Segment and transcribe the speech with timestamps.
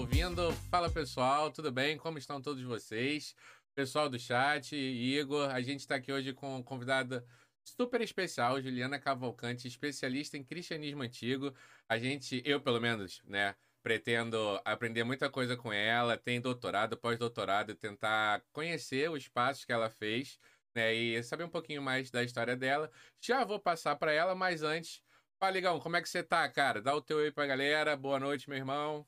[0.00, 0.50] ouvindo.
[0.70, 1.98] Fala pessoal, tudo bem?
[1.98, 3.36] Como estão todos vocês?
[3.74, 7.22] Pessoal do chat, Igor, a gente está aqui hoje com convidada
[7.62, 11.54] super especial, Juliana Cavalcante, especialista em cristianismo antigo.
[11.86, 17.74] A gente, eu pelo menos, né, pretendo aprender muita coisa com ela, tem doutorado, pós-doutorado,
[17.74, 20.38] tentar conhecer os passos que ela fez,
[20.74, 22.90] né, e saber um pouquinho mais da história dela.
[23.20, 25.02] Já vou passar para ela, mas antes,
[25.38, 26.80] fala, Ligão, como é que você tá, cara?
[26.80, 27.94] Dá o teu aí pra galera.
[27.98, 29.06] Boa noite, meu irmão.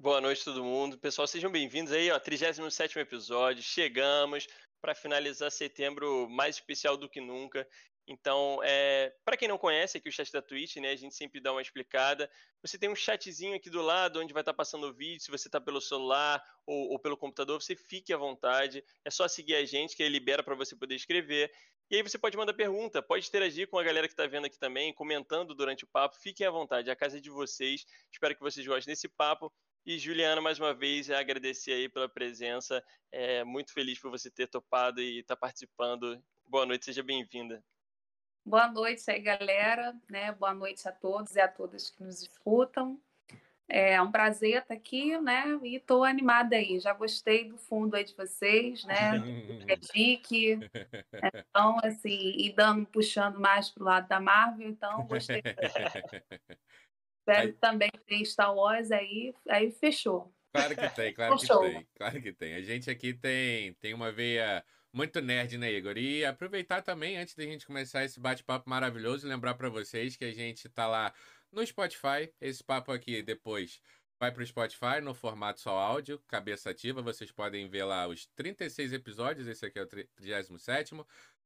[0.00, 0.96] Boa noite, todo mundo.
[0.96, 3.64] Pessoal, sejam bem-vindos aí, ó, 37 episódio.
[3.64, 4.46] Chegamos
[4.80, 7.66] para finalizar setembro mais especial do que nunca.
[8.06, 11.40] Então, é, para quem não conhece aqui o chat da Twitch, né, a gente sempre
[11.40, 12.30] dá uma explicada.
[12.62, 15.20] Você tem um chatzinho aqui do lado onde vai estar tá passando o vídeo.
[15.20, 18.84] Se você está pelo celular ou, ou, pelo computador, você fique à vontade.
[19.04, 21.52] É só seguir a gente que ele libera para você poder escrever.
[21.90, 24.58] E aí você pode mandar pergunta, pode interagir com a galera que está vendo aqui
[24.58, 26.16] também, comentando durante o papo.
[26.20, 27.84] Fiquem à vontade, a casa é de vocês.
[28.12, 29.52] Espero que vocês gostem desse papo.
[29.88, 32.84] E Juliana, mais uma vez, agradecer aí pela presença.
[33.10, 36.22] É, muito feliz por você ter topado e estar tá participando.
[36.46, 37.64] Boa noite, seja bem-vinda.
[38.44, 39.96] Boa noite aí, galera.
[40.10, 40.30] Né?
[40.32, 43.00] Boa noite a todos e a todas que nos escutam.
[43.66, 45.58] É um prazer estar aqui, né?
[45.62, 46.78] E estou animada aí.
[46.78, 49.12] Já gostei do fundo aí de vocês, né?
[49.72, 50.58] É chique.
[51.34, 55.42] Então, assim, e dando, puxando mais para o lado da Marvel, então gostei.
[57.28, 60.32] Espero que também tem Star Wars aí, aí fechou.
[60.52, 62.54] Claro que tem, claro que tem, claro que tem.
[62.54, 65.98] A gente aqui tem, tem uma veia muito nerd, né, Igor?
[65.98, 70.32] E aproveitar também, antes da gente começar esse bate-papo maravilhoso, lembrar para vocês que a
[70.32, 71.12] gente tá lá
[71.52, 72.32] no Spotify.
[72.40, 73.80] Esse papo aqui depois
[74.18, 77.02] vai para o Spotify no formato só áudio, cabeça ativa.
[77.02, 80.94] Vocês podem ver lá os 36 episódios, esse aqui é o 37.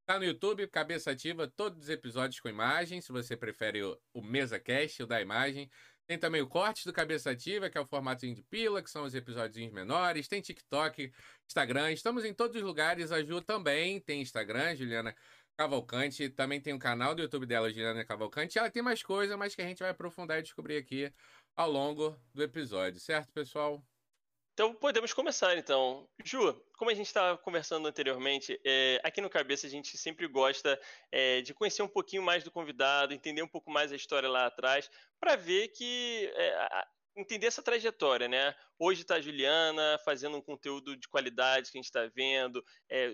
[0.05, 4.21] Tá no YouTube, cabeça ativa, todos os episódios com imagem, se você prefere o, o
[4.21, 5.69] mesa cast, o da imagem.
[6.05, 9.05] Tem também o corte do Cabeça Ativa, que é o formatinho de pila, que são
[9.05, 10.27] os episódios menores.
[10.27, 11.13] Tem TikTok,
[11.47, 11.93] Instagram.
[11.93, 13.11] Estamos em todos os lugares.
[13.11, 15.15] A Ju também tem Instagram, Juliana
[15.57, 16.27] Cavalcante.
[16.29, 18.59] Também tem o um canal do YouTube dela, Juliana Cavalcante.
[18.59, 21.13] Ela tem mais coisa, mas que a gente vai aprofundar e descobrir aqui
[21.55, 22.99] ao longo do episódio.
[22.99, 23.81] Certo, pessoal?
[24.53, 26.07] Então podemos começar então.
[26.23, 30.79] Ju, como a gente estava conversando anteriormente, é, aqui no Cabeça a gente sempre gosta
[31.11, 34.45] é, de conhecer um pouquinho mais do convidado, entender um pouco mais a história lá
[34.45, 36.31] atrás, para ver que.
[36.35, 38.55] É, entender essa trajetória, né?
[38.77, 43.11] Hoje está a Juliana fazendo um conteúdo de qualidade que a gente está vendo, é,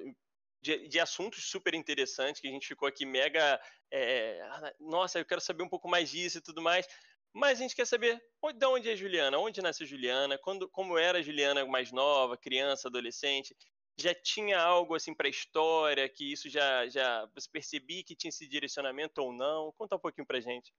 [0.62, 3.62] de, de, assuntos super interessantes que a gente ficou aqui mega.
[3.92, 4.42] É,
[4.80, 6.88] nossa, eu quero saber um pouco mais disso e tudo mais.
[7.34, 8.22] Mas a gente quer saber
[8.56, 12.88] de onde é Juliana, onde nasceu Juliana, quando, como era a Juliana mais nova, criança,
[12.88, 13.56] adolescente.
[13.98, 18.30] Já tinha algo assim para a história, que isso já, já você percebia que tinha
[18.30, 19.74] esse direcionamento ou não?
[19.78, 20.74] Conta um pouquinho pra gente.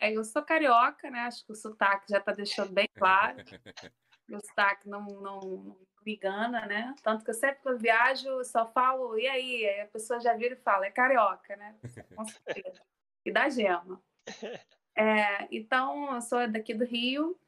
[0.00, 1.20] É, eu sou carioca, né?
[1.20, 3.36] Acho que o sotaque já está deixando bem claro.
[4.28, 6.94] o sotaque não, não, não, me engana, né?
[7.02, 9.66] Tanto que eu sempre que eu viajo, só falo, e aí?
[9.66, 11.78] aí a pessoa já vira e fala, é carioca, né?
[12.14, 12.82] Com certeza.
[13.24, 14.02] E da gema.
[14.96, 17.38] É, então, eu sou daqui do Rio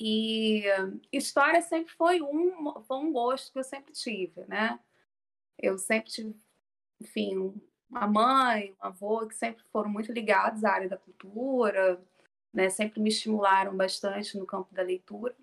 [0.00, 0.64] e
[1.12, 4.78] história sempre foi um, foi um gosto que eu sempre tive, né?
[5.58, 6.34] Eu sempre tive,
[7.00, 7.54] enfim,
[7.90, 12.02] uma mãe, um avô que sempre foram muito ligados à área da cultura,
[12.52, 12.68] né?
[12.68, 15.36] Sempre me estimularam bastante no campo da leitura.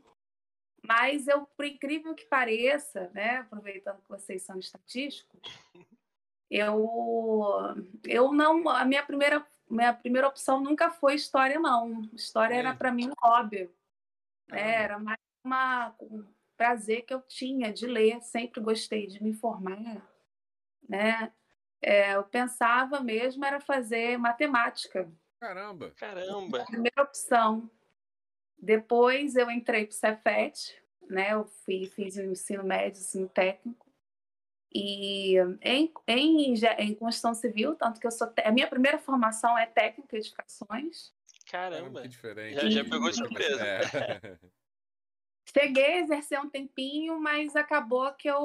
[0.83, 5.39] Mas eu, por incrível que pareça, né, aproveitando que vocês são estatísticos,
[6.49, 6.87] eu
[8.05, 12.09] eu não a minha primeira minha primeira opção nunca foi história, não.
[12.13, 12.57] História é.
[12.57, 13.69] era para mim um hobby.
[14.51, 16.25] É, era mais uma, um
[16.57, 19.79] prazer que eu tinha de ler, sempre gostei de me informar.
[20.87, 21.31] Né?
[21.81, 25.09] É, eu pensava mesmo era fazer matemática.
[25.39, 25.91] Caramba!
[25.91, 26.65] Caramba!
[26.65, 27.69] Primeira opção.
[28.57, 31.33] Depois eu entrei para o Cefet, né?
[31.33, 33.88] Eu fui, fiz o ensino médio, ensino técnico.
[34.71, 38.31] E em, em, em construção civil, tanto que eu sou.
[38.43, 41.11] A minha primeira formação é técnica de edificações.
[41.49, 42.03] Caramba!
[42.03, 42.55] Que diferente.
[42.55, 43.65] Já, já pegou surpresa.
[43.65, 43.79] É.
[45.51, 48.39] Cheguei a exercer um tempinho, mas acabou que eu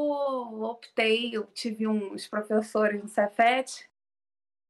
[0.62, 1.36] optei.
[1.36, 3.86] Eu tive uns professores no Cefet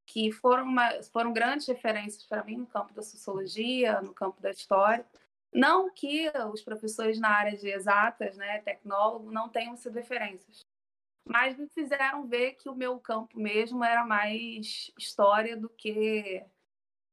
[0.07, 4.51] que foram, uma, foram grandes referências para mim no campo da sociologia, no campo da
[4.51, 5.07] história.
[5.53, 10.65] Não que os professores na área de exatas, né, tecnólogo, não tenham sido referências
[11.25, 16.45] mas me fizeram ver que o meu campo mesmo era mais história do que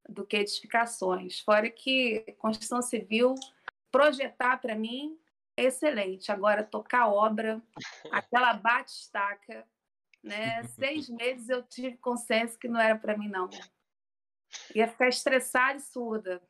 [0.10, 1.40] do que edificações.
[1.40, 3.36] Fora que construção civil,
[3.92, 5.18] projetar para mim
[5.56, 6.32] é excelente.
[6.32, 7.62] Agora tocar obra,
[8.12, 9.66] aquela bate-estaca,
[10.22, 10.64] né?
[10.64, 13.50] Seis meses eu tive consenso que não era para mim não.
[14.76, 16.42] Ia ficar estressada e surda.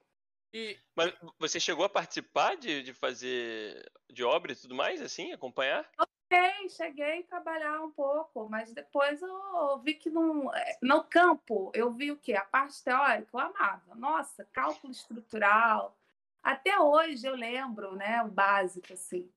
[0.54, 0.78] E...
[0.96, 5.90] Mas você chegou a participar de, de fazer de obra e tudo mais, assim, acompanhar?
[6.31, 11.69] Cheguei, cheguei a trabalhar um pouco, mas depois eu vi que não, é, no campo
[11.75, 12.33] eu vi o quê?
[12.36, 13.94] A parte teórica eu amava.
[13.95, 15.98] Nossa, cálculo estrutural.
[16.42, 19.30] Até hoje eu lembro, né, o básico assim.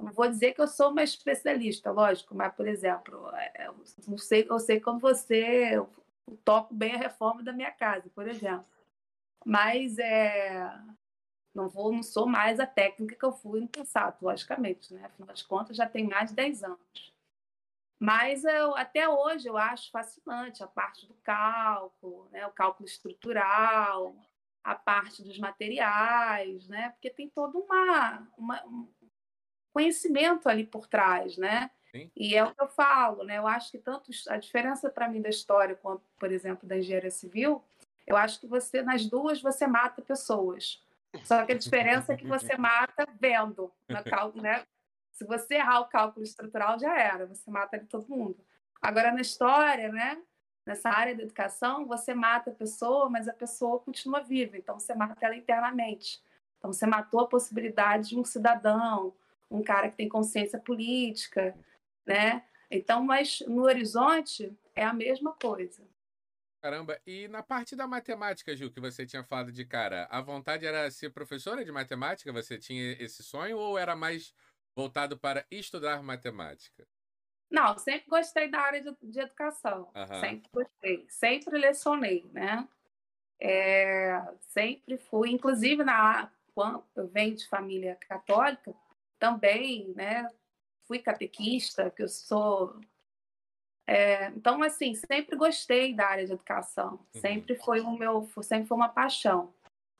[0.00, 3.74] Não vou dizer que eu sou uma especialista, lógico, mas por exemplo, é, eu
[4.06, 5.90] não sei, eu sei como você eu
[6.44, 8.66] toco bem a reforma da minha casa, por exemplo.
[9.44, 10.70] Mas é,
[11.54, 15.04] não vou, não sou mais a técnica que eu fui no passado, logicamente, né?
[15.04, 17.14] Afinal de contas, já tem mais de 10 anos.
[17.98, 22.46] Mas eu, até hoje eu acho fascinante a parte do cálculo, né?
[22.46, 24.14] o cálculo estrutural,
[24.62, 26.90] a parte dos materiais, né?
[26.90, 28.88] Porque tem todo uma, uma um
[29.72, 31.70] conhecimento ali por trás, né?
[31.92, 32.10] Sim.
[32.16, 33.38] E é o que eu falo, né?
[33.38, 37.10] Eu acho que tanto a diferença para mim da história quanto, por exemplo, da engenharia
[37.10, 37.62] civil,
[38.06, 40.83] eu acho que você nas duas você mata pessoas.
[41.22, 43.72] Só que a diferença é que você mata vendo,
[44.34, 44.64] né?
[45.12, 48.36] Se você errar o cálculo estrutural, já era, você mata ali todo mundo.
[48.82, 50.20] Agora, na história, né?
[50.66, 54.94] Nessa área da educação, você mata a pessoa, mas a pessoa continua viva, então você
[54.94, 56.22] mata ela internamente.
[56.58, 59.14] Então, você matou a possibilidade de um cidadão,
[59.50, 61.54] um cara que tem consciência política,
[62.06, 62.42] né?
[62.70, 65.82] Então, mas no horizonte é a mesma coisa.
[66.64, 70.64] Caramba, e na parte da matemática, Gil, que você tinha falado de cara, a vontade
[70.64, 72.32] era ser professora de matemática?
[72.32, 74.34] Você tinha esse sonho ou era mais
[74.74, 76.88] voltado para estudar matemática?
[77.50, 79.92] Não, sempre gostei da área de, de educação.
[79.94, 80.20] Uhum.
[80.20, 81.06] Sempre gostei.
[81.10, 82.66] Sempre lecionei, né?
[83.38, 88.74] É, sempre fui, inclusive na quando eu venho de família católica,
[89.18, 90.26] também, né?
[90.84, 92.80] Fui catequista, que eu sou
[93.86, 97.20] é, então, assim, sempre gostei da área de educação, uhum.
[97.20, 99.52] sempre foi o meu, sempre foi uma paixão.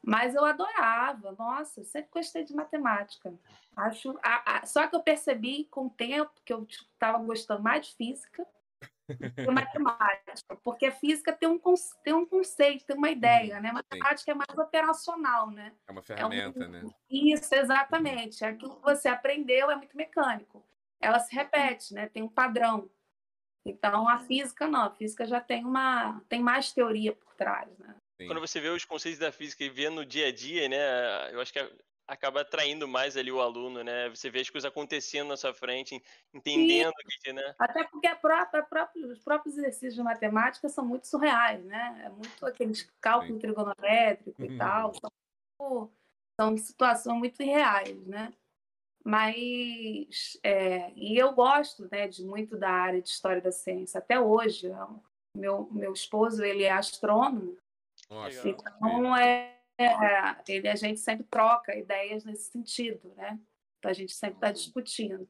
[0.07, 3.33] Mas eu adorava, nossa, sempre gostei de matemática.
[3.75, 7.63] Acho, a, a, só que eu percebi com o tempo que eu estava tipo, gostando
[7.63, 8.47] mais de física
[9.07, 11.61] que matemática, porque a física tem um,
[12.03, 13.71] tem um conceito, tem uma ideia, né?
[13.71, 14.31] Matemática Sim.
[14.31, 15.73] é mais operacional, né?
[15.87, 16.83] É uma ferramenta, é um, né?
[17.11, 18.45] Isso, exatamente.
[18.45, 20.65] Aquilo que você aprendeu é muito mecânico.
[21.01, 22.09] Ela se repete, né?
[22.09, 22.89] Tem um padrão.
[23.65, 27.97] Então a física não, a física já tem uma tem mais teoria por trás, né?
[28.21, 28.27] Sim.
[28.27, 31.41] Quando você vê os conceitos da física e vê no dia a dia, né, eu
[31.41, 31.59] acho que
[32.07, 34.09] acaba atraindo mais ali o aluno, né?
[34.11, 36.03] Você vê as coisas acontecendo na sua frente,
[36.33, 37.55] entendendo que, né?
[37.59, 42.03] Até porque a própria, a própria, os próprios exercícios de matemática são muito surreais, né?
[42.05, 45.91] É muito aqueles cálculos trigonométricos e tal, são,
[46.39, 48.33] são situações muito irreais, né?
[49.05, 54.19] Mas é, e eu gosto né, de muito da área de história da ciência até
[54.19, 54.67] hoje.
[54.67, 54.87] É
[55.37, 57.59] meu meu esposo ele é astrônomo,
[58.09, 63.39] Nossa, então é, é, ele a gente sempre troca ideias nesse sentido, né?
[63.79, 64.53] Então a gente sempre está uhum.
[64.55, 65.29] discutindo.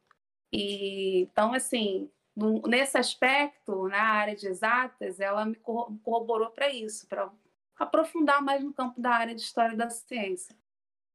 [0.52, 7.08] E então assim no, nesse aspecto na área de exatas ela me corroborou para isso,
[7.08, 7.28] para
[7.76, 10.54] aprofundar mais no campo da área de história da ciência.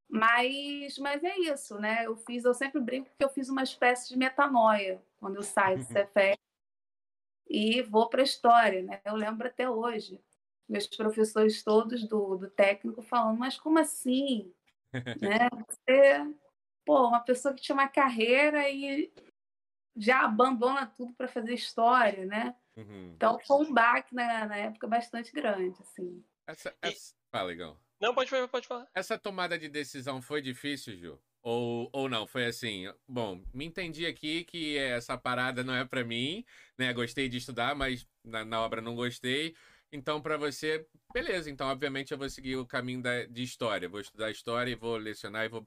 [0.10, 2.06] Mas, mas é isso, né?
[2.06, 5.78] Eu fiz, eu sempre brinco que eu fiz uma espécie de metanoia quando eu saio
[5.78, 6.40] do Cefet
[7.48, 9.02] e vou para a história, né?
[9.06, 10.20] Eu lembro até hoje
[10.68, 14.54] meus professores todos do, do técnico falando, mas como assim?
[15.22, 15.50] né?
[15.68, 16.36] Você,
[16.86, 19.12] pô, uma pessoa que tinha uma carreira e
[19.96, 22.56] já abandona tudo para fazer história, né?
[22.78, 23.14] Uhum.
[23.16, 26.24] Então foi um baque na, na época bastante grande, assim.
[26.48, 27.16] Essa, essa...
[27.32, 27.80] Ah, legal.
[28.00, 28.88] Não, pode falar, pode falar.
[28.94, 31.20] Essa tomada de decisão foi difícil, Ju?
[31.42, 32.26] Ou, ou não?
[32.28, 36.46] Foi assim, bom, me entendi aqui que essa parada não é para mim,
[36.78, 36.94] né?
[36.94, 39.56] Gostei de estudar, mas na, na obra não gostei.
[39.92, 41.50] Então, para você, beleza.
[41.50, 43.90] Então, obviamente, eu vou seguir o caminho da, de história.
[43.90, 45.62] Vou estudar história e vou lecionar e vou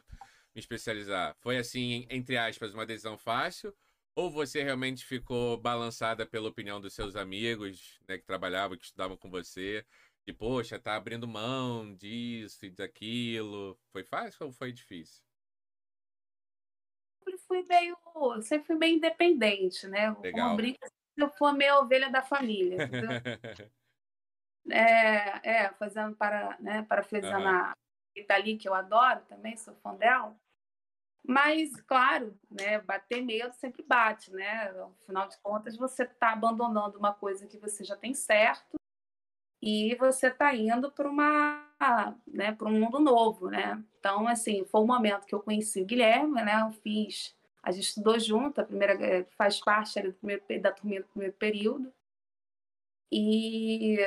[0.54, 1.34] me especializar.
[1.40, 3.74] Foi assim, entre aspas, uma decisão fácil?
[4.14, 9.16] Ou você realmente ficou balançada pela opinião dos seus amigos, né, que trabalhavam, que estudavam
[9.16, 9.84] com você?
[10.26, 13.78] De, poxa, tá abrindo mão disso e daquilo.
[13.90, 15.22] Foi fácil ou foi difícil?
[17.18, 17.96] Sempre fui meio,
[18.42, 20.10] sempre fui meio independente, né?
[20.20, 20.46] Legal.
[20.46, 22.76] Como brinca, eu fui meio ovelha da família.
[24.70, 27.54] é, é, fazendo para, né, parafraseando uhum.
[27.54, 27.72] a
[28.16, 30.36] Itali, que eu adoro também, sou fã dela.
[31.24, 34.74] Mas, claro, né, bater medo sempre bate, né?
[35.02, 38.81] Afinal de contas, você está abandonando uma coisa que você já tem certo
[39.62, 41.68] e você está indo para uma
[42.26, 43.82] né, para um mundo novo, né?
[43.98, 46.62] Então, assim, foi o momento que eu conheci o Guilherme, né?
[46.62, 50.72] Eu fiz, a gente estudou junto, a primeira eh, faz parte ali do primeiro, da
[50.72, 51.92] turma do primeiro período.
[53.10, 53.98] E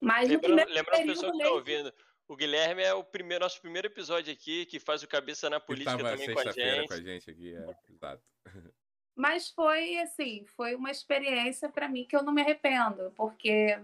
[0.00, 1.92] mas lembrando, lembrando as pessoas que estão ouvindo,
[2.28, 5.96] O Guilherme é o primeiro, nosso primeiro episódio aqui, que faz o Cabeça na Política
[5.96, 6.88] também com a gente.
[6.88, 8.22] com a gente aqui, é, exato.
[9.16, 13.78] Mas foi assim, foi uma experiência para mim que eu não me arrependo, porque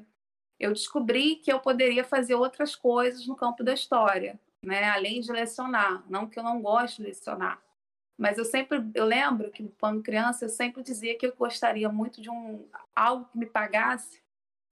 [0.62, 4.84] eu descobri que eu poderia fazer outras coisas no campo da história, né?
[4.90, 7.60] Além de lecionar, não que eu não gosto de lecionar,
[8.16, 12.22] mas eu sempre, eu lembro que quando criança eu sempre dizia que eu gostaria muito
[12.22, 14.22] de um algo que me pagasse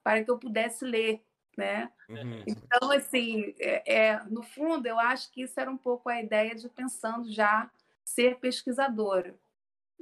[0.04, 1.20] para que eu pudesse ler,
[1.56, 1.90] né?
[2.08, 2.44] Uhum.
[2.46, 6.54] Então assim, é, é, no fundo eu acho que isso era um pouco a ideia
[6.54, 7.68] de pensando já
[8.04, 9.36] ser pesquisadora.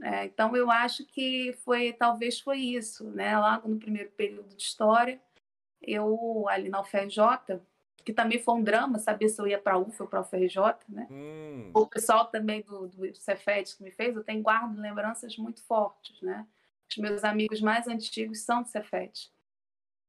[0.02, 3.36] É, então, eu acho que foi, talvez foi isso, né?
[3.36, 5.20] Logo no primeiro período de história,
[5.82, 7.60] eu ali na UFRJ,
[8.04, 10.22] que também foi um drama, saber se eu ia para a UF ou para a
[10.22, 10.56] UFRJ,
[10.88, 11.06] né?
[11.10, 11.70] Hum.
[11.74, 16.20] O pessoal também do, do Cefet que me fez, eu tenho guardo lembranças muito fortes,
[16.22, 16.46] né?
[16.90, 19.30] Os meus amigos mais antigos são do Cefet.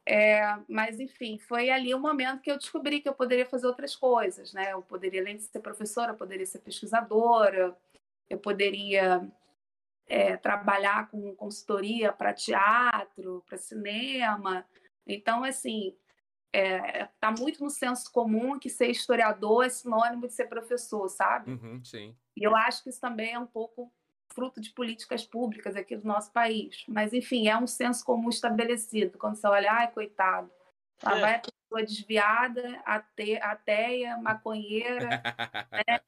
[0.06, 3.96] É, mas, enfim, foi ali o momento que eu descobri que eu poderia fazer outras
[3.96, 4.72] coisas, né?
[4.72, 7.78] Eu poderia, além de ser professora, eu poderia ser pesquisadora,
[8.30, 9.30] eu poderia
[10.08, 14.66] é, trabalhar com consultoria para teatro, para cinema.
[15.14, 15.96] Então, assim,
[16.54, 21.08] está é, tá muito no senso comum que ser historiador é sinônimo de ser professor,
[21.10, 21.52] sabe?
[21.52, 22.16] Uhum, sim.
[22.36, 23.92] E eu acho que isso também é um pouco
[24.34, 26.86] fruto de políticas públicas aqui do nosso país.
[26.88, 29.18] Mas, enfim, é um senso comum estabelecido.
[29.18, 30.52] Quando você olha, ai, coitado,
[31.04, 31.22] lá é.
[31.22, 35.10] vai a pessoa desviada, ate, ateia, maconheira,
[35.72, 36.00] né?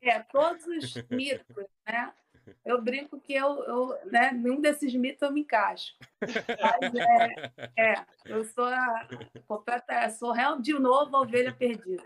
[0.00, 2.12] é, todos os mitos, né?
[2.64, 5.94] Eu brinco que eu, eu né, nenhum desses mitos eu me encaixo.
[6.20, 6.94] Mas
[7.76, 9.08] é, é eu sou a
[9.46, 12.04] completa, sou real, de novo a ovelha perdida.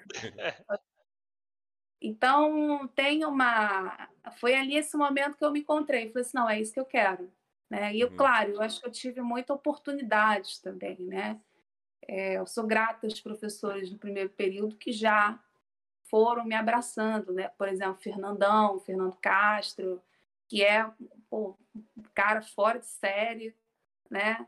[2.00, 6.08] Então tem uma, foi ali esse momento que eu me encontrei.
[6.08, 7.32] Falei assim, não, é isso que eu quero.
[7.68, 7.94] Né?
[7.94, 8.16] E eu, uhum.
[8.16, 11.38] claro, eu acho que eu tive muita oportunidade também, né?
[12.06, 15.38] É, eu sou grata aos professores do primeiro período que já
[16.04, 17.48] foram me abraçando, né?
[17.58, 20.02] Por exemplo, Fernandão, Fernando Castro,
[20.48, 20.90] que é
[21.28, 21.56] pô,
[21.96, 23.54] um cara fora de série,
[24.10, 24.46] né?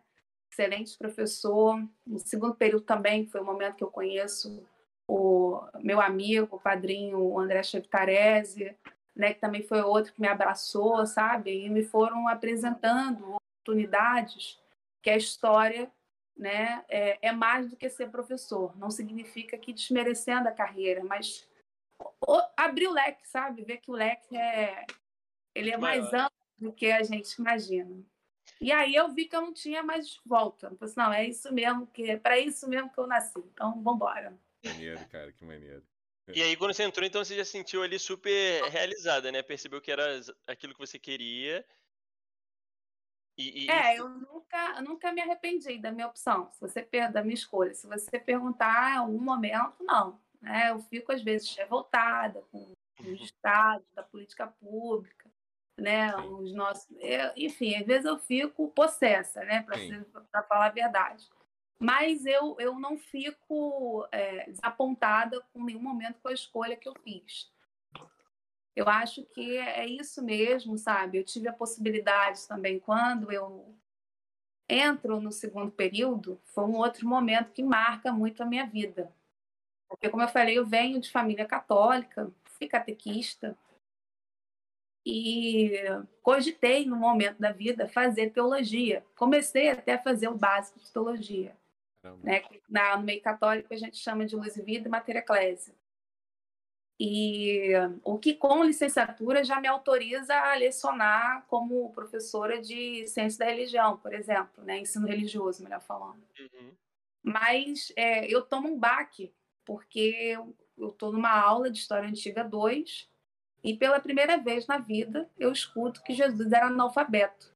[0.51, 1.77] Excelente professor.
[2.07, 4.67] No segundo período também foi o momento que eu conheço
[5.07, 8.77] o meu amigo, o padrinho o André Chevtarese,
[9.15, 9.35] né?
[9.35, 11.65] Que também foi outro que me abraçou, sabe?
[11.65, 14.59] E me foram apresentando oportunidades
[15.03, 15.91] que a história
[16.37, 18.77] né, é, é, mais do que ser professor.
[18.79, 21.47] Não significa que desmerecendo a carreira, mas
[22.57, 23.63] abrir o leque, sabe?
[23.63, 24.87] Ver que o leque é,
[25.61, 28.05] ele é mais amplo do que a gente imagina.
[28.61, 30.67] E aí eu vi que eu não tinha mais volta.
[30.67, 33.39] Eu falei assim, não, é isso mesmo, que é para isso mesmo que eu nasci.
[33.39, 34.39] Então, vamos embora.
[34.65, 35.83] Maneiro, cara, que maneiro.
[36.33, 39.43] E aí, quando você entrou, então você já sentiu ali super realizada, né?
[39.43, 41.65] Percebeu que era aquilo que você queria.
[43.37, 43.71] E, e...
[43.71, 47.75] É, eu nunca, nunca me arrependi da minha opção, se você da minha escolha.
[47.75, 50.21] Se você perguntar em algum momento, não.
[50.41, 50.71] Né?
[50.71, 55.30] Eu fico, às vezes, revoltada com os estados da política pública
[55.81, 56.15] né?
[56.17, 59.65] Os nossos, eu, enfim, às vezes eu fico possessa, né?
[60.31, 61.29] Para falar a verdade.
[61.79, 66.95] Mas eu, eu não fico é, desapontada com nenhum momento com a escolha que eu
[67.03, 67.51] fiz.
[68.77, 71.19] Eu acho que é isso mesmo, sabe?
[71.19, 73.75] Eu tive a possibilidade também, quando eu
[74.69, 79.13] entro no segundo período, foi um outro momento que marca muito a minha vida.
[79.89, 83.57] Porque, como eu falei, eu venho de família católica, fui catequista,
[85.05, 85.73] e
[86.23, 89.05] cogitei, no momento da vida, fazer teologia.
[89.17, 91.57] Comecei até a fazer o básico de teologia.
[92.23, 92.43] Né?
[92.69, 95.75] Na, no meio católico, a gente chama de luz e vida e matéria eclésia.
[97.03, 97.71] E
[98.05, 103.97] o que, com licenciatura, já me autoriza a lecionar como professora de ciência da religião,
[103.97, 104.79] por exemplo, né?
[104.79, 106.23] ensino religioso, melhor falando.
[106.39, 106.73] Uhum.
[107.23, 109.33] Mas é, eu tomo um baque,
[109.65, 110.37] porque
[110.77, 113.10] eu estou numa aula de História Antiga 2
[113.63, 117.55] e pela primeira vez na vida eu escuto que Jesus era analfabeto.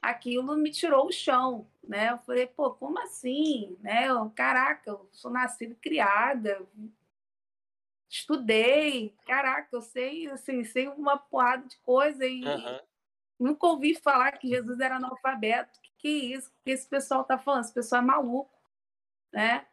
[0.00, 2.10] Aquilo me tirou o chão, né?
[2.10, 3.76] Eu falei, pô, como assim?
[3.80, 4.08] Né?
[4.08, 6.64] Eu, caraca, eu sou nascida e criada,
[8.08, 12.80] estudei, caraca, eu sei, assim, sei uma porrada de coisa e uhum.
[13.38, 15.80] nunca ouvi falar que Jesus era analfabeto.
[15.82, 16.52] Que que é isso?
[16.64, 17.64] Que esse pessoal tá falando?
[17.64, 18.56] Esse pessoal é maluco,
[19.32, 19.66] né?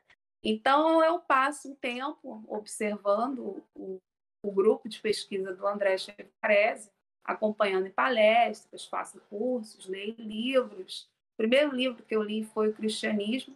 [0.44, 4.02] Então eu passo um tempo observando o,
[4.48, 6.92] o grupo de pesquisa do André Chevarese,
[7.24, 11.10] acompanhando em palestras, faço cursos, leio livros.
[11.34, 13.56] O primeiro livro que eu li foi o Cristianismo.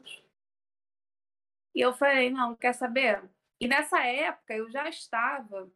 [1.75, 3.24] E eu falei, não, quer saber?
[3.62, 5.69] E nessa época eu já estava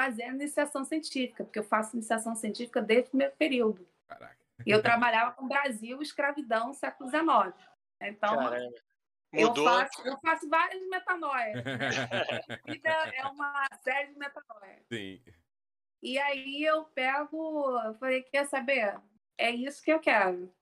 [0.00, 3.86] fazendo iniciação científica, porque eu faço iniciação científica desde o primeiro período.
[4.08, 4.38] Caraca.
[4.66, 7.54] E eu trabalhava com Brasil, escravidão, século XIX.
[8.00, 8.74] Então, Caramba.
[9.34, 9.68] Mudou.
[9.68, 11.64] Eu faço, eu faço várias metanoias.
[12.66, 14.86] vida é uma série de metanoias.
[14.92, 15.20] Sim.
[16.02, 19.00] E aí eu pego, eu falei, quer saber?
[19.36, 20.52] É isso que eu quero.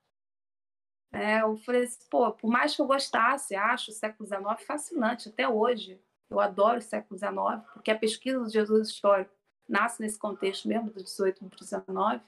[1.12, 5.29] É, eu falei assim, pô, por mais que eu gostasse, acho o século XIX fascinante
[5.29, 6.00] até hoje.
[6.31, 9.35] Eu adoro o século XIX, porque a pesquisa do Jesus histórico
[9.69, 12.23] nasce nesse contexto mesmo, do 18 para 19.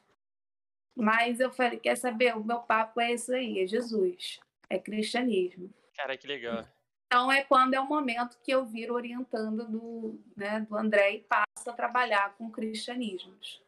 [0.94, 2.36] Mas eu falei, quer saber?
[2.36, 5.72] O meu papo é isso aí, é Jesus, é cristianismo.
[5.96, 6.66] Cara, que legal.
[7.06, 11.20] Então é quando é o momento que eu viro orientando do, né, do André e
[11.20, 13.62] passo a trabalhar com cristianismos.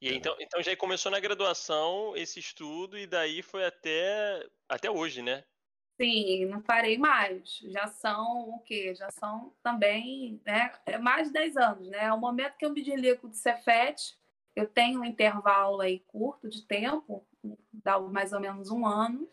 [0.00, 5.22] E então, então já começou na graduação esse estudo e daí foi até, até hoje,
[5.22, 5.42] né?
[6.00, 7.58] Sim, não parei mais.
[7.64, 8.94] Já são o quê?
[8.94, 12.04] Já são também né, é mais de 10 anos, né?
[12.04, 14.16] É o momento que eu me desligo de Cefet,
[14.54, 17.26] eu tenho um intervalo aí curto de tempo,
[17.72, 19.28] dá mais ou menos um ano,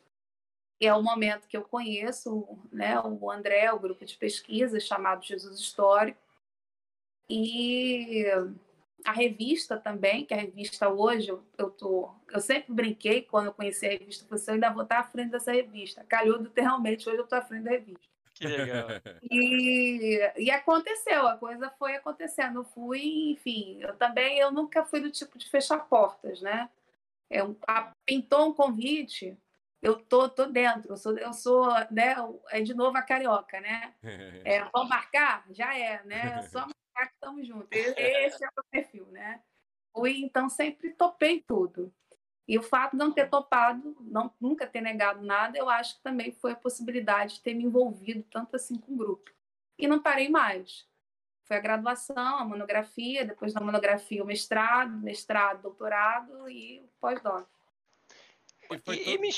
[0.86, 5.60] é o momento que eu conheço né, o André, o grupo de pesquisa chamado Jesus
[5.60, 6.20] Histórico,
[7.30, 8.26] e
[9.06, 13.54] a revista também, que a revista hoje, eu, eu, tô, eu sempre brinquei quando eu
[13.54, 16.04] conheci a revista, você eu ainda vou estar à frente dessa revista.
[16.08, 18.12] Calhou literalmente, hoje eu estou à frente da revista.
[18.34, 18.88] Que legal.
[19.30, 22.60] E, e aconteceu, a coisa foi acontecendo.
[22.60, 26.70] Eu fui, enfim, eu também, eu nunca fui do tipo de fechar portas, né?
[27.30, 29.38] Eu, a, pintou um convite,
[29.82, 32.16] eu tô, tô dentro, eu sou, eu sou, né,
[32.50, 33.96] é de novo a carioca, né?
[34.46, 35.46] É, vamos marcar?
[35.50, 36.42] Já é, né?
[36.44, 36.60] Só
[36.96, 37.70] marcar que estamos juntos.
[37.72, 39.42] Esse é o perfil, né?
[39.92, 41.94] Fui, então, sempre topei tudo.
[42.48, 46.04] E o fato de não ter topado, não, nunca ter negado nada, eu acho que
[46.04, 49.32] também foi a possibilidade de ter me envolvido tanto assim com o grupo.
[49.78, 50.88] E não parei mais.
[51.46, 57.48] Foi a graduação, a monografia, depois da monografia o mestrado, mestrado, doutorado e o pós-doc.
[58.88, 59.30] E, e, me,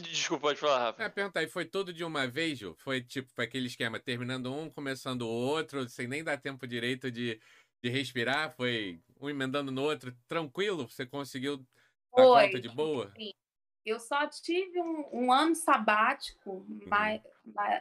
[0.00, 1.02] Desculpa, pode falar, Rafa.
[1.02, 2.74] É, perguntar, e foi tudo de uma vez, Ju?
[2.78, 7.10] Foi tipo, foi aquele esquema, terminando um, começando o outro, sem nem dar tempo direito
[7.10, 7.38] de,
[7.82, 8.54] de respirar?
[8.56, 10.88] Foi um emendando no outro, tranquilo?
[10.88, 11.66] Você conseguiu dar
[12.24, 13.12] foi, conta de boa?
[13.16, 13.32] Sim.
[13.84, 16.80] Eu só tive um, um ano sabático uhum.
[16.86, 17.20] mais,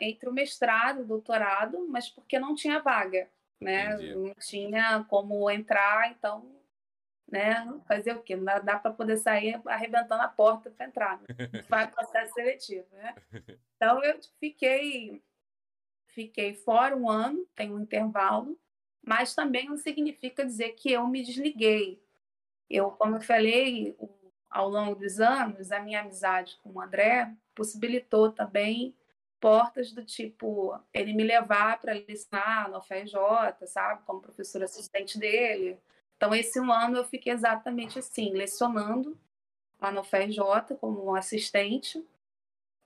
[0.02, 3.30] entre o mestrado e o doutorado, mas porque não tinha vaga,
[3.62, 3.94] né?
[3.94, 4.16] Entendi.
[4.16, 6.61] Não tinha como entrar, então
[7.32, 7.66] né?
[7.88, 8.36] Fazer o quê?
[8.36, 11.22] Não dá, para poder sair arrebentando a porta para entrar.
[11.22, 11.28] Né?
[11.70, 13.16] Vai processo seletivo, né?
[13.76, 15.24] Então eu fiquei
[16.08, 18.60] fiquei fora um ano, tem um intervalo,
[19.02, 22.04] mas também não significa dizer que eu me desliguei.
[22.70, 23.96] Eu, como eu falei,
[24.50, 28.94] ao longo dos anos, a minha amizade com o André possibilitou também
[29.40, 35.80] portas do tipo ele me levar para licenciar no FJ, sabe, como professor assistente dele,
[36.22, 39.18] então, esse um ano eu fiquei exatamente assim, lecionando
[39.82, 42.08] lá no FRJ como assistente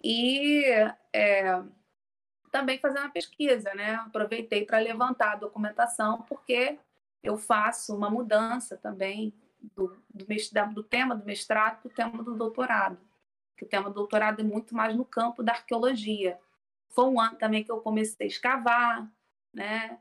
[0.01, 0.63] e
[1.11, 1.61] é,
[2.49, 3.95] também fazendo a pesquisa, né?
[3.95, 6.79] Aproveitei para levantar a documentação, porque
[7.21, 9.33] eu faço uma mudança também
[9.75, 10.25] do, do,
[10.73, 12.97] do tema do mestrado para o tema do doutorado,
[13.57, 16.39] que o tema do doutorado é muito mais no campo da arqueologia.
[16.87, 19.11] Foi um ano também que eu comecei a escavar,
[19.53, 19.99] né?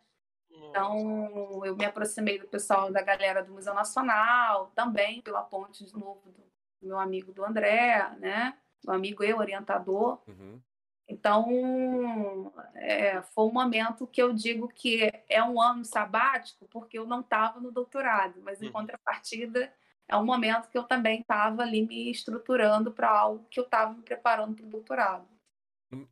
[0.56, 5.92] Então, eu me aproximei do pessoal da galera do Museu Nacional, também pela ponte, de
[5.92, 6.42] novo, do
[6.82, 8.56] meu amigo do André, né?
[8.82, 10.20] Do amigo e orientador.
[10.26, 10.60] Uhum.
[11.06, 17.06] Então, é, foi um momento que eu digo que é um ano sabático, porque eu
[17.06, 18.72] não estava no doutorado, mas em uhum.
[18.72, 19.72] contrapartida,
[20.08, 23.92] é um momento que eu também estava ali me estruturando para algo que eu estava
[23.92, 25.33] me preparando para o doutorado.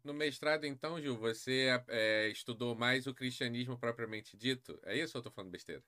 [0.05, 4.79] No, mestrado, então, Gil, você é, estudou mais o cristianismo propriamente dito?
[4.85, 5.83] É isso ou eu tô falando besteira?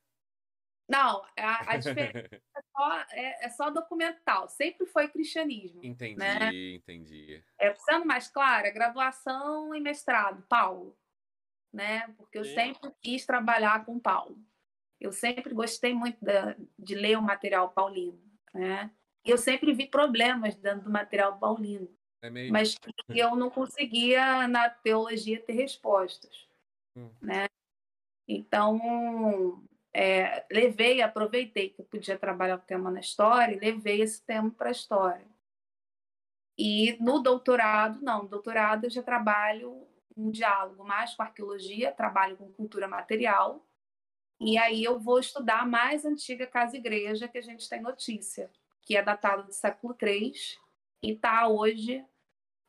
[0.89, 4.49] Não, a, a diferença é, só, é, é, só, documental.
[4.49, 5.81] Sempre foi cristianismo.
[5.85, 6.51] Entendi, né?
[6.75, 7.43] entendi.
[7.59, 10.97] É, sendo mais claro, graduação e mestrado, Paulo.
[11.73, 12.07] Né?
[12.17, 12.55] Porque eu Sim.
[12.55, 14.39] sempre quis trabalhar com Paulo.
[15.01, 18.23] Eu sempre gostei muito da, de ler o material paulino.
[18.53, 18.91] Né?
[19.25, 21.89] E eu sempre vi problemas dentro do material paulino.
[22.25, 22.51] É meio...
[22.51, 22.75] Mas
[23.11, 26.49] eu não conseguia, na teologia, ter respostas.
[26.97, 27.11] Hum.
[27.21, 27.47] Né?
[28.27, 34.25] Então, é, levei, aproveitei que eu podia trabalhar o tema na história, e levei esse
[34.25, 35.27] tema para a história.
[36.57, 42.39] E no doutorado, não, no doutorado eu já trabalho um diálogo mais com arqueologia, trabalho
[42.39, 43.63] com cultura material,
[44.41, 48.97] e aí eu vou estudar a mais antiga casa-igreja que a gente tem notícia, que
[48.97, 50.33] é datada do século III
[51.03, 52.03] e está hoje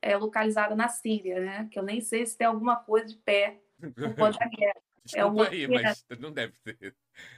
[0.06, 1.68] é, localizada na Síria, né?
[1.72, 4.76] Que eu nem sei se tem alguma coisa de pé por conta da guerra.
[4.78, 6.96] É Desculpa é aí, mas não deve ter.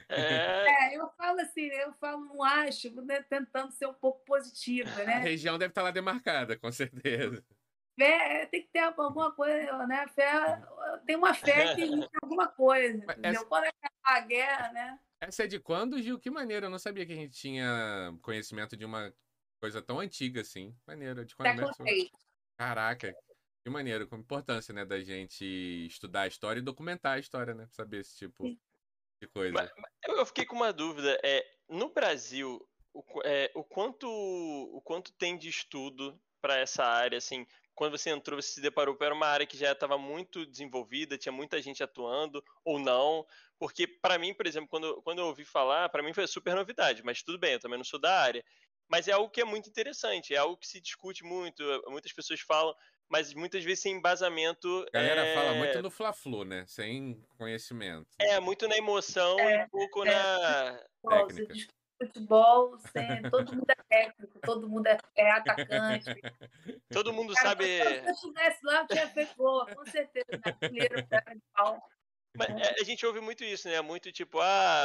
[0.08, 0.92] É...
[0.92, 0.96] é...
[0.96, 5.14] eu falo assim, eu falo, não acho, né, tentando ser um pouco positiva, né?
[5.14, 7.44] A região deve estar lá demarcada, com certeza.
[7.98, 10.06] fé tem que ter alguma coisa, né?
[10.08, 10.62] Fé,
[11.06, 13.30] tem uma fé que tem alguma coisa, entendeu?
[13.32, 13.44] Essa...
[13.46, 14.98] Quando é a guerra, né?
[15.20, 16.18] Essa é de quando, Gil?
[16.18, 16.66] Que maneiro.
[16.66, 19.12] Eu não sabia que a gente tinha conhecimento de uma
[19.60, 20.74] coisa tão antiga assim.
[20.86, 21.24] Maneiro.
[21.24, 21.74] De quando mesmo?
[22.58, 23.14] Caraca.
[23.64, 25.44] Que maneiro, com importância, né, da gente
[25.86, 27.66] estudar a história e documentar a história, né?
[27.66, 28.44] Pra saber esse tipo
[29.20, 29.52] de coisa.
[29.52, 29.70] Mas,
[30.06, 31.18] mas eu fiquei com uma dúvida.
[31.22, 37.18] É, no Brasil, o, é, o, quanto, o quanto tem de estudo para essa área,
[37.18, 40.44] assim, quando você entrou, você se deparou que era uma área que já estava muito
[40.44, 43.24] desenvolvida, tinha muita gente atuando ou não?
[43.58, 47.04] Porque para mim, por exemplo, quando, quando eu ouvi falar, para mim foi super novidade,
[47.04, 48.44] mas tudo bem, eu também não sou da área.
[48.88, 52.40] Mas é algo que é muito interessante, é algo que se discute muito, muitas pessoas
[52.40, 52.74] falam,
[53.08, 54.86] mas muitas vezes sem embasamento.
[54.88, 55.34] A galera é...
[55.34, 56.64] fala muito no Fla-Flu, né?
[56.66, 58.08] Sem conhecimento.
[58.18, 60.10] É, muito na emoção é, e um pouco é.
[60.10, 60.80] na.
[61.08, 66.14] Técnica futebol, sem, todo mundo é técnico, todo mundo é, é atacante.
[66.90, 67.64] Todo mundo Cara, sabe.
[67.64, 70.26] Se eu estivesse lá, eu tinha feito gol, com certeza.
[70.30, 70.52] Né?
[70.60, 71.82] Primeiro, de pau.
[72.36, 73.80] Mas é, a gente ouve muito isso, né?
[73.80, 74.84] Muito tipo, ah,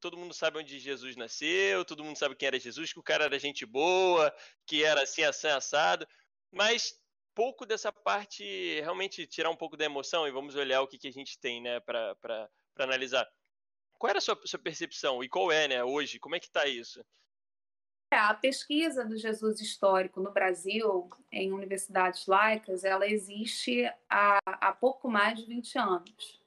[0.00, 3.24] todo mundo sabe onde Jesus nasceu, todo mundo sabe quem era Jesus, que o cara
[3.24, 4.34] era gente boa,
[4.66, 6.06] que era assim, assim, assado.
[6.50, 6.98] Mas
[7.34, 11.08] pouco dessa parte, realmente tirar um pouco da emoção e vamos olhar o que, que
[11.08, 13.28] a gente tem, né, para analisar.
[13.98, 15.22] Qual era a sua, sua percepção?
[15.22, 16.18] E qual é, né, hoje?
[16.18, 17.04] Como é que está isso?
[18.12, 24.72] É, a pesquisa do Jesus histórico no Brasil, em universidades laicas, ela existe há, há
[24.72, 26.39] pouco mais de 20 anos.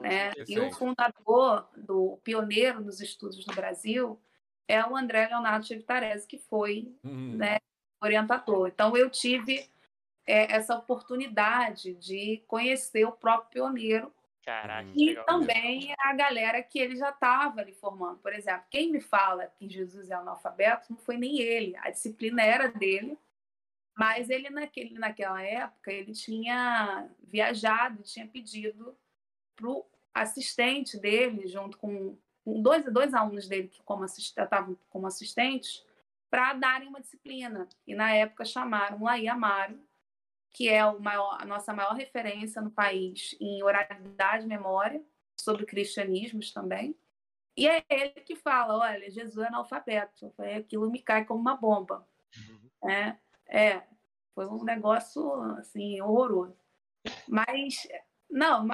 [0.00, 0.32] Né?
[0.46, 4.20] E o fundador, do pioneiro dos estudos no Brasil,
[4.66, 7.36] é o André Leonardo Chevitarese, que foi uhum.
[7.36, 7.58] né,
[8.00, 8.68] orientador.
[8.68, 9.68] Então, eu tive
[10.26, 14.12] é, essa oportunidade de conhecer o próprio pioneiro
[14.44, 18.18] Caraca, e também a galera que ele já estava ali formando.
[18.18, 22.42] Por exemplo, quem me fala que Jesus é analfabeto não foi nem ele, a disciplina
[22.42, 23.18] era dele,
[23.96, 28.96] mas ele naquele, naquela época ele tinha viajado, tinha pedido
[29.58, 32.16] para o assistente dele, junto com,
[32.46, 35.84] dois, dois alunos dele que como estavam como assistentes,
[36.30, 37.68] para darem uma disciplina.
[37.86, 39.78] E na época chamaram Laí Amaro,
[40.50, 45.02] que é maior, a nossa maior referência no país em oralidade e memória,
[45.36, 46.96] sobre cristianismos também.
[47.56, 50.32] E é ele que fala: olha, Jesus é analfabeto.
[50.56, 52.06] Aquilo me cai como uma bomba.
[52.36, 52.90] Uhum.
[52.90, 53.16] É,
[53.48, 53.82] é,
[54.34, 56.56] foi um negócio assim horroroso.
[57.26, 57.88] Mas
[58.30, 58.66] não,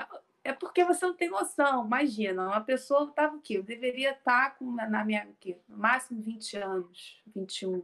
[0.44, 1.86] é porque você não tem noção.
[1.86, 6.56] Imagina, uma pessoa estava aqui, eu deveria estar com na minha aqui, no máximo 20
[6.58, 7.82] anos, 21,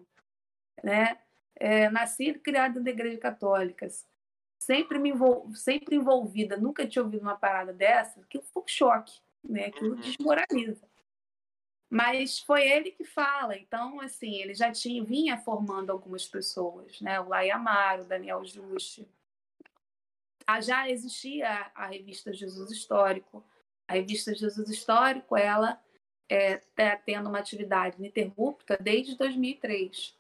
[0.85, 1.19] né?
[1.61, 3.87] é, nasci e criada da igreja católica,
[4.59, 5.55] sempre me envol...
[5.55, 9.67] sempre envolvida, nunca tinha ouvido uma parada dessa, aquilo foi um choque, né?
[9.67, 10.01] Aquilo uhum.
[10.01, 10.89] desmoraliza.
[11.91, 17.21] Mas foi ele que fala, então assim, ele já tinha vinha formando algumas pessoas, né?
[17.21, 19.07] O Lai Amaro, o Daniel Juste.
[20.51, 23.45] Ah, já existia a revista Jesus Histórico.
[23.87, 25.81] A revista Jesus Histórico, ela
[26.29, 30.19] está é, tendo uma atividade ininterrupta desde 2003.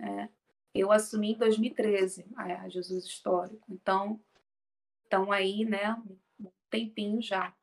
[0.00, 0.28] Né?
[0.74, 3.64] Eu assumi em 2013 a Jesus Histórico.
[3.70, 4.20] Então,
[5.04, 5.96] estão aí, né,
[6.40, 7.54] um tempinho já.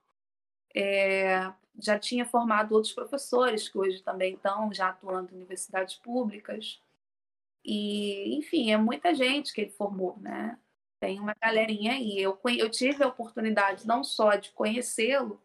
[0.73, 6.82] É, já tinha formado outros professores que hoje também estão já atuando em universidades públicas.
[7.63, 10.58] E, enfim, é muita gente que ele formou, né?
[11.06, 12.20] Tem uma galerinha aí.
[12.20, 15.39] Eu, eu tive a oportunidade não só de conhecê-lo,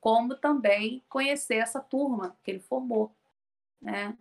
[0.00, 3.14] como também conhecer essa turma que ele formou,
[3.80, 4.18] né?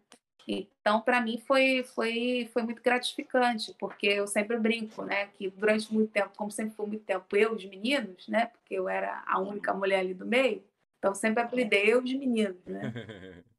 [0.48, 5.28] Então, para mim, foi, foi, foi muito gratificante, porque eu sempre brinco, né?
[5.30, 8.46] Que durante muito tempo, como sempre foi muito tempo, eu, os meninos, né?
[8.46, 10.64] Porque eu era a única mulher ali do meio,
[11.00, 12.94] então sempre apelidei eu, os meninos, né?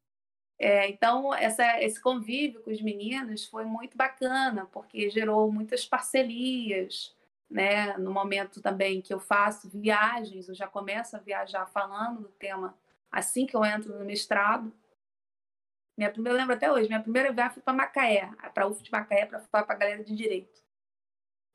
[0.59, 7.15] É, então, essa, esse convívio com os meninos foi muito bacana, porque gerou muitas parcerias,
[7.49, 7.97] né?
[7.97, 12.77] No momento também que eu faço viagens, eu já começo a viajar falando do tema
[13.11, 14.73] assim que eu entro no mestrado,
[15.97, 18.91] minha primeira, eu lembro até hoje, minha primeira viagem foi para Macaé, para UF de
[18.91, 20.63] Macaé, para falar para a galera de direito.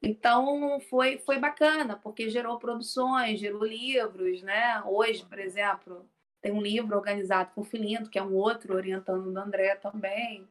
[0.00, 4.80] Então foi, foi bacana, porque gerou produções, gerou livros, né?
[4.84, 6.08] Hoje, por exemplo,
[6.40, 10.48] tem um livro organizado com o Filinto, que é um outro orientando do André também.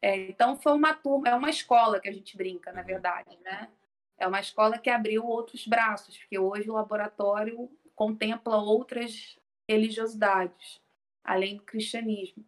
[0.00, 3.70] É, então foi uma turma, é uma escola que a gente brinca, na verdade, né?
[4.18, 10.80] É uma escola que abriu outros braços, porque hoje o laboratório contempla outras religiosidades,
[11.22, 12.44] além do cristianismo.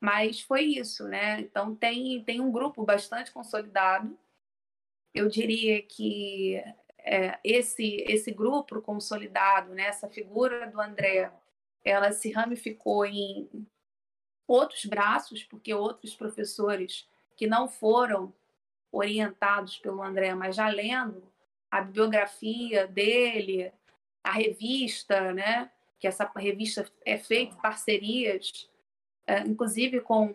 [0.00, 1.40] Mas foi isso, né?
[1.40, 4.18] Então tem, tem um grupo bastante consolidado.
[5.14, 6.60] Eu diria que
[7.04, 9.84] é, esse, esse grupo consolidado, né?
[9.84, 11.30] essa figura do André,
[11.84, 13.48] ela se ramificou em
[14.46, 18.32] outros braços, porque outros professores que não foram
[18.90, 21.22] orientados pelo André, mas já lendo
[21.70, 23.72] a bibliografia dele,
[24.22, 25.70] a revista, né?
[25.98, 28.68] Que essa revista é feita parcerias,
[29.26, 30.34] é, inclusive com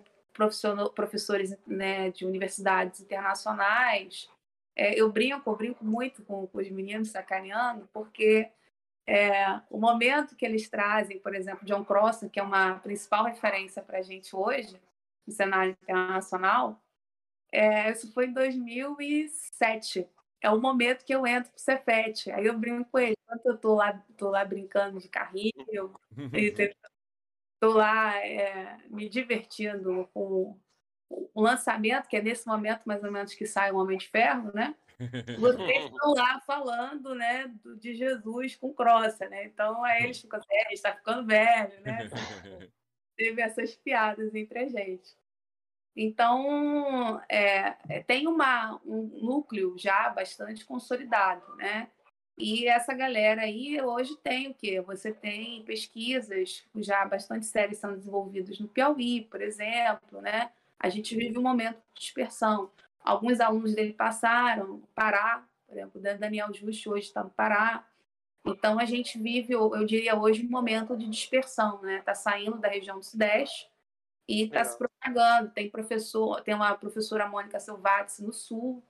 [0.96, 4.30] professores né, de universidades internacionais.
[4.76, 8.50] É, eu brinco, eu brinco muito com, com os meninos sacaneando, porque
[9.08, 13.82] é, o momento que eles trazem, por exemplo, John Crossan, que é uma principal referência
[13.82, 14.80] para a gente hoje,
[15.26, 16.84] no cenário internacional,
[17.52, 20.10] é, isso foi em 2007.
[20.42, 22.30] É o momento que eu entro pro Cefete.
[22.32, 23.16] Aí eu brinco com ele.
[23.24, 25.54] Enquanto eu tô lá, tô lá brincando de carrinho,
[27.60, 30.60] tô lá é, me divertindo com
[31.10, 34.52] o lançamento, que é nesse momento mais ou menos que sai o Homem de Ferro,
[34.54, 34.76] né?
[35.40, 39.46] Vocês estão lá falando, né, de Jesus com crossa, né?
[39.46, 42.10] Então aí eles ficam assim, é, está ficando velho, né?
[43.16, 45.16] Teve essas piadas entre a gente.
[45.96, 51.90] Então, é, é, tem uma, um núcleo já bastante consolidado, né?
[52.38, 54.80] E essa galera aí hoje tem o quê?
[54.82, 60.52] Você tem pesquisas já bastante sérias sendo desenvolvidas no Piauí, por exemplo, né?
[60.80, 62.70] A gente vive um momento de dispersão.
[63.08, 67.88] Alguns alunos dele passaram, Pará, por exemplo, Daniel Justo hoje está no Pará.
[68.46, 72.00] Então, a gente vive, eu diria hoje, um momento de dispersão, né?
[72.00, 73.70] Está saindo da região do Sudeste
[74.28, 75.52] e está se propagando.
[75.52, 78.84] Tem professor, tem uma professora Mônica Silvates no Sul,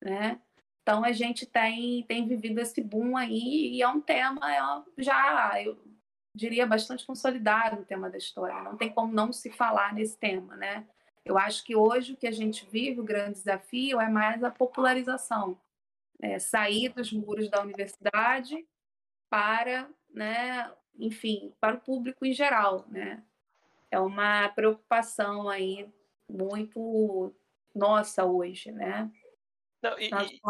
[0.00, 0.40] né?
[0.82, 5.60] Então, a gente tem, tem vivido esse boom aí e é um tema é já,
[5.60, 5.76] eu
[6.32, 8.62] diria, bastante consolidado o tema da história.
[8.62, 10.86] Não tem como não se falar nesse tema, né?
[11.24, 14.50] Eu acho que hoje o que a gente vive, o grande desafio, é mais a
[14.50, 15.60] popularização.
[16.20, 18.66] É, sair dos muros da universidade
[19.28, 23.22] para, né, enfim, para o público em geral, né?
[23.90, 25.88] É uma preocupação aí
[26.28, 27.34] muito
[27.74, 29.10] nossa hoje, né?
[29.82, 30.40] Não, e, e...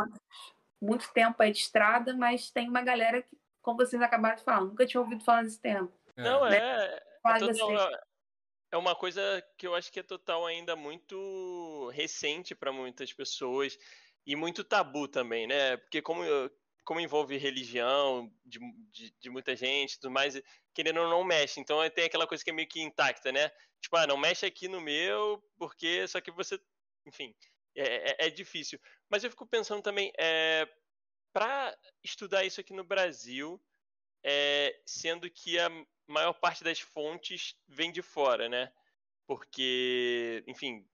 [0.81, 4.63] Muito tempo aí de estrada, mas tem uma galera que, como vocês acabaram de falar,
[4.63, 5.91] nunca tinha ouvido falar desse tema.
[6.17, 6.59] Não, né?
[6.59, 7.03] é.
[7.25, 7.91] É, total,
[8.73, 9.23] é uma coisa
[9.59, 13.79] que eu acho que é total ainda muito recente para muitas pessoas
[14.27, 15.77] e muito tabu também, né?
[15.77, 16.23] Porque como,
[16.83, 18.59] como envolve religião de,
[18.91, 20.41] de, de muita gente tudo mais,
[20.75, 21.61] querendo ou não mexe.
[21.61, 23.51] Então tem aquela coisa que é meio que intacta, né?
[23.81, 26.59] Tipo, ah, não mexe aqui no meu, porque só que você,
[27.07, 27.35] enfim,
[27.77, 28.81] é, é, é difícil.
[29.11, 30.67] Mas eu fico pensando também, é,
[31.31, 33.63] para estudar isso aqui no Brasil,
[34.25, 35.69] é, sendo que a
[36.13, 38.73] maior parte das fontes vem de fora, né?
[39.27, 40.87] Porque, enfim,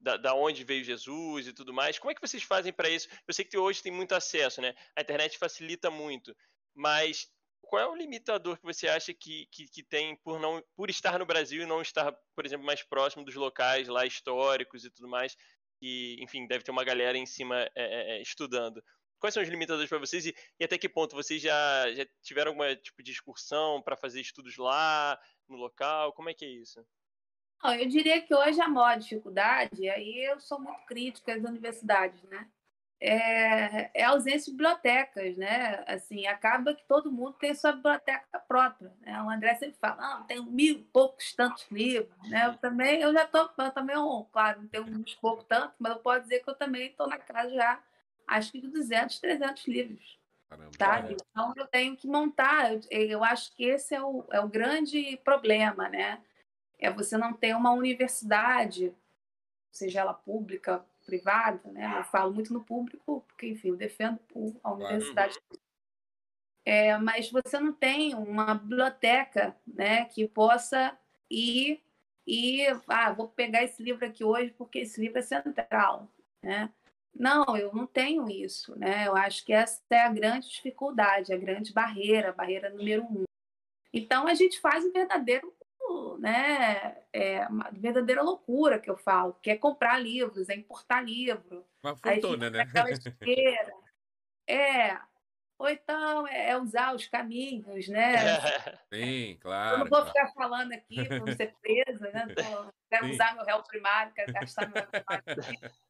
[0.00, 1.98] da, da, onde veio Jesus e tudo mais.
[1.98, 3.08] Como é que vocês fazem para isso?
[3.26, 4.74] Eu sei que hoje tem muito acesso, né?
[4.96, 6.34] A internet facilita muito,
[6.74, 7.28] mas
[7.62, 11.18] qual é o limitador que você acha que, que, que, tem por não por estar
[11.18, 15.08] no Brasil e não estar, por exemplo, mais próximo dos locais lá históricos e tudo
[15.08, 15.36] mais?
[15.80, 18.82] Que, enfim, deve ter uma galera em cima é, é, é estudando.
[19.18, 22.52] Quais são os limitadores para vocês e, e, até que ponto vocês já, já tiveram
[22.52, 26.12] algum tipo de excursão para fazer estudos lá, no local?
[26.12, 26.84] Como é que é isso?
[27.62, 32.22] Não, eu diria que hoje a maior dificuldade, aí eu sou muito crítica às universidades,
[32.24, 32.48] né?
[33.00, 35.84] É, é a ausência de bibliotecas, né?
[35.86, 38.92] Assim, acaba que todo mundo tem sua biblioteca própria.
[39.00, 39.22] Né?
[39.22, 42.46] O André sempre fala, não, tem mil poucos tantos livros, né?
[42.46, 43.96] Eu também, eu já estou, também,
[44.32, 47.18] claro, não tenho uns pouco tanto, mas eu posso dizer que eu também estou na
[47.18, 47.82] casa já
[48.28, 50.18] acho que de 200, 300 livros.
[50.48, 51.16] Caramba, sabe?
[51.30, 52.72] Então eu tenho que montar.
[52.72, 56.22] Eu, eu acho que esse é o, é o grande problema, né?
[56.78, 58.94] É você não ter uma universidade,
[59.72, 61.98] seja ela pública, privada, né?
[61.98, 64.20] Eu falo muito no público, porque, enfim, eu defendo
[64.62, 65.38] a universidade.
[66.64, 70.96] É, mas você não tem uma biblioteca né, que possa
[71.30, 71.82] ir
[72.26, 76.12] e ah, vou pegar esse livro aqui hoje porque esse livro é central.
[76.42, 76.70] Né?
[77.18, 79.08] Não, eu não tenho isso, né?
[79.08, 83.24] Eu acho que essa é a grande dificuldade, a grande barreira, a barreira número um.
[83.92, 85.52] Então a gente faz um verdadeiro,
[86.20, 86.96] né?
[87.12, 91.66] É uma verdadeira loucura que eu falo, que é comprar livros, é importar livro.
[91.82, 92.64] Uma fortuna, né?
[94.46, 94.96] É.
[95.58, 98.12] Ou então é, é usar os caminhos, né?
[98.94, 99.74] Sim, claro.
[99.74, 102.26] Eu não vou ficar falando aqui para ser presa, né?
[102.88, 105.74] Quero usar meu réu primário, quero gastar meu réu primário.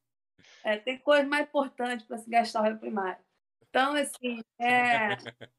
[0.65, 3.23] É, tem coisa mais importante para se gastar o primário.
[3.69, 5.17] Então, assim, é.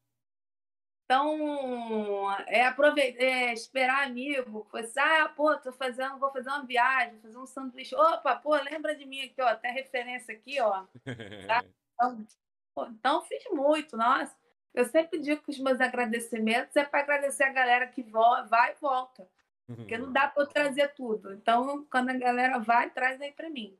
[1.10, 4.64] Então, é, aproveitar, é, esperar amigo.
[4.72, 7.96] Assim, ah, pô, tô fazendo, vou fazer uma viagem, vou fazer um sanduíche.
[7.96, 10.84] Opa, pô, lembra de mim aqui, ó, tem referência aqui, ó.
[11.48, 11.64] Tá?
[11.94, 12.26] Então,
[12.72, 14.32] pô, então, fiz muito, nossa.
[14.72, 18.80] Eu sempre digo que os meus agradecimentos é para agradecer a galera que vai e
[18.80, 19.28] volta.
[19.66, 21.34] Porque não dá para eu trazer tudo.
[21.34, 23.76] Então, quando a galera vai, traz aí para mim.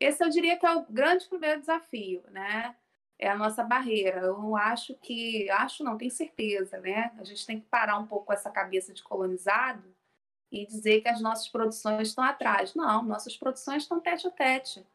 [0.00, 2.76] Esse eu diria que é o grande primeiro desafio, né?
[3.18, 4.20] É a nossa barreira.
[4.20, 7.12] Eu acho que, acho não, tenho certeza, né?
[7.18, 9.94] A gente tem que parar um pouco essa cabeça de colonizado
[10.52, 12.74] e dizer que as nossas produções estão atrás.
[12.74, 14.86] Não, nossas produções estão tete a tete.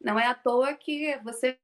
[0.00, 1.58] Não é à toa que você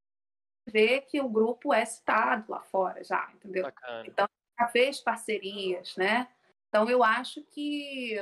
[0.67, 3.65] vê que o grupo é citado lá fora já, entendeu?
[3.65, 4.07] Bacana.
[4.07, 6.29] Então, já fez parcerias, né?
[6.69, 8.17] Então, eu acho que,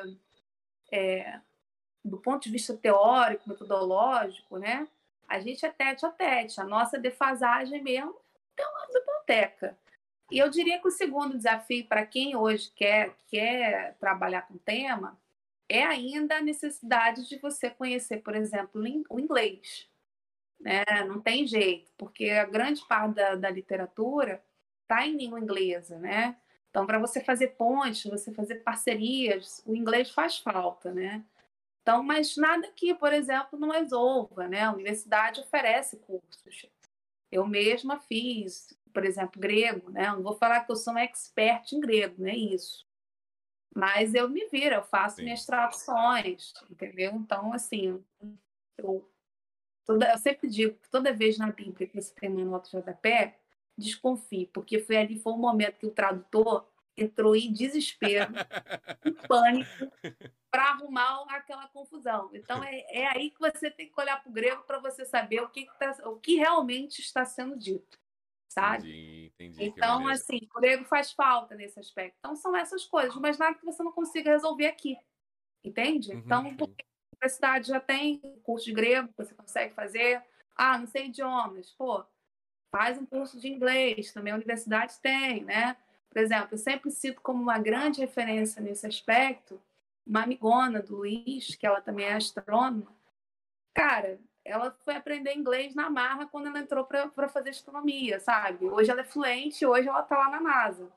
[0.93, 1.41] é,
[2.09, 4.89] do ponto de vista teórico, metodológico, né?
[5.29, 6.61] A gente é tete a tete.
[6.61, 8.17] A nossa defasagem mesmo
[8.57, 9.77] é uma biblioteca.
[10.31, 14.59] E eu diria que o segundo desafio para quem hoje quer, quer trabalhar com o
[14.59, 15.19] tema
[15.69, 19.87] é ainda a necessidade de você conhecer, por exemplo, o inglês.
[20.59, 20.83] Né?
[21.07, 24.43] Não tem jeito, porque a grande parte da, da literatura
[24.83, 26.37] está em língua inglesa, né?
[26.71, 31.25] Então, para você fazer pontes, você fazer parcerias, o inglês faz falta, né?
[31.89, 34.61] Então, mas nada que, por exemplo, não resolva, né?
[34.61, 36.67] A universidade oferece cursos.
[37.33, 40.07] Eu mesma fiz, por exemplo, grego, né?
[40.09, 42.87] Não vou falar que eu sou uma expert em grego, não é isso.
[43.75, 45.23] Mas eu me viro, eu faço Sim.
[45.23, 47.13] minhas traduções, entendeu?
[47.15, 48.05] Então, assim,
[48.77, 49.11] eu,
[49.87, 52.77] toda, eu sempre digo que toda vez na Bíblia que você tem uma nota de
[52.77, 53.39] rodapé,
[53.79, 56.69] desconfie, porque foi ali foi o momento que o tradutor
[57.03, 58.33] entrou em desespero,
[59.05, 59.93] em pânico,
[60.51, 62.31] para arrumar aquela confusão.
[62.33, 65.41] Então é, é, aí que você tem que olhar para o grego para você saber
[65.41, 67.99] o que, que tá, o que realmente está sendo dito,
[68.49, 68.89] sabe?
[68.89, 72.17] Entendi, entendi, então assim, o grego faz falta nesse aspecto.
[72.19, 74.97] Então são essas coisas, mas nada que você não consiga resolver aqui,
[75.63, 76.13] entende?
[76.13, 80.23] Uhum, então porque a universidade já tem curso de grego, você consegue fazer.
[80.57, 82.05] Ah, não sei idiomas, pô,
[82.71, 85.77] faz um curso de inglês, também a universidade tem, né?
[86.11, 89.61] Por exemplo, eu sempre cito como uma grande referência nesse aspecto
[90.07, 92.91] uma amigona do Luiz, que ela também é astrônoma.
[93.75, 98.65] Cara, ela foi aprender inglês na marra quando ela entrou para fazer astronomia, sabe?
[98.65, 100.91] Hoje ela é fluente, hoje ela está lá na NASA.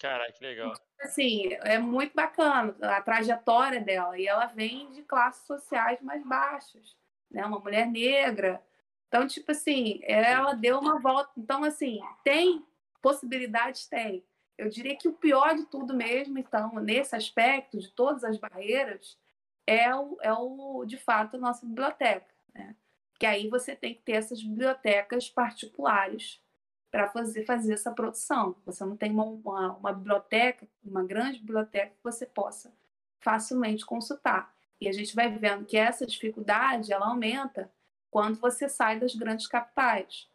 [0.00, 0.72] Caraca, que legal.
[0.72, 4.18] Então, assim, é muito bacana a trajetória dela.
[4.18, 6.96] E ela vem de classes sociais mais baixas,
[7.30, 7.46] né?
[7.46, 8.60] Uma mulher negra,
[9.08, 11.30] então, tipo assim, ela deu uma volta.
[11.36, 12.64] Então, assim, tem
[13.00, 13.86] possibilidades?
[13.86, 14.24] Tem.
[14.58, 19.16] Eu diria que o pior de tudo mesmo, então, nesse aspecto, de todas as barreiras,
[19.64, 22.26] é o, é o de fato, a nossa biblioteca.
[22.52, 22.74] Né?
[23.18, 26.42] Que aí você tem que ter essas bibliotecas particulares
[26.90, 28.56] para fazer, fazer essa produção.
[28.66, 32.72] Você não tem uma, uma, uma biblioteca, uma grande biblioteca que você possa
[33.20, 34.52] facilmente consultar.
[34.80, 37.70] E a gente vai vendo que essa dificuldade ela aumenta
[38.10, 40.28] quando você sai das grandes capitais.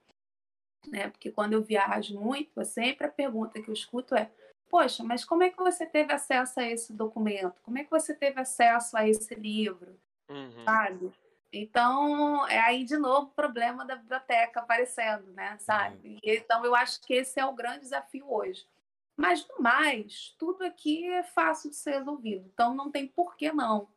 [0.87, 1.09] Né?
[1.09, 4.29] Porque quando eu viajo muito, sempre a pergunta que eu escuto é:
[4.69, 7.61] Poxa, mas como é que você teve acesso a esse documento?
[7.61, 9.99] Como é que você teve acesso a esse livro?
[10.29, 10.63] Uhum.
[10.65, 11.13] Sabe?
[11.51, 15.55] Então, é aí de novo o problema da biblioteca aparecendo, né?
[15.59, 16.09] Sabe?
[16.09, 16.19] Uhum.
[16.23, 18.65] Então, eu acho que esse é o grande desafio hoje.
[19.15, 22.49] Mas, no mais, tudo aqui é fácil de ser resolvido.
[22.51, 23.87] Então, não tem por que não.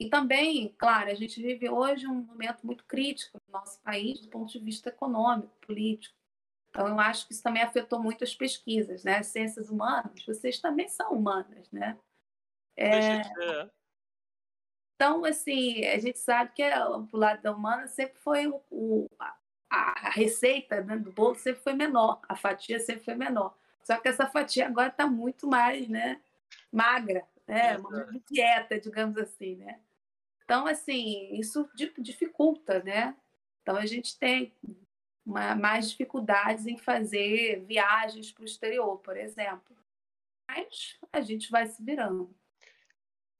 [0.00, 4.28] E também, claro, a gente vive hoje um momento muito crítico no nosso país do
[4.28, 6.16] ponto de vista econômico, político.
[6.74, 9.18] Então, eu acho que isso também afetou muito as pesquisas, né?
[9.18, 11.96] As ciências humanas, vocês também são humanas, né?
[12.76, 13.22] É...
[14.96, 19.08] Então, assim, a gente sabe que o lado da humana sempre foi o, o
[19.70, 23.56] a, a, receita né, do bolo sempre foi menor, a fatia sempre foi menor.
[23.82, 26.20] Só que essa fatia agora está muito mais, né,
[26.72, 27.76] magra né?
[27.78, 29.80] Uma dieta, digamos assim, né?
[30.44, 33.16] Então, assim, isso dificulta, né?
[33.62, 34.52] Então, a gente tem
[35.24, 39.76] uma, mais dificuldades em fazer viagens para o exterior, por exemplo.
[40.48, 42.34] Mas a gente vai se virando.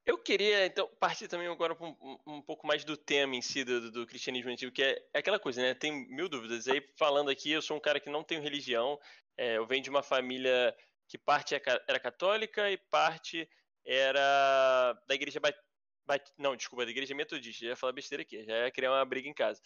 [0.07, 3.91] Eu queria, então, partir também agora um, um, pouco mais do tema em si do,
[3.91, 5.73] do cristianismo antigo, que é, é, aquela coisa, né?
[5.73, 6.69] Tem mil dúvidas.
[6.69, 9.01] Aí, falando aqui, eu sou um cara que não tenho religião,
[9.37, 10.77] é, eu venho de uma família
[11.09, 13.49] que parte é era católica e parte
[13.85, 15.57] era da igreja bat...
[16.07, 16.33] Bat...
[16.37, 19.29] não, desculpa, da igreja metodista, já ia falar besteira aqui, já ia criar uma briga
[19.29, 19.63] em casa.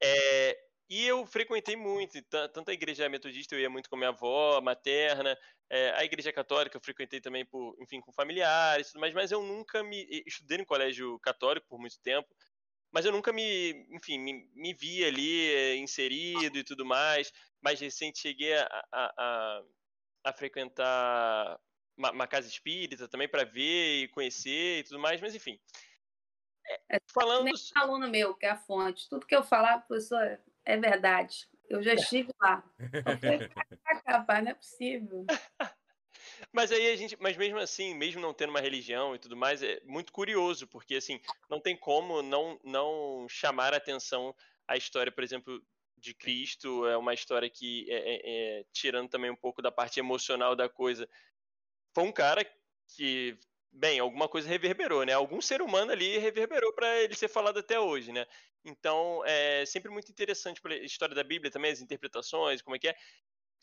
[0.00, 0.71] É...
[0.92, 2.20] E eu frequentei muito,
[2.52, 5.34] tanto a igreja metodista eu ia muito com minha avó materna,
[5.70, 9.42] é, a igreja católica eu frequentei também por, enfim, com familiares, tudo mais, mas eu
[9.42, 12.28] nunca me estudei no colégio católico por muito tempo,
[12.92, 17.32] mas eu nunca me, enfim, me, me vi ali é, inserido e tudo mais.
[17.62, 19.62] Mais recente cheguei a, a, a,
[20.24, 21.58] a frequentar
[21.96, 25.58] uma, uma casa espírita também para ver e conhecer e tudo mais, mas enfim.
[26.68, 27.44] É, é falando.
[27.44, 29.08] Nem aluno meu, que é a fonte.
[29.08, 31.48] Tudo que eu falar, professor, é verdade.
[31.68, 32.62] Eu já estive lá.
[34.04, 35.26] Capaz, não é possível.
[36.52, 39.62] Mas aí a gente, mas mesmo assim, mesmo não tendo uma religião e tudo mais,
[39.62, 44.34] é muito curioso, porque assim, não tem como não não chamar a atenção
[44.66, 45.62] a história, por exemplo,
[45.96, 50.00] de Cristo, é uma história que, é, é, é, tirando também um pouco da parte
[50.00, 51.08] emocional da coisa,
[51.94, 52.44] foi um cara
[52.88, 53.38] que,
[53.72, 55.12] bem, alguma coisa reverberou, né?
[55.12, 58.26] Algum ser humano ali reverberou para ele ser falado até hoje, né?
[58.64, 62.88] Então, é sempre muito interessante a história da Bíblia também, as interpretações, como é que
[62.88, 62.94] é.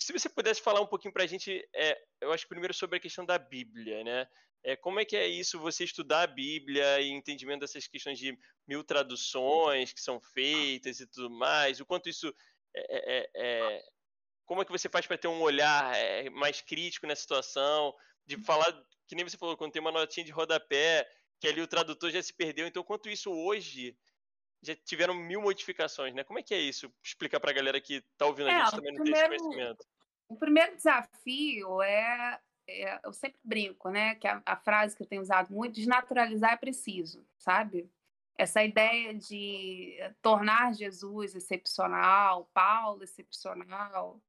[0.02, 3.00] Se você pudesse falar um pouquinho para a gente, é, eu acho primeiro sobre a
[3.00, 4.28] questão da Bíblia, né?
[4.64, 8.38] É, como é que é isso, você estudar a Bíblia e entendimento dessas questões de
[8.68, 11.80] mil traduções que são feitas e tudo mais?
[11.80, 12.34] O quanto isso
[12.76, 13.82] é, é, é
[14.46, 17.94] como é que você faz para ter um olhar é, mais crítico nessa situação?
[18.26, 18.72] De falar,
[19.08, 21.10] que nem você falou, quando tem uma notinha de rodapé,
[21.40, 22.68] que ali o tradutor já se perdeu.
[22.68, 23.98] Então, quanto isso hoje
[24.62, 26.24] já tiveram mil modificações, né?
[26.24, 26.94] Como é que é isso?
[27.04, 29.44] Explicar para a galera que está ouvindo a é, gente também não primeiro, tem esse
[29.46, 29.86] conhecimento.
[30.28, 32.40] O primeiro desafio é
[32.70, 34.16] é, eu sempre brinco, né?
[34.16, 37.90] Que a, a, frase que eu tenho usado muito, desnaturalizar é preciso, sabe?
[38.38, 44.22] Essa ideia de tornar Jesus excepcional, Paulo excepcional,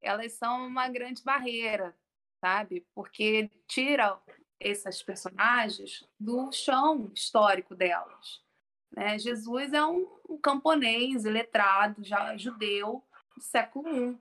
[0.00, 1.94] elas são uma grande barreira,
[2.40, 2.86] sabe?
[2.94, 4.18] Porque tira
[4.60, 8.42] esses personagens do chão histórico delas.
[8.90, 9.18] Né?
[9.18, 13.02] Jesus é um, um camponês, letrado, já judeu
[13.36, 14.18] do século I.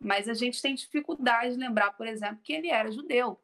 [0.00, 3.40] Mas a gente tem dificuldade de lembrar, por exemplo, que ele era judeu,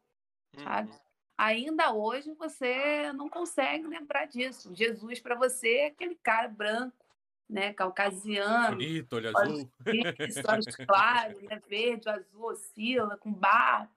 [0.62, 0.90] sabe?
[0.90, 0.98] Uhum.
[1.36, 4.72] Ainda hoje você não consegue lembrar disso.
[4.72, 7.04] Jesus para você é aquele cara branco,
[7.50, 9.70] né, caucasiano, bonito, olho azul,
[10.48, 13.90] olhos claros, né, verde, azul, oscila, com barra.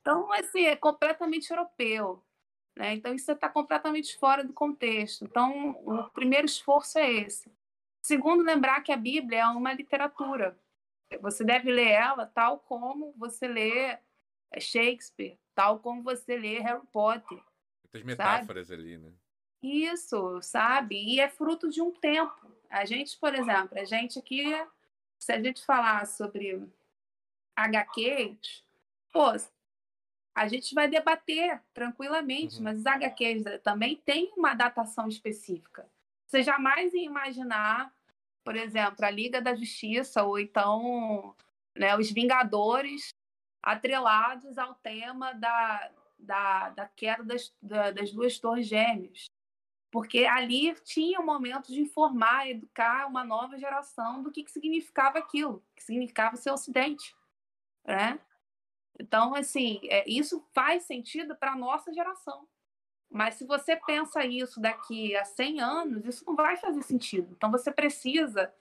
[0.00, 2.22] Então, assim, é completamente europeu.
[2.76, 2.94] Né?
[2.94, 5.24] Então, isso está completamente fora do contexto.
[5.24, 7.50] Então, o primeiro esforço é esse.
[8.02, 10.58] Segundo, lembrar que a Bíblia é uma literatura.
[11.20, 13.98] Você deve ler ela tal como você lê
[14.50, 17.38] é, Shakespeare, tal como você lê Harry Potter.
[17.84, 18.82] Muitas metáforas sabe?
[18.82, 19.12] ali, né?
[19.62, 20.96] Isso, sabe?
[20.96, 22.52] E é fruto de um tempo.
[22.68, 24.44] A gente, por exemplo, a gente aqui,
[25.18, 26.68] se a gente falar sobre
[27.56, 28.64] HQs,
[29.10, 29.32] pô,
[30.34, 32.64] a gente vai debater tranquilamente, uhum.
[32.64, 35.88] mas os HQs também têm uma datação específica.
[36.26, 37.92] Você jamais ia imaginar
[38.44, 41.34] por exemplo, a Liga da Justiça, ou então
[41.74, 43.08] né, os Vingadores,
[43.62, 49.24] atrelados ao tema da, da, da queda das, da, das duas torres gêmeas.
[49.90, 55.18] Porque ali tinha um momento de informar, educar uma nova geração do que, que significava
[55.18, 57.16] aquilo, que significava ser Ocidente.
[57.86, 58.20] Né?
[58.98, 62.46] Então, assim, é, isso faz sentido para a nossa geração.
[63.10, 67.32] Mas se você pensa isso daqui a 100 anos, isso não vai fazer sentido.
[67.32, 68.52] Então você precisa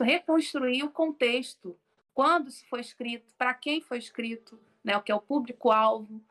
[0.00, 1.78] reconstruir o contexto.
[2.14, 6.24] Quando isso foi escrito, para quem foi escrito, né, o que é o público-alvo.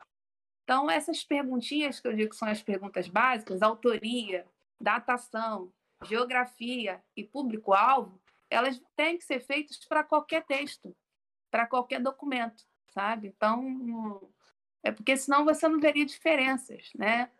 [0.64, 4.46] Então, essas perguntinhas que eu digo que são as perguntas básicas, autoria,
[4.80, 5.72] datação,
[6.04, 10.94] geografia e público-alvo, elas têm que ser feitas para qualquer texto,
[11.50, 12.64] para qualquer documento,
[12.98, 13.28] sabe?
[13.28, 14.28] Então,
[14.82, 17.30] é porque senão você não veria diferenças, né?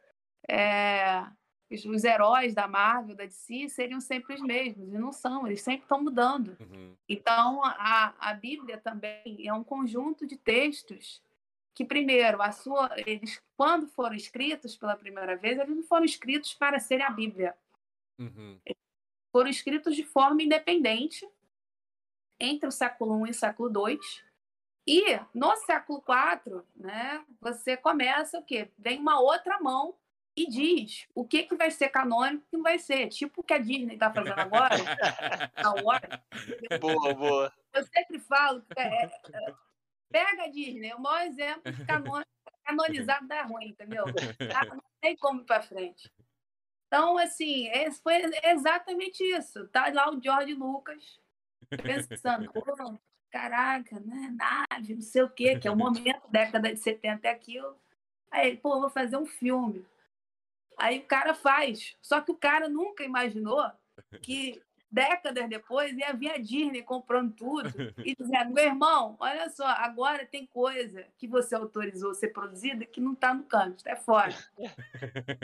[0.49, 1.27] É,
[1.69, 5.61] os, os, heróis da Marvel, da DC, seriam sempre os mesmos, e não são, eles
[5.61, 6.57] sempre estão mudando.
[6.61, 6.95] Uhum.
[7.09, 11.21] Então, a, a Bíblia também é um conjunto de textos
[11.75, 16.55] que, primeiro, a sua, eles, quando foram escritos pela primeira vez, eles não foram escritos
[16.55, 17.53] para serem a Bíblia.
[18.17, 18.61] Uhum.
[19.33, 21.29] Foram escritos de forma independente
[22.39, 23.99] entre o século I e o século II,
[24.91, 28.71] e no século IV, né, você começa o quê?
[28.79, 29.95] Vem uma outra mão
[30.35, 33.09] e diz o que, que vai ser canônico e o que não vai ser.
[33.09, 34.77] Tipo o que a Disney está fazendo agora.
[36.81, 37.53] Boa, boa.
[37.75, 39.55] Eu sempre falo que é, é,
[40.11, 41.85] pega a Disney, o maior exemplo de
[42.65, 44.05] canonizado da ruim, entendeu?
[44.51, 44.65] Tá?
[44.65, 46.11] Não tem como ir para frente.
[46.87, 47.69] Então, assim,
[48.03, 49.69] foi exatamente isso.
[49.69, 51.21] Tá lá o George Lucas
[51.83, 52.51] pensando,
[53.31, 54.35] caraca, né?
[54.37, 57.77] Nave, não sei o quê, que é o momento, década de 70 é aquilo.
[58.31, 59.85] Aí, pô, vou fazer um filme.
[60.77, 61.97] Aí o cara faz.
[62.01, 63.71] Só que o cara nunca imaginou
[64.23, 67.69] que décadas depois ia vir a Disney comprando tudo
[67.99, 73.01] e dizendo: meu irmão, olha só, agora tem coisa que você autorizou ser produzida que
[73.01, 74.35] não está no canto, é fora.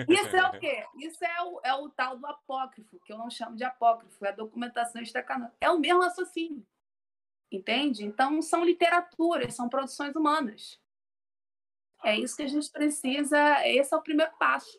[0.09, 0.85] Isso é o quê?
[0.99, 4.29] Isso é o, é o tal do apócrifo, que eu não chamo de apócrifo, é
[4.29, 5.57] a documentação extracanônica.
[5.61, 6.65] É o mesmo raciocínio
[7.51, 8.05] entende?
[8.05, 10.81] Então, são literaturas, são produções humanas.
[12.05, 14.79] É isso que a gente precisa, esse é o primeiro passo.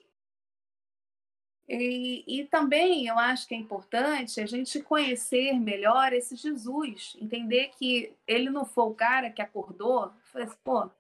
[1.68, 7.70] E, e também eu acho que é importante a gente conhecer melhor esse Jesus, entender
[7.70, 10.92] que ele não foi o cara que acordou, falou assim, pô,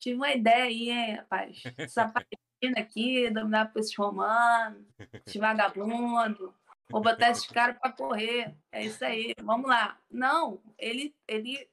[0.00, 4.84] tive uma ideia aí, hein, rapaz, essa Palestina aqui, dominada por esses romanos,
[5.24, 6.52] esse vagabundo,
[6.90, 8.56] Vou botar esses caras para correr.
[8.72, 10.00] É isso aí, vamos lá.
[10.10, 11.68] Não, ele, ele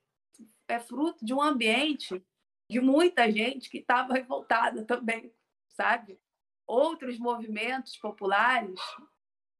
[0.67, 2.21] é fruto de um ambiente
[2.69, 5.31] de muita gente que estava revoltada também,
[5.69, 6.19] sabe?
[6.67, 8.79] Outros movimentos populares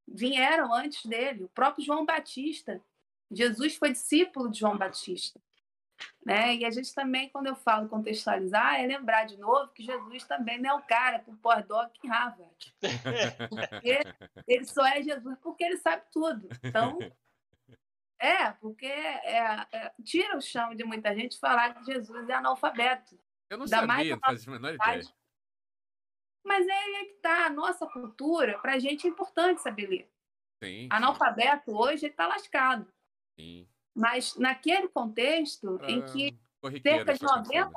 [0.08, 1.46] vieram antes dele.
[1.46, 2.82] O próprio João Batista.
[3.32, 5.40] Jesus foi discípulo de João Batista.
[6.26, 6.56] Né?
[6.56, 10.60] E a gente também, quando eu falo contextualizar, é lembrar de novo que Jesus também
[10.60, 12.76] não é o cara com pós-doc em Harvard.
[13.70, 14.00] Porque
[14.48, 16.50] ele só é Jesus porque ele sabe tudo.
[16.64, 16.98] Então,
[18.20, 23.20] é, porque é, é, tira o chão de muita gente falar que Jesus é analfabeto.
[23.50, 25.04] Eu não Dá sabia, não fazia a menor ideia.
[26.44, 27.46] Mas é aí que está.
[27.46, 30.12] A nossa cultura, para a gente, é importante saber ler.
[30.64, 31.78] Sim, Analfabeto sim.
[31.78, 32.92] hoje está lascado.
[33.40, 33.68] Sim.
[33.96, 35.90] Mas naquele contexto pra...
[35.90, 36.38] em que
[36.82, 37.72] cerca de 90%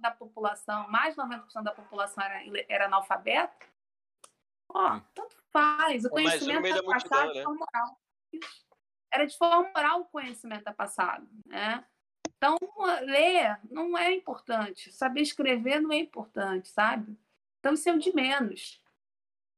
[0.00, 3.66] da população, mais de 90% da população era, era analfabeta,
[4.68, 6.04] ó, tanto faz.
[6.04, 8.00] O conhecimento é passado de forma oral.
[9.12, 11.84] Era de forma oral o conhecimento é passado, né?
[12.36, 12.56] Então,
[13.02, 17.16] ler não é importante, saber escrever não é importante, sabe?
[17.58, 18.82] Então, isso é o de menos.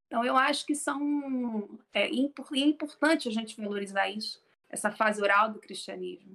[0.06, 4.42] Então, eu acho que são é, é importante a gente valorizar isso
[4.72, 6.34] essa fase oral do cristianismo.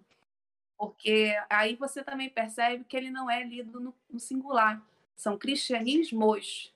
[0.78, 4.82] Porque aí você também percebe que ele não é lido no, no singular,
[5.16, 6.72] são cristianismos.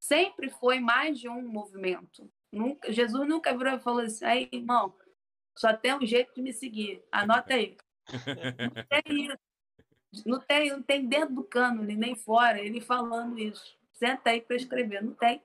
[0.00, 2.28] Sempre foi mais de um movimento.
[2.50, 4.92] Nunca, Jesus nunca virou e falou assim: aí, irmão,
[5.56, 7.76] só tem um jeito de me seguir, anota aí.
[8.74, 9.38] não tem isso.
[10.26, 13.78] Não tem, não tem dentro do cânone, nem fora, ele falando isso.
[13.92, 15.02] Senta aí para escrever.
[15.02, 15.40] Não tem.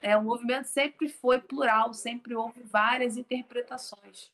[0.00, 4.30] É, o movimento sempre foi plural, sempre houve várias interpretações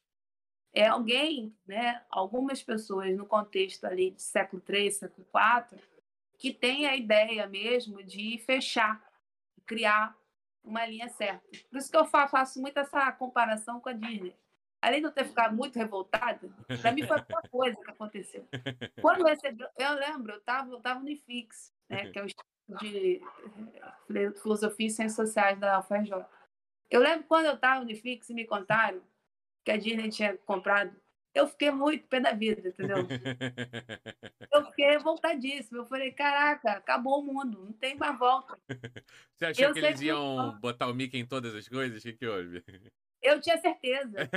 [0.74, 5.80] é alguém, né, algumas pessoas no contexto ali de século III, século IV,
[6.36, 9.00] que tem a ideia mesmo de fechar,
[9.64, 10.16] criar
[10.64, 11.46] uma linha certa.
[11.70, 14.34] Por isso que eu faço muito essa comparação com a Disney.
[14.82, 16.40] Além de eu ter ficado muito revoltada,
[16.82, 18.46] para mim foi uma coisa que aconteceu.
[19.00, 22.26] Quando eu recebi, eu lembro, eu estava eu tava no IFIX, né, que é o
[22.26, 23.22] Instituto de
[24.14, 26.26] eh, Filosofia e Ciências Sociais da UFRJ.
[26.90, 29.00] Eu lembro quando eu estava no IFIX e me contaram
[29.64, 30.94] que a Disney tinha comprado.
[31.34, 32.98] Eu fiquei muito pé da vida, entendeu?
[34.52, 35.78] eu fiquei revoltadíssimo.
[35.78, 38.56] Eu falei, caraca, acabou o mundo, não tem mais volta.
[39.34, 41.98] Você achou eu que eles iam botar o Mickey em todas as coisas?
[41.98, 42.62] O que, que houve?
[43.24, 44.30] Eu tinha certeza.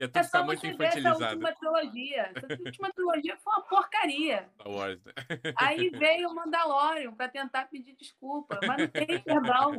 [0.00, 1.22] Eu tô é muito infantilizado.
[1.22, 2.32] Essa última trilogia.
[2.34, 4.48] Essa última trilogia foi uma porcaria.
[4.54, 5.04] Star Wars.
[5.04, 5.12] Né?
[5.56, 9.72] Aí veio o Mandalorian para tentar pedir desculpa, mas não tem perdão.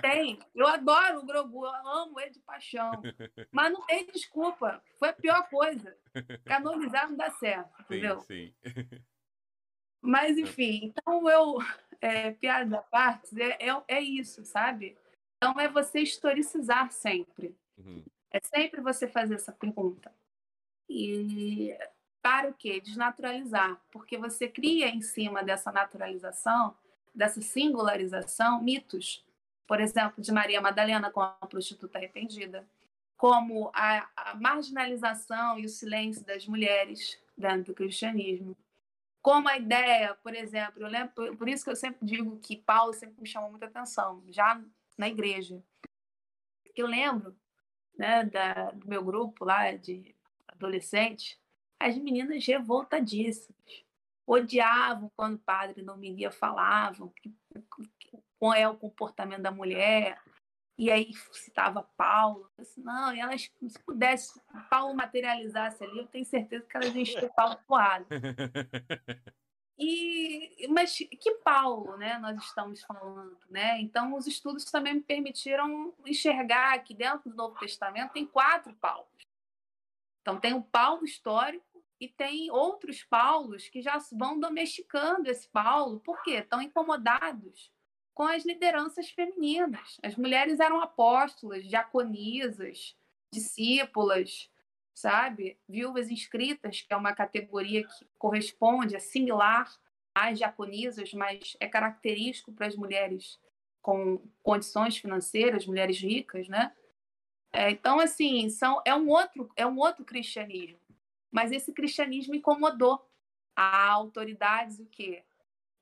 [0.00, 0.38] Tem.
[0.54, 2.90] Eu adoro o Grogu, eu amo ele de paixão.
[3.50, 4.82] Mas não tem desculpa.
[4.98, 5.94] Foi a pior coisa.
[6.46, 8.20] Canonizar não dá certo, entendeu?
[8.20, 9.02] Sim, sim.
[10.00, 11.58] Mas, enfim, então eu.
[12.00, 14.98] É, piada à parte, é, é, é isso, sabe?
[15.42, 17.52] Então, é você historicizar sempre.
[17.76, 18.04] Uhum.
[18.30, 20.14] É sempre você fazer essa pergunta.
[20.88, 21.76] E
[22.22, 22.80] para o quê?
[22.80, 23.76] Desnaturalizar.
[23.90, 26.76] Porque você cria em cima dessa naturalização,
[27.12, 29.26] dessa singularização, mitos.
[29.66, 32.64] Por exemplo, de Maria Madalena como a prostituta arrependida.
[33.16, 38.56] Como a, a marginalização e o silêncio das mulheres dentro do cristianismo.
[39.20, 42.92] Como a ideia, por exemplo, eu lembro, por isso que eu sempre digo que Paulo
[42.92, 44.22] sempre me chamou muita atenção.
[44.28, 44.60] Já
[45.02, 45.60] na igreja.
[46.76, 47.36] Eu lembro
[47.98, 50.14] né, da, do meu grupo lá de
[50.46, 51.36] adolescentes,
[51.78, 53.60] as meninas revoltadíssimas.
[54.24, 57.34] Odiavam quando o padre não me via, falavam que,
[58.38, 60.22] qual é o comportamento da mulher.
[60.78, 62.48] E aí citava Paulo.
[62.56, 64.40] Disse, não, e elas, se pudesse,
[64.70, 68.06] Paulo materializasse ali, eu tenho certeza que elas iam o Paulo.
[69.84, 73.80] E, mas que Paulo, né, nós estamos falando, né?
[73.80, 79.26] Então, os estudos também me permitiram enxergar que dentro do Novo Testamento tem quatro Paulos.
[80.20, 85.98] Então, tem o Paulo histórico e tem outros Paulos que já vão domesticando esse Paulo,
[85.98, 87.72] porque estão incomodados
[88.14, 89.98] com as lideranças femininas.
[90.00, 92.96] As mulheres eram apóstolas, diaconisas,
[93.32, 94.48] discípulas,
[94.94, 95.58] sabe?
[95.68, 99.70] Viúvas inscritas, que é uma categoria que corresponde, é similar
[100.14, 103.38] às diaconisas, mas é característico para as mulheres
[103.80, 106.72] com condições financeiras, mulheres ricas, né?
[107.52, 110.78] É, então, assim, são, é, um outro, é um outro cristianismo.
[111.30, 113.04] Mas esse cristianismo incomodou
[113.56, 115.24] a autoridades, o quê?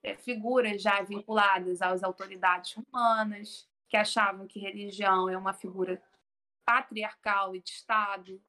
[0.02, 6.02] É, figuras já vinculadas às autoridades romanas, que achavam que religião é uma figura
[6.64, 8.40] patriarcal e de Estado,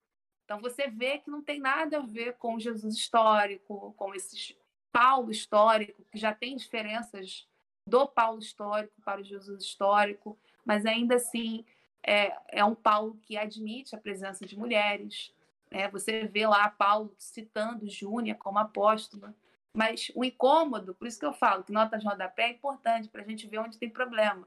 [0.52, 4.58] então você vê que não tem nada a ver com Jesus histórico, com esse
[4.91, 7.47] Paulo histórico, que já tem diferenças
[7.88, 11.66] do Paulo histórico para o Jesus histórico, mas ainda assim
[12.04, 15.34] é, é um Paulo que admite a presença de mulheres.
[15.72, 15.88] Né?
[15.88, 19.34] Você vê lá Paulo citando Júnia como apóstola.
[19.74, 23.22] Mas o incômodo, por isso que eu falo que nota de rodapé é importante para
[23.22, 24.45] a gente ver onde tem problema.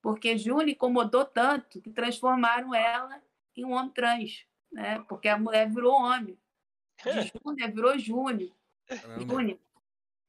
[0.00, 3.22] Porque Júlia incomodou tanto que transformaram ela
[3.54, 5.04] em um homem trans, né?
[5.08, 6.38] Porque a mulher virou homem.
[7.02, 8.52] De Júlia virou Júnior.
[9.18, 9.58] Júnior.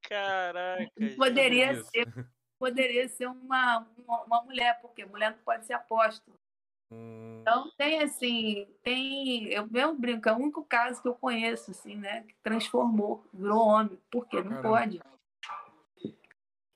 [0.01, 0.91] Caraca.
[1.15, 2.07] Poderia ser,
[2.59, 6.38] poderia ser uma, uma, uma, mulher, porque mulher não pode ser apóstolo.
[6.91, 7.39] Hum.
[7.41, 9.47] Então tem assim, tem.
[9.47, 12.23] Eu mesmo brinco, é o único caso que eu conheço, assim, né?
[12.23, 13.99] Que transformou, virou homem.
[14.09, 14.38] Por quê?
[14.38, 14.69] Não Caramba.
[14.69, 15.01] pode.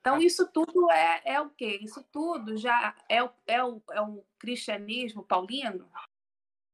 [0.02, 1.80] Então, isso tudo é, é o quê?
[1.82, 5.88] Isso tudo já é o, é, o, é o cristianismo paulino?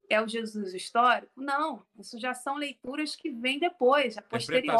[0.09, 1.31] É o Jesus histórico?
[1.35, 4.77] Não, isso já são leituras que vêm depois, a posteriori.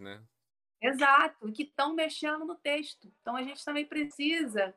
[0.00, 0.20] né?
[0.80, 3.10] Exato, que estão mexendo no texto.
[3.20, 4.74] Então, a gente também precisa...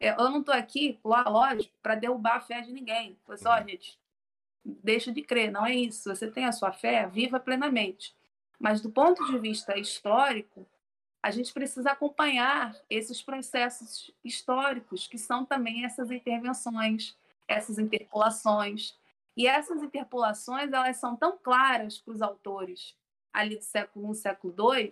[0.00, 3.18] É, eu não estou aqui, lógico, para derrubar a fé de ninguém.
[3.24, 3.68] Falei assim, uhum.
[3.68, 3.98] gente,
[4.64, 6.14] deixa de crer, não é isso.
[6.14, 8.14] Você tem a sua fé, viva plenamente.
[8.60, 10.66] Mas, do ponto de vista histórico,
[11.22, 17.16] a gente precisa acompanhar esses processos históricos, que são também essas intervenções,
[17.48, 18.96] essas interpolações.
[19.38, 22.98] E essas interpolações elas são tão claras para os autores
[23.32, 24.90] ali do século I, século II,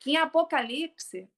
[0.00, 1.30] que em Apocalipse,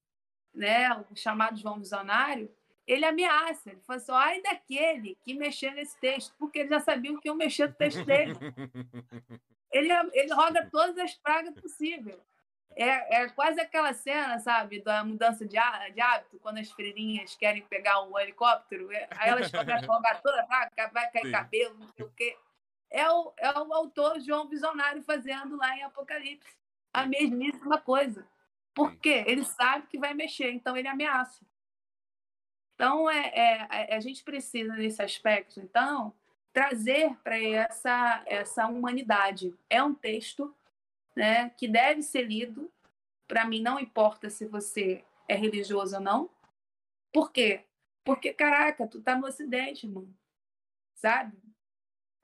[0.55, 2.51] né, o chamado João Visionário,
[2.87, 7.13] ele ameaça, ele fala assim, ai daquele que mexer nesse texto, porque ele já sabia
[7.13, 8.33] o que eu mexer no texto dele.
[9.71, 12.19] ele, ele roga todas as pragas possíveis.
[12.77, 15.57] É, é quase aquela cena, sabe, da mudança de,
[15.93, 20.21] de hábito, quando as freirinhas querem pegar o helicóptero, é, aí elas começam a jogar
[20.21, 20.71] toda, tá?
[20.93, 21.33] vai cair Sim.
[21.33, 22.37] cabelo, não sei o quê.
[22.91, 26.57] É o, é o autor João Visionário fazendo lá em Apocalipse
[26.93, 28.27] a mesmíssima coisa.
[28.73, 29.25] Por quê?
[29.27, 31.45] Ele sabe que vai mexer, então ele ameaça.
[32.75, 36.13] Então, é, é, é a gente precisa, nesse aspecto, então,
[36.53, 39.55] trazer para essa, essa humanidade.
[39.69, 40.55] É um texto
[41.17, 42.71] né, que deve ser lido.
[43.27, 46.31] Para mim, não importa se você é religioso ou não.
[47.13, 47.65] Por quê?
[48.05, 50.15] Porque, caraca, tu tá no Ocidente, mano.
[50.95, 51.37] Sabe?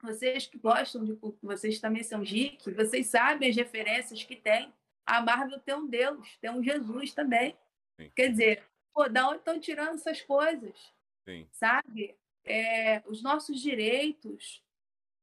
[0.01, 4.73] Vocês que gostam de vocês também são geek, vocês sabem as referências que tem.
[5.05, 7.55] A Marvel tem um Deus, tem um Jesus também.
[7.99, 8.11] Sim.
[8.15, 8.63] Quer dizer,
[8.93, 10.93] pô, da onde estão tirando essas coisas?
[11.25, 11.47] Sim.
[11.51, 12.15] Sabe?
[12.43, 14.63] É, os nossos direitos,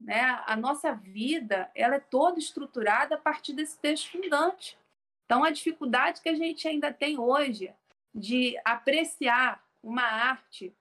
[0.01, 0.42] né?
[0.46, 4.78] A nossa vida ela é toda estruturada a partir desse texto fundante.
[5.24, 7.74] Então, a dificuldade que a gente ainda tem hoje
[8.14, 10.74] de apreciar uma arte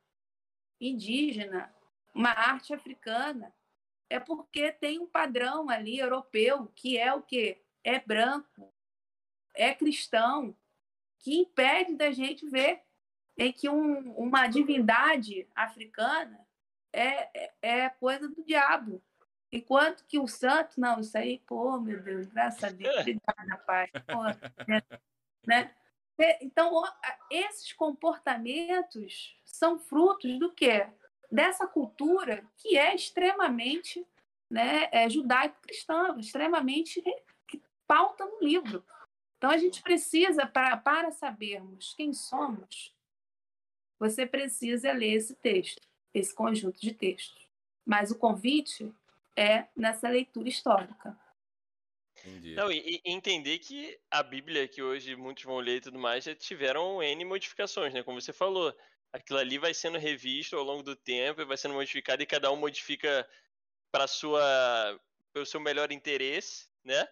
[0.79, 1.73] indígena,
[2.13, 3.53] uma arte africana,
[4.09, 8.73] é porque tem um padrão ali europeu que é o que é branco,
[9.53, 10.55] é cristão,
[11.19, 12.81] que impede da gente ver
[13.37, 16.46] em que um, uma divindade africana
[16.97, 19.01] é, é, é coisa do diabo.
[19.51, 23.87] Enquanto que o santo, não, isso aí, pô, meu Deus, graças a Deus, obrigada, Pai.
[24.07, 24.23] Pô,
[24.67, 24.83] né?
[25.45, 25.75] né?
[26.41, 26.83] Então,
[27.29, 30.87] esses comportamentos são frutos do quê?
[31.31, 34.05] Dessa cultura que é extremamente
[34.49, 37.01] né, é, judaico-cristã, extremamente
[37.47, 38.83] que pauta no livro.
[39.37, 42.95] Então, a gente precisa, para, para sabermos quem somos,
[43.99, 45.86] você precisa ler esse texto
[46.19, 47.47] esse conjunto de textos.
[47.85, 48.93] Mas o convite
[49.35, 51.17] é nessa leitura histórica.
[52.25, 52.55] Entendi.
[52.55, 56.23] Não, e, e, entender que a Bíblia, que hoje muitos vão ler e tudo mais,
[56.23, 58.03] já tiveram N modificações, né?
[58.03, 58.75] Como você falou.
[59.13, 62.51] Aquilo ali vai sendo revisto ao longo do tempo e vai sendo modificado e cada
[62.51, 63.27] um modifica
[63.91, 64.99] para sua
[65.33, 67.07] o seu melhor interesse, né?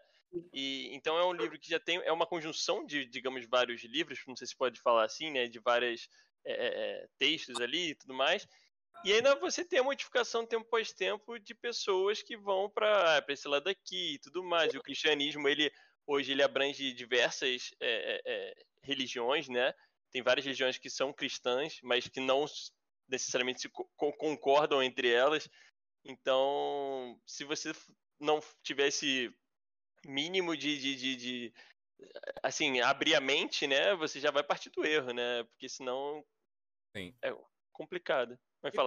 [0.51, 4.19] E então é um livro que já tem é uma conjunção de digamos vários livros,
[4.27, 5.47] não sei se pode falar assim, né?
[5.47, 6.09] De vários
[6.43, 8.45] é, é, é, textos ali e tudo mais
[9.03, 13.47] e ainda você tem a modificação tempo após tempo de pessoas que vão para esse
[13.47, 14.73] lado aqui e tudo mais.
[14.73, 15.71] E o cristianismo, ele
[16.07, 19.73] hoje ele abrange diversas é, é, é, religiões, né?
[20.11, 22.45] Tem várias religiões que são cristãs, mas que não
[23.07, 25.49] necessariamente se co concordam entre elas.
[26.03, 27.73] Então, se você
[28.19, 29.33] não tivesse
[30.05, 31.53] mínimo de, de, de, de,
[32.43, 33.95] assim abrir a mente, né?
[33.95, 35.43] Você já vai partir do erro, né?
[35.43, 36.23] Porque senão
[36.95, 37.13] Sim.
[37.21, 37.35] é
[37.73, 38.39] complicado.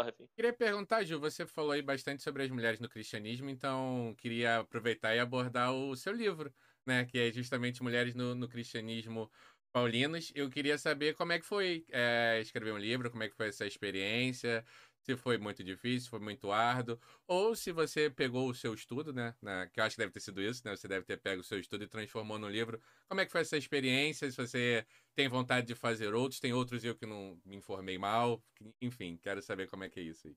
[0.04, 0.28] Rafinha.
[0.34, 5.14] Queria perguntar, Gil, você falou aí bastante sobre as mulheres no cristianismo, então queria aproveitar
[5.14, 6.52] e abordar o seu livro,
[6.86, 7.04] né?
[7.04, 9.30] Que é justamente Mulheres no, no Cristianismo
[9.72, 10.32] Paulinos.
[10.34, 13.48] Eu queria saber como é que foi é, escrever um livro, como é que foi
[13.48, 14.64] essa experiência,
[15.08, 19.34] se foi muito difícil, foi muito árduo, ou se você pegou o seu estudo, né,
[19.40, 21.44] na, que eu acho que deve ter sido isso, né, você deve ter pego o
[21.44, 22.78] seu estudo e transformou no livro.
[23.08, 24.30] Como é que foi essa experiência?
[24.30, 28.42] Se você tem vontade de fazer outros, tem outros eu que não me informei mal,
[28.82, 30.36] enfim, quero saber como é que é isso aí.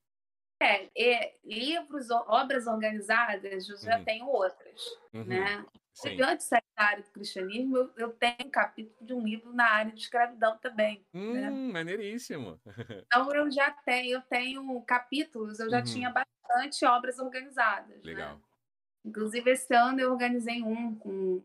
[0.62, 4.06] É, é, livros, obras organizadas, eu já uhum.
[4.06, 5.26] tenho outras, uhum.
[5.26, 5.66] né?
[5.94, 6.22] Sim.
[6.22, 9.54] Antes de sair da área do cristianismo, eu, eu, tenho um capítulo de um livro
[9.54, 11.06] na área de escravidão também.
[11.14, 11.20] Né?
[11.20, 11.50] Hum, né?
[11.50, 12.60] maneiríssimo.
[13.06, 15.84] Então eu já tenho, eu tenho capítulos, eu já uhum.
[15.84, 17.98] tinha bastante obras organizadas.
[17.98, 18.02] Né?
[18.04, 18.36] Legal.
[18.36, 18.42] Né?
[19.04, 21.44] Inclusive, esse ano eu organizei um com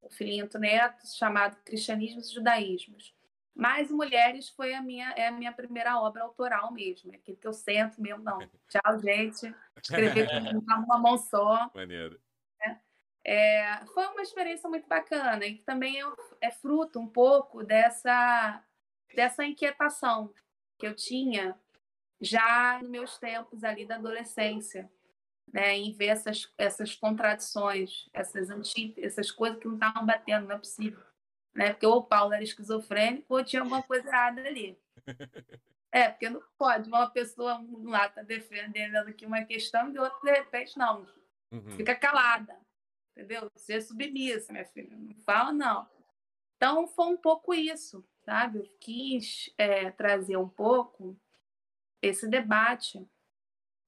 [0.00, 3.14] o Filinto Neto, chamado Cristianismos e Judaísmos.
[3.54, 7.12] Mas Mulheres foi a minha, é a minha primeira obra autoral mesmo.
[7.12, 8.38] É aquilo que eu sento mesmo, não.
[8.68, 9.54] Tchau, gente.
[9.80, 11.70] Escrever com uma mão só.
[11.74, 12.20] Maneiro.
[13.26, 16.06] É, foi uma experiência muito bacana e que também é,
[16.42, 18.62] é fruto um pouco dessa,
[19.14, 20.32] dessa inquietação
[20.78, 21.58] que eu tinha
[22.20, 24.90] já nos meus tempos ali da adolescência,
[25.52, 30.56] né, em ver essas, essas contradições, essas anti, essas coisas que não estavam batendo, não
[30.56, 31.02] é possível
[31.54, 31.70] né?
[31.70, 34.76] Porque ou o Paulo era esquizofrênico ou tinha alguma coisa errada ali.
[35.96, 40.18] É, porque não pode uma pessoa um lá tá defendendo aqui uma questão e outra,
[40.24, 41.06] de repente, não.
[41.52, 41.70] Uhum.
[41.76, 42.58] Fica calada,
[43.16, 43.48] entendeu?
[43.56, 44.96] Ser submissa, minha filha.
[44.96, 45.88] Não fala, não.
[46.56, 48.58] Então, foi um pouco isso, sabe?
[48.58, 51.16] Eu quis é, trazer um pouco
[52.02, 53.06] esse debate,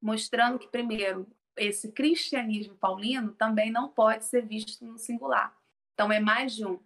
[0.00, 5.56] mostrando que, primeiro, esse cristianismo paulino também não pode ser visto no singular.
[5.94, 6.78] Então, é mais de um.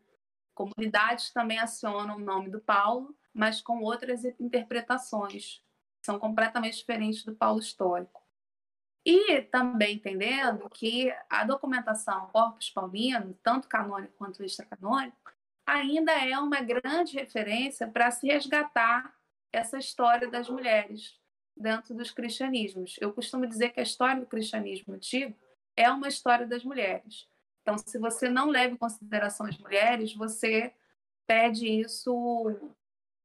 [0.54, 5.62] Comunidades também acionam o nome do Paulo, mas com outras interpretações,
[6.02, 8.22] são completamente diferentes do Paulo histórico.
[9.04, 15.16] E também entendendo que a documentação Corpus Paulino, tanto canônico quanto extracanônico,
[15.66, 19.14] ainda é uma grande referência para se resgatar
[19.52, 21.18] essa história das mulheres
[21.56, 22.96] dentro dos cristianismos.
[23.00, 25.36] Eu costumo dizer que a história do cristianismo antigo
[25.76, 27.26] é uma história das mulheres.
[27.62, 30.74] Então, se você não leva em consideração as mulheres, você
[31.26, 32.72] pede isso.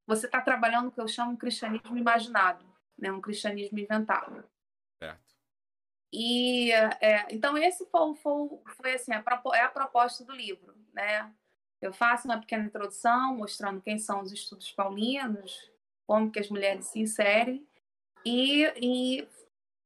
[0.06, 2.66] Você está trabalhando o que eu chamo de cristianismo imaginado,
[2.98, 3.12] né?
[3.12, 4.44] um cristianismo inventado.
[6.18, 8.48] E é, então esse foi, foi,
[8.78, 9.22] foi assim a,
[9.54, 11.30] é a proposta do livro, né?
[11.82, 15.70] Eu faço uma pequena introdução mostrando quem são os estudos paulinos,
[16.08, 17.68] como que as mulheres se inserem
[18.24, 19.28] e, e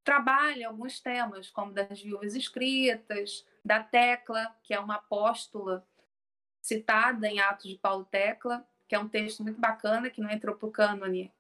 [0.04, 5.84] trabalho alguns temas como das viúvas escritas, da Tecla, que é uma apóstola
[6.62, 10.56] citada em Atos de Paulo Tecla, que é um texto muito bacana, que não entrou
[10.56, 11.34] para o cânone,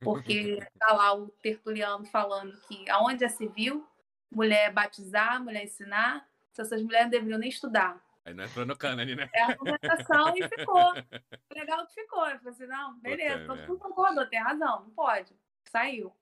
[0.00, 3.84] porque está lá o Tertuliano falando que aonde se viu,
[4.30, 8.02] mulher batizar, mulher ensinar, essas mulheres não deveriam nem estudar.
[8.24, 9.28] Aí não entrou no cânone, né?
[9.32, 10.92] É a argumentação e ficou.
[11.54, 12.26] Legal que ficou.
[12.26, 15.32] Eu falei assim, não, beleza, todo mundo concordou, tem razão, não pode.
[15.70, 16.12] Saiu.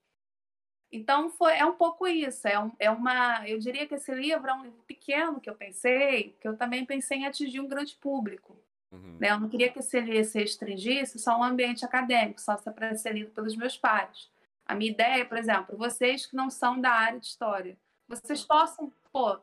[0.93, 4.49] Então foi é um pouco isso, é, um, é uma, eu diria que esse livro
[4.49, 7.97] é um livro pequeno que eu pensei, que eu também pensei em atingir um grande
[7.97, 8.57] público.
[8.93, 9.17] Uhum.
[9.19, 9.31] Né?
[9.31, 12.95] Eu não queria que esse livro se restringisse só a um ambiente acadêmico, só para
[12.95, 14.31] ser lido pelos meus pares.
[14.65, 17.77] A minha ideia, por exemplo, vocês que não são da área de história,
[18.09, 19.41] vocês possam, pô,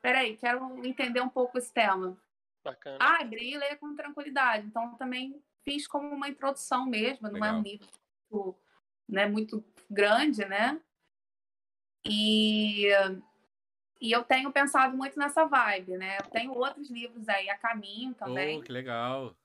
[0.00, 2.16] peraí, quero entender um pouco esse tema.
[2.64, 2.98] Bacana.
[3.00, 4.66] Abre e lê com tranquilidade.
[4.66, 7.48] Então também fiz como uma introdução mesmo, não Legal.
[7.48, 7.88] é um livro
[8.30, 8.56] muito,
[9.08, 10.80] né, muito grande, né?
[12.04, 12.88] E,
[14.00, 16.18] e eu tenho pensado muito nessa vibe, né?
[16.18, 18.58] Eu tenho outros livros aí a caminho também.
[18.58, 19.36] Oh, que legal!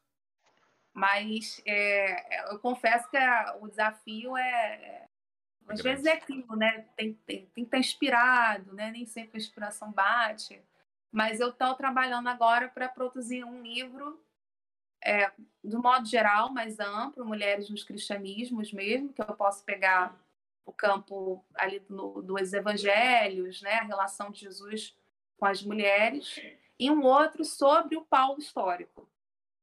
[0.93, 5.07] Mas é, eu confesso que a, o desafio é.
[5.67, 6.85] Às vezes é aquilo, né?
[6.95, 8.91] Tem, tem, tem que estar inspirado, né?
[8.91, 10.61] Nem sempre a inspiração bate.
[11.11, 14.21] Mas eu estou trabalhando agora para produzir um livro,
[15.03, 15.31] é,
[15.63, 20.17] do modo geral, mais amplo, Mulheres nos Cristianismos mesmo, que eu posso pegar
[20.65, 24.95] o campo ali no, dos evangelhos, né, a relação de Jesus
[25.37, 26.41] com as mulheres,
[26.77, 29.09] e um outro sobre o Paulo histórico.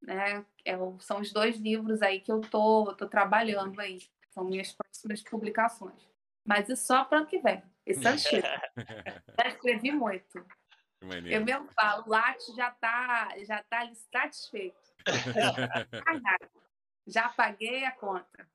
[0.01, 0.45] Né?
[0.65, 3.99] É, são os dois livros aí que eu tô, tô trabalhando aí,
[4.35, 6.09] são minhas próximas publicações.
[6.45, 7.63] Mas isso só para o ano que vem.
[7.87, 8.47] Esse é antigo.
[9.39, 10.45] já escrevi muito.
[11.31, 14.77] Eu mesmo falo, o Lattes já está já tá satisfeito.
[17.07, 18.49] já paguei a conta.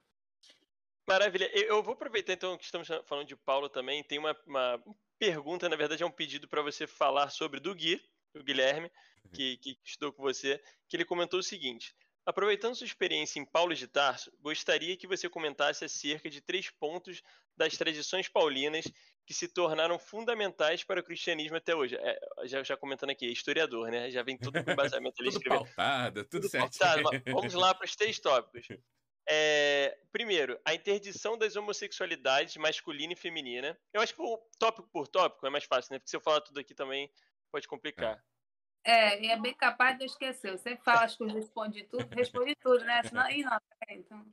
[1.08, 1.50] Maravilha.
[1.56, 4.04] Eu vou aproveitar então que estamos falando de Paulo também.
[4.04, 4.84] Tem uma, uma
[5.18, 8.02] pergunta, na verdade é um pedido para você falar sobre do Gui,
[8.36, 8.92] o Guilherme,
[9.26, 9.32] uhum.
[9.32, 11.96] que, que estudou com você, que ele comentou o seguinte.
[12.30, 17.24] Aproveitando sua experiência em Paulo de Tarso, gostaria que você comentasse acerca de três pontos
[17.58, 18.86] das tradições paulinas
[19.26, 21.96] que se tornaram fundamentais para o cristianismo até hoje.
[21.96, 24.12] É, já, já, comentando aqui, é historiador, né?
[24.12, 25.32] Já vem tudo com embasamento ali.
[25.34, 26.78] tudo pautado, tudo, tudo certo.
[27.34, 28.78] Vamos lá para os três tópicos.
[29.28, 33.76] É, primeiro, a interdição das homossexualidades masculina e feminina.
[33.92, 35.98] Eu acho que o tópico por tópico é mais fácil, né?
[35.98, 37.12] Porque se eu falar tudo aqui também
[37.52, 38.18] pode complicar.
[38.18, 38.22] É,
[38.84, 40.52] é bem capaz de eu esquecer.
[40.52, 43.04] Você fala que eu respondi tudo, respondi tudo, né?
[43.04, 44.26] Senão, não, então.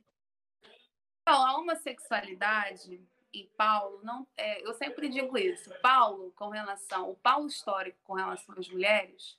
[1.21, 3.01] então, a homossexualidade
[3.33, 5.69] em Paulo, não, é, eu sempre digo isso.
[5.81, 9.37] Paulo, com relação, o Paulo histórico com relação às mulheres,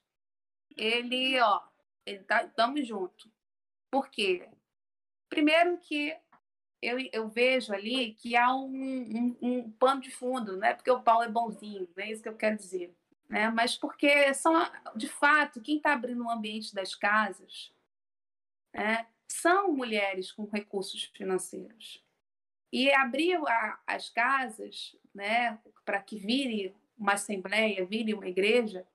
[0.76, 1.62] ele, ó,
[2.06, 3.30] ele tá, tamo junto.
[3.90, 4.48] Por quê?
[5.28, 6.16] Primeiro que
[6.80, 10.90] eu, eu vejo ali que há um, um, um pano de fundo, não é porque
[10.90, 12.94] o Paulo é bonzinho, não é isso que eu quero dizer,
[13.28, 13.50] né?
[13.50, 14.54] Mas porque são,
[14.96, 17.72] de fato, quem está abrindo o ambiente das casas,
[18.72, 19.06] né?
[19.26, 22.02] São mulheres com recursos financeiros.
[22.72, 28.86] E abrir a, as casas, né, para que vire uma assembleia, vire uma igreja,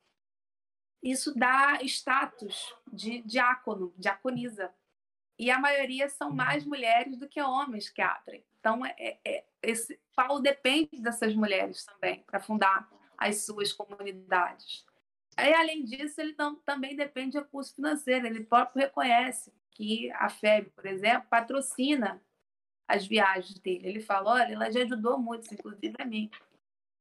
[1.02, 4.72] isso dá status de diácono, diaconisa.
[5.38, 8.44] E a maioria são mais mulheres do que homens que abrem.
[8.58, 12.88] Então, é, é esse Paulo depende dessas mulheres também para fundar
[13.18, 14.84] as suas comunidades.
[15.38, 16.34] E, além disso, ele
[16.64, 18.26] também depende de recurso financeiro.
[18.26, 22.22] Ele próprio reconhece que a FEB, por exemplo, patrocina
[22.86, 23.88] as viagens dele.
[23.88, 26.30] Ele fala, olha, ela já ajudou muito, inclusive a mim.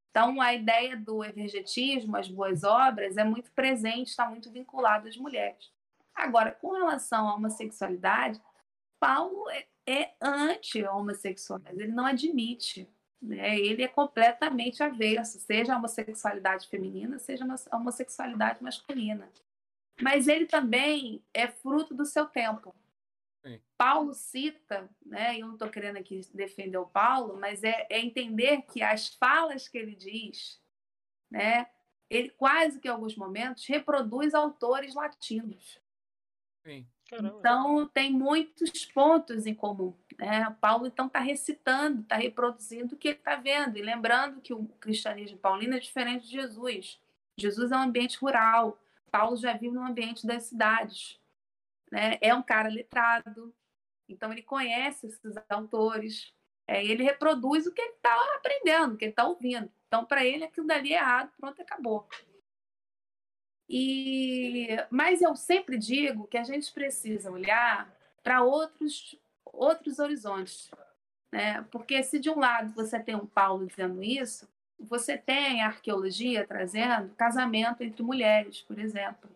[0.09, 5.17] Então, a ideia do evergetismo, as boas obras, é muito presente, está muito vinculado às
[5.17, 5.71] mulheres.
[6.13, 8.39] Agora, com relação à homossexualidade,
[8.99, 12.87] Paulo é, é anti-homossexual, ele não admite.
[13.23, 13.57] Né?
[13.57, 19.31] Ele é completamente avesso, seja a homossexualidade feminina, seja a homossexualidade masculina.
[20.01, 22.75] Mas ele também é fruto do seu tempo.
[23.45, 23.61] Sim.
[23.77, 28.63] Paulo cita, né, eu não estou querendo aqui defender o Paulo, mas é, é, entender
[28.63, 30.61] que as falas que ele diz,
[31.31, 31.67] né,
[32.09, 35.79] ele quase que em alguns momentos reproduz autores latinos.
[36.65, 36.87] Sim.
[37.19, 39.93] Então, tem muitos pontos em comum.
[40.17, 40.55] Né?
[40.59, 43.77] Paulo, então, está recitando, está reproduzindo o que ele está vendo.
[43.77, 46.99] E lembrando que o cristianismo paulino é diferente de Jesus.
[47.37, 48.79] Jesus é um ambiente rural.
[49.11, 51.19] Paulo já vive no ambiente das cidades
[51.93, 52.17] né?
[52.19, 53.53] é um cara letrado,
[54.09, 56.33] então ele conhece esses autores,
[56.67, 59.71] é, ele reproduz o que ele está aprendendo, o que ele está ouvindo.
[59.87, 62.07] Então, para ele, aquilo dali é errado, pronto, acabou.
[63.69, 67.91] E, mas eu sempre digo que a gente precisa olhar
[68.21, 70.69] para outros, outros horizontes.
[71.31, 71.61] Né?
[71.71, 74.47] Porque se de um lado você tem um Paulo dizendo isso,
[74.79, 79.29] você tem a arqueologia trazendo casamento entre mulheres, por exemplo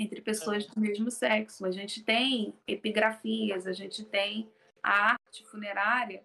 [0.00, 1.66] entre pessoas do mesmo sexo.
[1.66, 4.50] A gente tem epigrafias, a gente tem
[4.82, 6.22] a arte funerária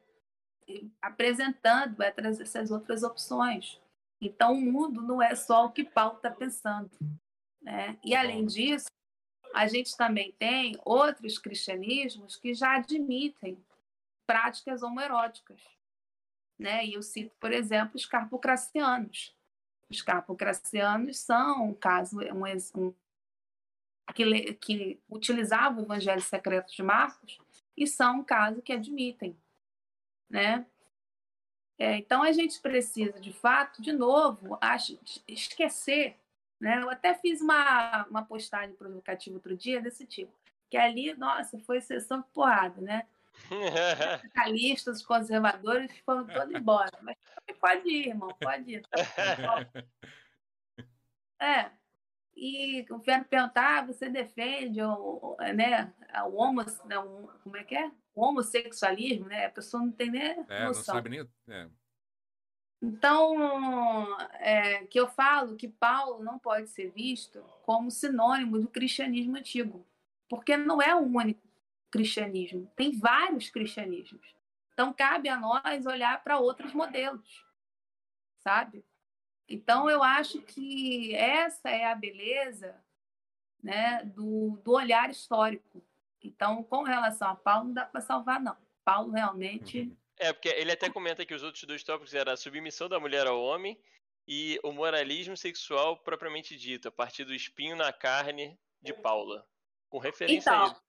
[1.02, 3.82] apresentando essas outras opções.
[4.26, 6.89] Então, o mundo não é só o que Paulo está pensando.
[7.61, 7.97] Né?
[8.03, 8.88] E, além disso,
[9.53, 13.63] a gente também tem outros cristianismos que já admitem
[14.26, 15.61] práticas homoeróticas.
[16.57, 16.86] Né?
[16.86, 19.36] E eu cito, por exemplo, os carpocracianos.
[19.89, 22.45] Os carpocracianos são um caso, um,
[22.82, 22.93] um
[24.15, 27.38] que, que utilizavam o Evangelho Secreto de Marcos
[27.76, 29.38] e são um caso que admitem,
[30.30, 30.65] né?
[31.84, 36.18] É, então a gente precisa, de fato, de novo, acho, esquecer,
[36.58, 36.82] né?
[36.82, 40.32] Eu até fiz uma, uma postagem provocativa outro dia desse tipo,
[40.70, 43.06] que ali, nossa, foi sessão de porrada, né?
[44.22, 46.98] Capitalistas, conservadores foram todos embora.
[47.02, 47.18] Mas
[47.60, 48.84] pode ir, irmão, pode ir.
[51.42, 51.70] É,
[52.38, 55.92] e vieram perguntar, ah, você defende o, né,
[56.26, 56.96] o homo, né,
[57.44, 57.92] como é que é?
[58.16, 59.45] Homossexualismo, né?
[59.45, 60.68] A pessoa não tem nem é, noção.
[60.68, 61.30] Não sabe nem...
[61.47, 61.68] É.
[62.82, 69.38] Então, é, que eu falo que Paulo não pode ser visto como sinônimo do cristianismo
[69.38, 69.88] antigo,
[70.28, 71.47] porque não é o único
[71.89, 74.36] cristianismo, tem vários cristianismos.
[74.74, 77.45] Então, cabe a nós olhar para outros modelos,
[78.39, 78.84] sabe?
[79.47, 82.76] Então, eu acho que essa é a beleza
[83.61, 85.82] né, do, do olhar histórico.
[86.24, 88.55] Então, com relação a Paulo, não dá para salvar, não.
[88.84, 89.82] Paulo realmente.
[89.82, 89.97] Uhum.
[90.17, 93.28] É, porque ele até comenta que os outros dois tópicos eram a submissão da mulher
[93.28, 93.80] ao homem
[94.28, 99.45] e o moralismo sexual propriamente dito, a partir do espinho na carne de Paula.
[99.89, 100.84] Com referência então, a isso.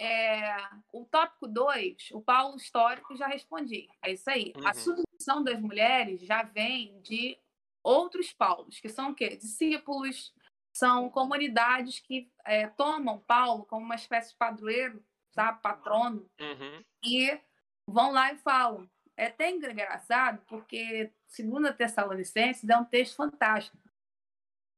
[0.00, 0.56] É,
[0.92, 3.88] o tópico 2, o Paulo histórico já respondi.
[4.02, 4.52] É isso aí.
[4.56, 4.66] Uhum.
[4.66, 7.36] A submissão das mulheres já vem de
[7.82, 9.36] outros Paulos, que são o quê?
[9.36, 10.32] Discípulos,
[10.72, 15.60] são comunidades que é, tomam Paulo como uma espécie de padroeiro, sabe?
[15.60, 16.84] patrono, uhum.
[17.04, 17.38] e
[17.86, 18.88] vão lá e falam.
[19.16, 23.76] É até engraçado, porque segunda Tessalonicenses é um texto fantástico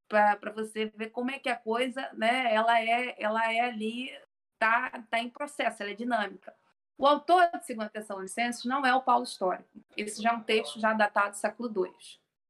[0.08, 2.52] para você ver como é que a coisa, né?
[2.52, 4.10] Ela é, ela é ali,
[4.58, 6.54] tá, tá em processo, ela é dinâmica.
[6.98, 9.70] O autor de segunda Tessalonicenses não é o Paulo histórico.
[9.96, 11.94] Esse já é um texto já datado do século II.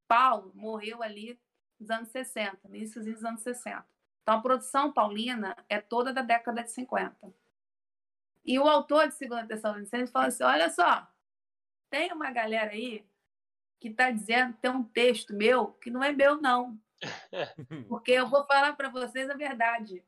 [0.08, 1.38] Paulo morreu ali
[1.80, 3.84] nos anos 60, início dos anos 60.
[4.22, 7.32] Então, a produção paulina é toda da década de 50.
[8.44, 11.08] E o autor de Segunda Tessalonicenses fala assim, olha só,
[11.88, 13.04] tem uma galera aí
[13.78, 16.78] que está dizendo tem um texto meu que não é meu, não.
[17.88, 20.04] Porque eu vou falar para vocês a verdade.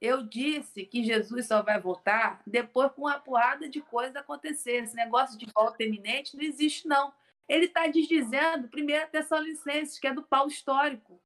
[0.00, 4.82] Eu disse que Jesus só vai voltar depois com uma porrada de coisas acontecer.
[4.82, 7.14] Esse negócio de volta eminente não existe, não.
[7.48, 11.20] Ele está desdizendo 1 Tessalonicenses, que é do Paulo Histórico.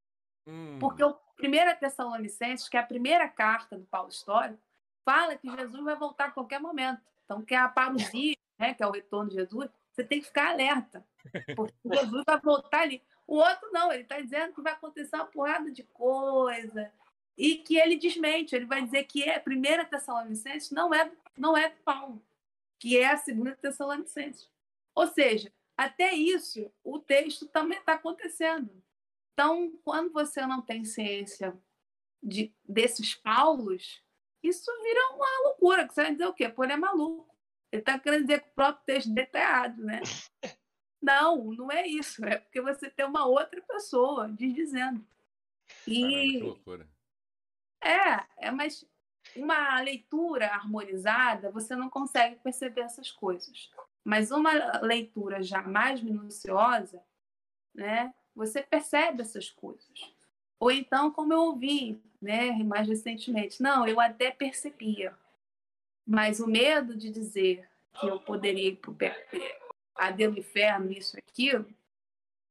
[0.46, 0.78] Hum.
[0.78, 4.60] Porque o 1 Tessalonicenses, que é a primeira carta do Paulo Histórico,
[5.04, 7.00] fala que Jesus vai voltar a qualquer momento.
[7.24, 10.26] Então, que é a parousia, né, que é o retorno de Jesus, você tem que
[10.26, 11.04] ficar alerta.
[11.54, 13.02] Porque Jesus vai voltar ali.
[13.26, 16.92] O outro não, ele está dizendo que vai acontecer uma porrada de coisa
[17.36, 18.54] e que ele desmente.
[18.54, 22.22] Ele vai dizer que é a primeira Tessalonicenses não é, não é do Paulo,
[22.78, 24.48] que é a segunda Tessalonicenses.
[24.94, 28.70] Ou seja, até isso o texto também está acontecendo.
[29.32, 31.56] Então, quando você não tem ciência
[32.22, 34.02] de, desses Paulos,
[34.42, 35.86] isso vira uma loucura.
[35.86, 36.48] Que você vai dizer o quê?
[36.48, 37.36] Pô, ele é maluco.
[37.70, 40.00] Ele está querendo dizer que o próprio texto dele está errado, né?
[41.02, 42.24] Não, não é isso.
[42.24, 45.06] É porque você tem uma outra pessoa dizendo.
[45.86, 46.40] E...
[46.40, 46.88] loucura.
[47.80, 48.84] É, é, mas
[49.36, 53.70] uma leitura harmonizada, você não consegue perceber essas coisas.
[54.06, 54.52] Mas uma
[54.82, 57.02] leitura já mais minuciosa,
[57.74, 60.14] né, você percebe essas coisas.
[60.60, 65.12] Ou então, como eu ouvi né, mais recentemente, não, eu até percebia,
[66.06, 71.66] mas o medo de dizer que eu poderia ir para o inferno, isso, aquilo,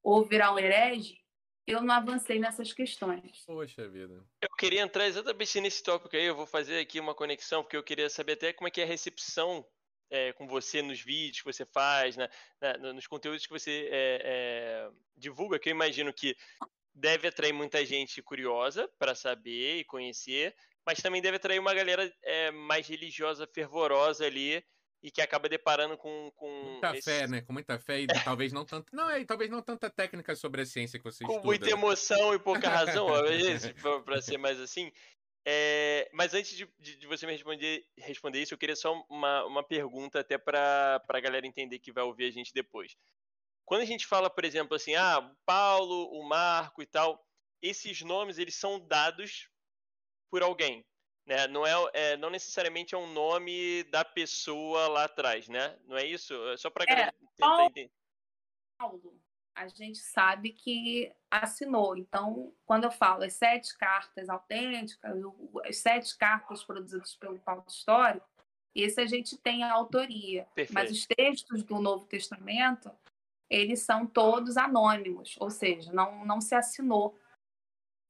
[0.04, 1.24] ou virar um herege,
[1.66, 3.46] eu não avancei nessas questões.
[3.46, 4.22] Poxa vida.
[4.42, 7.84] Eu queria entrar exatamente nesse tópico aí, eu vou fazer aqui uma conexão, porque eu
[7.84, 9.66] queria saber até como é que é a recepção
[10.10, 12.28] é, com você nos vídeos que você faz, né,
[12.94, 16.36] nos conteúdos que você é, é, divulga, que eu imagino que
[16.94, 22.12] deve atrair muita gente curiosa para saber e conhecer, mas também deve atrair uma galera
[22.24, 24.64] é, mais religiosa, fervorosa ali,
[25.06, 26.32] e que acaba deparando com.
[26.36, 27.04] com muita esse...
[27.04, 27.42] fé, né?
[27.42, 28.88] Com muita fé e talvez não tanto.
[28.92, 31.42] Não, é, talvez não tanta técnica sobre a ciência que você com estuda.
[31.42, 31.72] Com muita né?
[31.74, 33.06] emoção e pouca razão,
[34.04, 34.92] para ser mais assim.
[35.48, 39.46] É, mas antes de, de, de, você me responder, responder isso, eu queria só uma,
[39.46, 42.98] uma pergunta até para a galera entender que vai ouvir a gente depois.
[43.64, 47.24] Quando a gente fala, por exemplo, assim, ah, o Paulo, o Marco e tal,
[47.62, 49.48] esses nomes eles são dados
[50.32, 50.84] por alguém.
[51.28, 51.48] Né?
[51.48, 55.78] Não, é, é, não necessariamente é um nome da pessoa lá atrás, né?
[55.86, 56.34] Não é isso?
[56.50, 57.92] É só para é, tentar entender.
[58.78, 59.20] Paulo,
[59.56, 61.98] a gente sabe que assinou.
[61.98, 65.16] Então, quando eu falo as sete cartas autênticas,
[65.66, 68.28] as sete cartas produzidas pelo Paulo Histórico,
[68.76, 70.46] esse a gente tem a autoria.
[70.54, 70.74] Perfeito.
[70.74, 72.92] Mas os textos do Novo Testamento,
[73.50, 77.18] eles são todos anônimos, ou seja, não, não se assinou.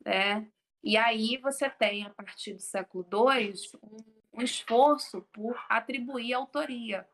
[0.04, 0.48] Né?
[0.84, 3.98] E aí você tem, a partir do século II, um,
[4.40, 7.08] um esforço por atribuir autoria.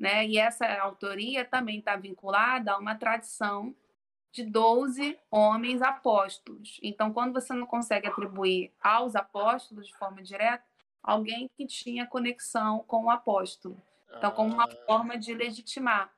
[0.00, 0.26] Né?
[0.26, 3.76] E essa autoria também está vinculada a uma tradição
[4.32, 6.80] de 12 homens apóstolos.
[6.82, 10.64] Então, quando você não consegue atribuir aos apóstolos de forma direta,
[11.02, 13.76] alguém que tinha conexão com o apóstolo.
[14.16, 14.76] Então, como uma ah.
[14.86, 16.10] forma de legitimar.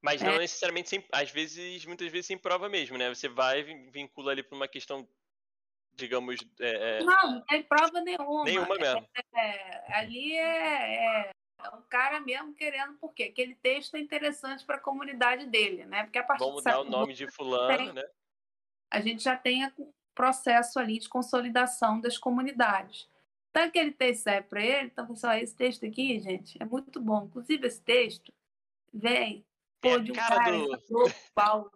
[0.00, 0.38] Mas não é.
[0.38, 3.12] necessariamente, sem, às vezes, muitas vezes sem prova mesmo, né?
[3.12, 5.08] Você vai vincula ali para uma questão
[5.98, 6.38] digamos.
[6.60, 7.04] É, é...
[7.04, 8.44] Não, não tem prova nenhuma.
[8.44, 9.04] Nenhuma mesmo.
[9.34, 11.32] É, ali é,
[11.62, 13.24] é, um cara mesmo querendo, por quê?
[13.24, 16.04] Aquele texto é interessante para a comunidade dele, né?
[16.04, 18.04] Porque a partir Vamos dar o nome de fulano, tem, né?
[18.90, 23.08] A gente já tem o processo ali de consolidação das comunidades.
[23.50, 27.24] Então, aquele texto sai para ele, então, pessoal, esse texto aqui, gente, é muito bom.
[27.24, 28.32] Inclusive, esse texto
[28.92, 29.44] vem
[29.80, 30.78] pô, de um cara, cara do...
[31.34, 31.70] Paulo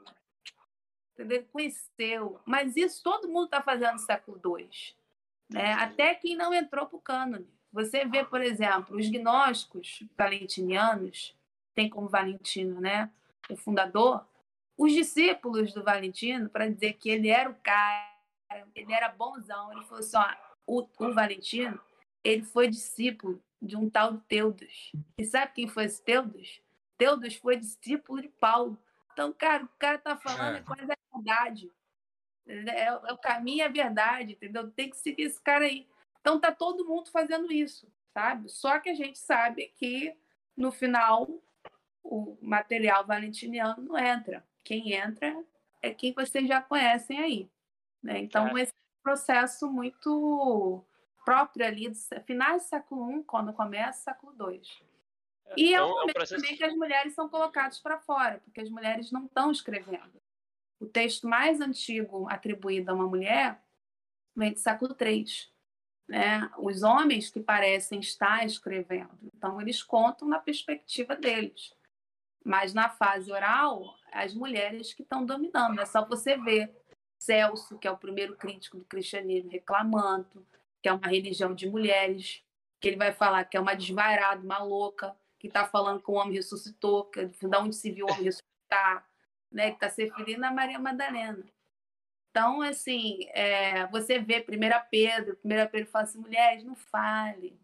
[1.13, 1.45] entendeu?
[1.53, 2.41] conheceu.
[2.45, 4.69] Mas isso todo mundo está fazendo no século II.
[5.51, 5.73] Né?
[5.75, 7.49] Até quem não entrou para o cânone.
[7.73, 11.35] Você vê, por exemplo, os gnósticos valentinianos,
[11.75, 13.11] tem como Valentino, né,
[13.49, 14.27] o fundador,
[14.77, 18.11] os discípulos do Valentino, para dizer que ele era o cara,
[18.75, 20.35] ele era bonzão, ele falou assim, ó,
[20.67, 21.81] o, o Valentino,
[22.23, 24.93] ele foi discípulo de um tal Teudas.
[25.17, 26.61] E sabe quem foi esse Teudas?
[26.99, 28.79] Teudas foi discípulo de Paulo.
[29.13, 30.63] Então, cara, o cara tá falando é.
[30.63, 31.71] quase a verdade.
[32.47, 34.71] É, é, o caminho e a verdade, entendeu?
[34.71, 35.87] Tem que seguir esse cara aí.
[36.23, 38.49] Então tá todo mundo fazendo isso, sabe?
[38.49, 40.17] Só que a gente sabe que
[40.57, 41.29] no final
[42.03, 44.47] o material valentiniano não entra.
[44.65, 45.45] Quem entra
[45.83, 47.51] é quem vocês já conhecem aí.
[48.01, 48.21] Né?
[48.21, 48.63] Então, é.
[48.63, 50.85] esse processo muito
[51.25, 54.63] próprio ali do finais do século I, quando começa século II.
[55.57, 56.41] E é um momento processo...
[56.41, 60.21] também que as mulheres são colocadas para fora, porque as mulheres não estão escrevendo.
[60.81, 63.63] O texto mais antigo atribuído a uma mulher
[64.35, 65.52] vem do século III.
[66.13, 66.47] Né?
[66.59, 69.09] Os homens que parecem estar escrevendo.
[69.35, 71.73] Então, eles contam na perspectiva deles.
[72.45, 75.81] Mas na fase oral, as mulheres que estão dominando.
[75.81, 76.71] É só você ver
[77.19, 80.47] Celso, que é o primeiro crítico do cristianismo, reclamando
[80.83, 82.43] que é uma religião de mulheres,
[82.79, 86.15] que ele vai falar que é uma desvairada, uma louca, que está falando que o
[86.15, 89.09] homem ressuscitou, que da onde se viu o homem ressuscitar,
[89.51, 89.71] né?
[89.71, 91.43] que está se referindo a Maria Madalena.
[92.33, 97.61] Então, assim, é, você vê 1 Pedro, 1 Pedro fala assim, mulheres, não fale.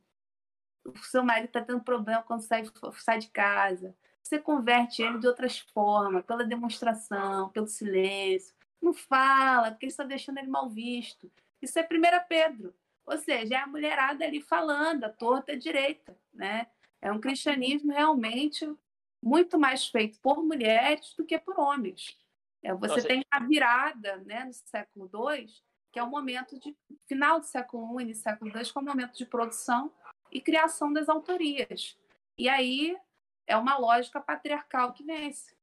[0.85, 2.65] O seu marido está tendo problema quando sai,
[2.99, 3.97] sai de casa.
[4.23, 8.55] Você converte ele de outras formas, pela demonstração, pelo silêncio.
[8.81, 11.33] Não fala, porque está deixando ele mal visto.
[11.63, 12.75] Isso é 1 Pedro.
[13.07, 16.67] Ou seja, é a mulherada ali falando, a torta direita, né?
[17.01, 18.71] É um cristianismo realmente
[19.23, 22.19] muito mais feito por mulheres do que por homens.
[22.63, 23.09] É, você Nossa.
[23.09, 25.47] tem a virada né, no século II,
[25.93, 28.81] que é o momento de final do século I, início do século II, que é
[28.81, 29.93] o momento de produção
[30.31, 31.97] e criação das autorias.
[32.37, 32.97] E aí
[33.47, 35.57] é uma lógica patriarcal que vence.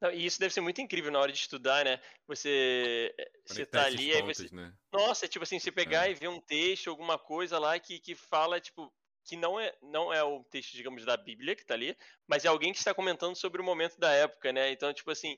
[0.00, 2.00] Não, e isso deve ser muito incrível na hora de estudar, né?
[2.26, 4.54] Você, eh, você tá ali, pontos, aí você.
[4.54, 4.72] Né?
[4.90, 6.12] Nossa, tipo assim, você pegar é.
[6.12, 8.90] e ver um texto, alguma coisa lá que, que fala, tipo,
[9.24, 12.48] que não é, não é o texto, digamos, da Bíblia que tá ali, mas é
[12.48, 14.70] alguém que está comentando sobre o momento da época, né?
[14.70, 15.36] Então, tipo assim,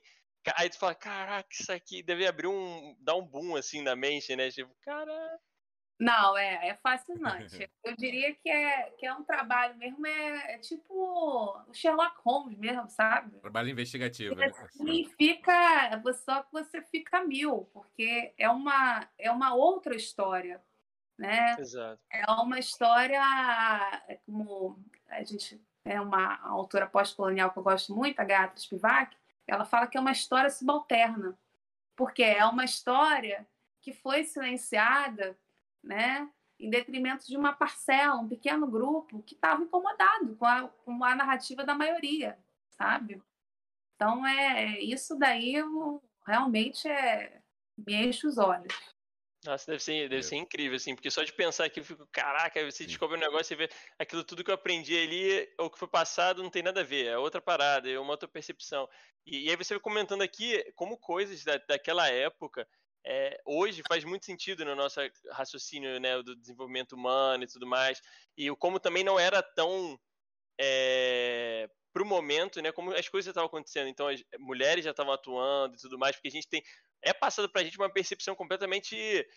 [0.55, 2.95] aí tu fala, caraca, isso aqui deve abrir um.
[2.99, 4.49] dar um boom assim na mente, né?
[4.49, 5.39] Tipo, cara.
[5.99, 7.69] Não, é, é fascinante.
[7.83, 12.57] Eu diria que é, que é um trabalho mesmo, é, é tipo o Sherlock Holmes
[12.57, 13.37] mesmo, sabe?
[13.39, 14.39] Trabalho investigativo.
[14.39, 20.63] E, assim, fica, só que você fica mil, porque é uma, é uma outra história,
[21.17, 21.57] né?
[21.59, 22.01] Exato.
[22.09, 23.21] É uma história,
[24.25, 29.17] como a gente é uma autora pós-colonial que eu gosto muito, a Gata Spivak,
[29.49, 31.37] ela fala que é uma história subalterna,
[31.95, 33.47] porque é uma história
[33.81, 35.37] que foi silenciada
[35.83, 36.29] né?
[36.59, 41.15] em detrimento de uma parcela, um pequeno grupo que estava incomodado com a, com a
[41.15, 42.37] narrativa da maioria,
[42.69, 43.21] sabe?
[43.95, 45.55] Então, é isso daí
[46.25, 47.41] realmente é,
[47.77, 48.73] me enche os olhos.
[49.45, 52.63] Nossa, deve ser, deve ser incrível, assim, porque só de pensar aqui eu fico, caraca,
[52.69, 55.87] você descobre um negócio e vê aquilo tudo que eu aprendi ali, ou que foi
[55.87, 58.87] passado, não tem nada a ver, é outra parada, é uma outra percepção.
[59.25, 62.67] E, e aí você vai comentando aqui como coisas da, daquela época
[63.05, 64.99] é, hoje faz muito sentido no nosso
[65.31, 68.01] raciocínio né, do desenvolvimento humano e tudo mais.
[68.37, 69.99] E o como também não era tão
[70.59, 73.87] é, para o momento, né, como as coisas estavam acontecendo.
[73.87, 76.61] Então as mulheres já estavam atuando e tudo mais, porque a gente tem
[77.03, 79.27] é passado para a gente uma percepção completamente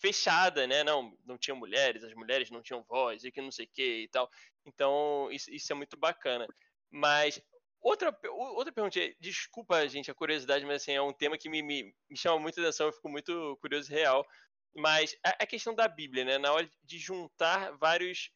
[0.00, 0.84] fechada, né?
[0.84, 4.02] Não, não tinham mulheres, as mulheres não tinham voz e que não sei o que
[4.02, 4.30] e tal.
[4.64, 6.46] Então isso, isso é muito bacana.
[6.90, 7.40] Mas
[7.86, 8.12] Outra,
[8.56, 12.16] outra pergunta, desculpa, gente, a curiosidade, mas assim, é um tema que me, me, me
[12.16, 14.26] chama muita atenção, eu fico muito curioso e real.
[14.74, 16.36] Mas a, a, questão da Bíblia, né?
[16.36, 18.30] Na hora de juntar vários,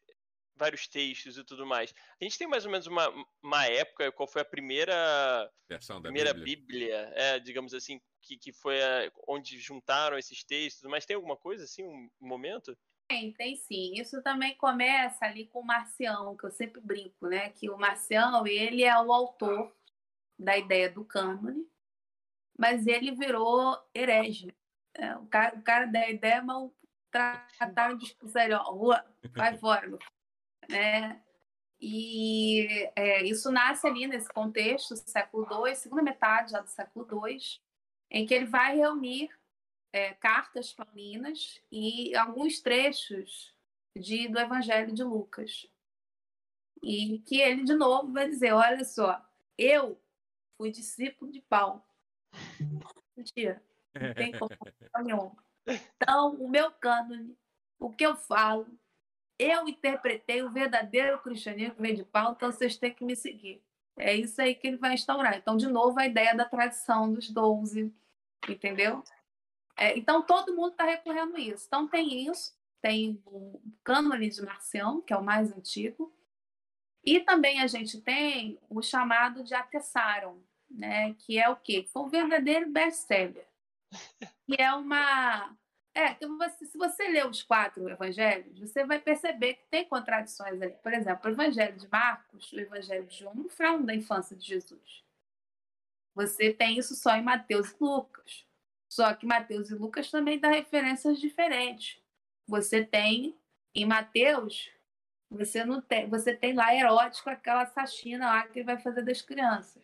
[0.55, 1.93] vários textos e tudo mais.
[2.20, 3.09] A gente tem mais ou menos uma,
[3.43, 8.37] uma época, qual foi a primeira, Versão da primeira Bíblia, Bíblia é, digamos assim, que,
[8.37, 12.77] que foi a, onde juntaram esses textos, mas tem alguma coisa assim, um momento?
[13.09, 13.95] Tem, tem sim.
[13.95, 17.51] Isso também começa ali com o Marcião, que eu sempre brinco, né?
[17.51, 19.75] Que o Marcião, ele é o autor
[20.39, 21.66] da ideia do cânone,
[22.59, 24.55] mas ele virou herege.
[24.95, 26.71] É, o, cara, o cara da ideia, mas
[27.11, 29.05] trataram de expulsar ó, rua,
[29.35, 29.99] vai fora,
[30.69, 31.23] né?
[31.81, 37.39] E é, isso nasce ali nesse contexto, século II, segunda metade já do século II,
[38.11, 39.31] em que ele vai reunir
[39.93, 43.55] é, cartas paulinas e alguns trechos
[43.97, 45.66] de, do Evangelho de Lucas.
[46.82, 49.24] E que ele, de novo, vai dizer: olha só,
[49.57, 50.01] eu
[50.57, 51.82] fui discípulo de Paulo.
[53.16, 53.62] Mentira,
[53.95, 54.51] não tem como
[55.05, 55.37] nenhum.
[55.66, 57.37] Então, o meu cânone,
[57.78, 58.66] o que eu falo,
[59.39, 63.62] eu interpretei o verdadeiro cristianismo que vem de Paulo, então vocês têm que me seguir.
[64.01, 65.36] É isso aí que ele vai instaurar.
[65.36, 67.94] Então, de novo, a ideia da tradição dos doze,
[68.48, 69.02] entendeu?
[69.77, 71.64] É, então, todo mundo está recorrendo a isso.
[71.66, 76.14] Então, tem isso, tem o cânone de Marcião, que é o mais antigo,
[77.05, 81.89] e também a gente tem o chamado de Atessaron, né, que é o quê?
[81.93, 83.48] Foi um verdadeiro best-seller.
[84.47, 85.56] Que é uma...
[85.95, 90.73] É, você, se você ler os quatro evangelhos, você vai perceber que tem contradições ali.
[90.83, 94.47] Por exemplo, o evangelho de Marcos, o evangelho de João não falam da infância de
[94.47, 95.05] Jesus.
[96.15, 98.47] Você tem isso só em Mateus e Lucas.
[98.89, 102.01] Só que Mateus e Lucas também dão referências diferentes.
[102.47, 103.37] Você tem
[103.75, 104.71] em Mateus,
[105.31, 109.23] você não tem, você tem lá erótico aquela sachina lá que ele vai fazer das
[109.23, 109.83] crianças.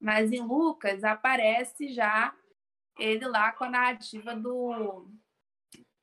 [0.00, 2.34] Mas em Lucas aparece já
[2.96, 5.08] ele lá com a narrativa do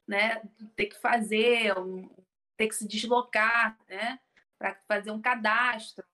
[0.08, 0.42] né,
[0.76, 2.10] ter que fazer, um,
[2.58, 4.20] ter que se deslocar, né,
[4.58, 6.06] para fazer um cadastro.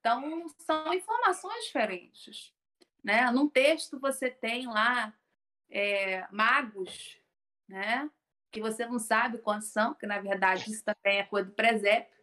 [0.00, 2.54] Então, são informações diferentes.
[3.02, 3.30] Né?
[3.30, 5.12] Num texto, você tem lá
[5.70, 7.20] é, magos,
[7.68, 8.10] né?
[8.56, 12.15] que você não sabe quantos são, que na verdade isso também é coisa do presépio.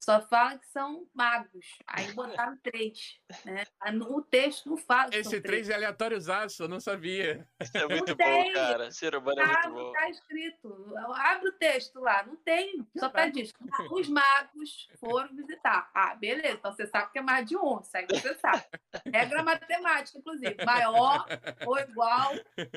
[0.00, 1.78] Só fala que são magos.
[1.86, 3.20] Aí botaram três.
[3.44, 3.64] Né?
[4.08, 5.10] O texto não fala.
[5.12, 7.46] Esse três é aleatóriozaço, eu não sabia.
[7.60, 8.90] Isso é muito bom, cara.
[8.92, 9.92] Ser humano é muito tá, bom.
[9.92, 10.94] Tá escrito.
[11.14, 12.24] Abre o texto lá.
[12.24, 12.86] Não tem.
[12.96, 13.52] Só tá disso.
[13.90, 15.90] Os magos foram visitar.
[15.92, 16.54] Ah, beleza.
[16.54, 17.80] Então você sabe que é mais de um.
[17.80, 18.64] Isso aí você sabe.
[19.12, 20.64] Regra matemática, inclusive.
[20.64, 21.26] Maior
[21.66, 22.32] ou igual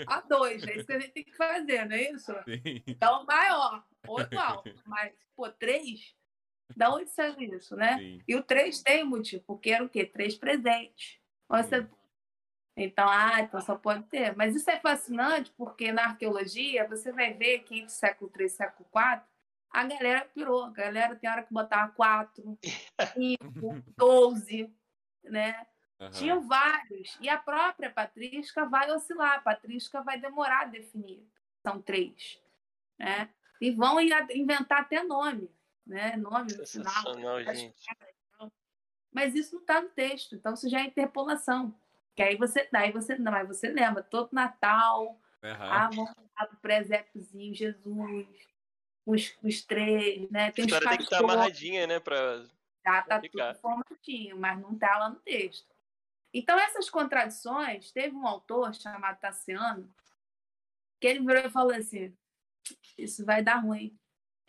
[0.08, 0.64] a dois.
[0.64, 2.34] É isso que a gente tem que fazer, não é isso?
[2.46, 2.84] Sim.
[2.88, 4.64] Então, maior ou igual.
[4.86, 6.16] Mas, pô, três
[6.76, 7.98] da onde saiu isso, né?
[7.98, 8.22] Sim.
[8.28, 10.06] E o três tem motivo, porque era o quê?
[10.06, 11.20] Três presentes.
[11.50, 11.88] Você...
[12.76, 14.36] Então, ah, então só pode ter.
[14.36, 18.50] Mas isso é fascinante porque na arqueologia você vai ver que entre século III e
[18.50, 19.22] século IV
[19.72, 20.66] a galera pirou.
[20.66, 22.58] A galera tem hora que botava quatro,
[23.14, 24.74] cinco, doze,
[25.24, 25.66] né?
[26.00, 26.10] Uhum.
[26.12, 27.18] Tinham vários.
[27.22, 29.38] E a própria patrística vai oscilar.
[29.38, 31.26] A patrística vai demorar a definir.
[31.66, 32.42] São três.
[32.98, 33.30] Né?
[33.60, 35.50] E vão inventar até nome
[35.86, 36.16] né?
[36.18, 37.44] Nome no final.
[37.44, 37.86] Gente.
[39.12, 41.76] Mas isso não está no texto, então isso já é interpolação.
[42.16, 45.52] Que aí você daí você não, mas você lembra todo Natal, uhum.
[45.52, 46.06] a mão
[46.50, 48.28] do presépiozinho, Jesus,
[49.06, 50.52] os, os três, né?
[50.52, 52.00] Tem a história tem que estar tá amarradinha, né?
[52.00, 52.44] Pra,
[52.86, 55.70] já tá tudo formatinho, mas não está lá no texto.
[56.34, 59.94] Então, essas contradições, teve um autor chamado Tassiano,
[61.00, 62.16] que ele virou e falou assim:
[62.98, 63.98] isso vai dar ruim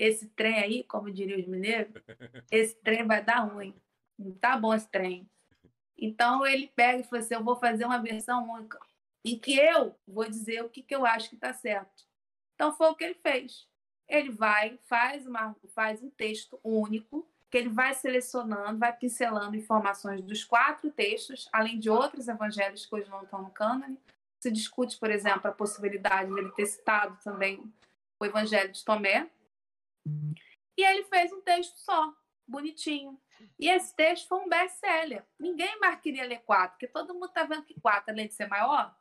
[0.02, 1.92] esse trem aí, como diriam os mineiros,
[2.50, 3.72] esse trem vai dar ruim.
[4.18, 5.30] Não tá bom esse trem.
[5.96, 8.80] Então ele pega e fala assim: eu vou fazer uma versão única,
[9.24, 12.04] em que eu vou dizer o que, que eu acho que está certo.
[12.54, 13.68] Então foi o que ele fez.
[14.08, 20.20] Ele vai, faz, uma, faz um texto único, que ele vai selecionando, vai pincelando informações
[20.22, 23.96] dos quatro textos, além de outros evangelhos que hoje não estão no cânone.
[24.40, 27.62] Se discute, por exemplo, a possibilidade de ele ter citado também
[28.18, 29.28] o Evangelho de Tomé,
[30.76, 32.12] e ele fez um texto só,
[32.46, 33.20] bonitinho.
[33.58, 35.24] E esse texto foi um best-seller.
[35.38, 38.46] Ninguém mais queria ler quatro, porque todo mundo está vendo que quatro, além de ser
[38.46, 38.94] maior,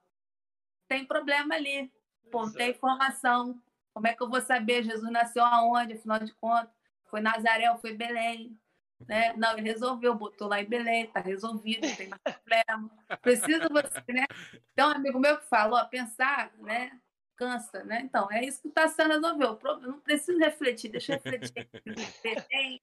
[0.87, 1.91] tem problema ali.
[2.31, 3.61] Pô, não tem informação.
[3.93, 6.73] Como é que eu vou saber Jesus nasceu aonde, afinal de contas?
[7.05, 8.57] Foi Nazaré foi Belém?
[9.07, 9.33] Né?
[9.33, 12.89] Não, ele resolveu, botou lá em Belém, está resolvido, não tem mais problema.
[13.21, 14.25] Precisa você, né?
[14.71, 16.91] Então, um amigo meu que falou, pensar, né?
[17.41, 18.01] Cansa, né?
[18.03, 19.59] Então, é isso que o Tassano resolveu.
[19.81, 21.67] Não preciso refletir, deixa eu refletir.
[22.21, 22.79] Belém,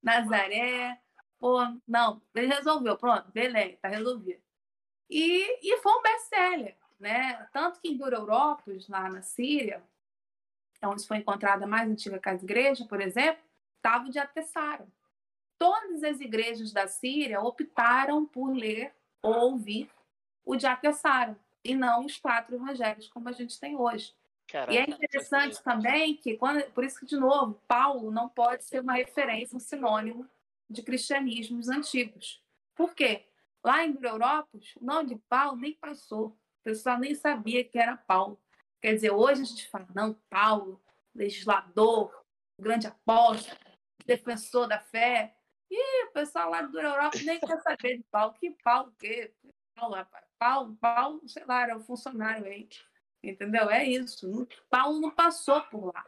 [0.00, 1.00] Nazaré,
[1.36, 4.40] pô, não, ele resolveu, pronto, Belém, tá resolvido.
[5.10, 7.48] E, e foi um best-seller, né?
[7.52, 9.82] Tanto que em Europos, lá na Síria,
[10.84, 13.42] onde foi encontrada a mais antiga casa-igreja, por exemplo,
[13.78, 14.86] estava o de Atessaro.
[15.58, 19.90] Todas as igrejas da Síria optaram por ler ou ouvir
[20.44, 24.14] o de Atessaro e não os quatro evangelhos como a gente tem hoje.
[24.46, 28.64] Caraca, e é interessante também que, quando, por isso que, de novo, Paulo não pode
[28.64, 30.26] ser uma referência, um sinônimo
[30.70, 32.42] de cristianismos antigos.
[32.74, 33.26] Por quê?
[33.62, 34.48] Lá em Europa,
[34.80, 36.28] o nome de Paulo nem passou.
[36.28, 38.40] O pessoal nem sabia que era Paulo.
[38.80, 40.80] Quer dizer, hoje a gente fala, não, Paulo,
[41.14, 42.24] legislador,
[42.58, 43.58] grande apóstolo,
[44.06, 45.34] defensor da fé.
[45.70, 48.32] E o pessoal lá do Europa nem quer saber de Paulo.
[48.34, 49.34] Que Paulo o quê?
[49.74, 50.27] Paulo, rapaz.
[50.38, 52.68] Paulo, Paulo, sei lá, era um funcionário aí.
[53.22, 53.68] Entendeu?
[53.68, 54.46] É isso.
[54.70, 56.04] Paulo não passou por lá.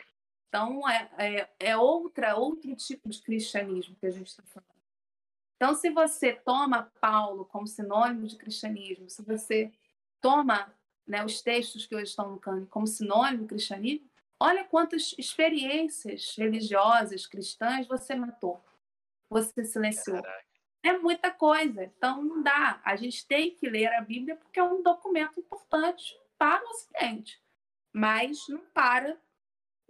[0.48, 4.70] Então, é, é, é outra, outro tipo de cristianismo que a gente está falando.
[5.56, 9.72] Então, se você toma Paulo como sinônimo de cristianismo, se você
[10.20, 10.74] toma
[11.06, 14.08] né, os textos que hoje estão no cânone como sinônimo de cristianismo,
[14.40, 18.64] olha quantas experiências religiosas cristãs você matou,
[19.28, 20.22] você silenciou.
[20.22, 20.49] Caraca.
[20.82, 22.80] É muita coisa, então não dá.
[22.84, 27.40] A gente tem que ler a Bíblia porque é um documento importante para o Ocidente,
[27.92, 29.20] mas não para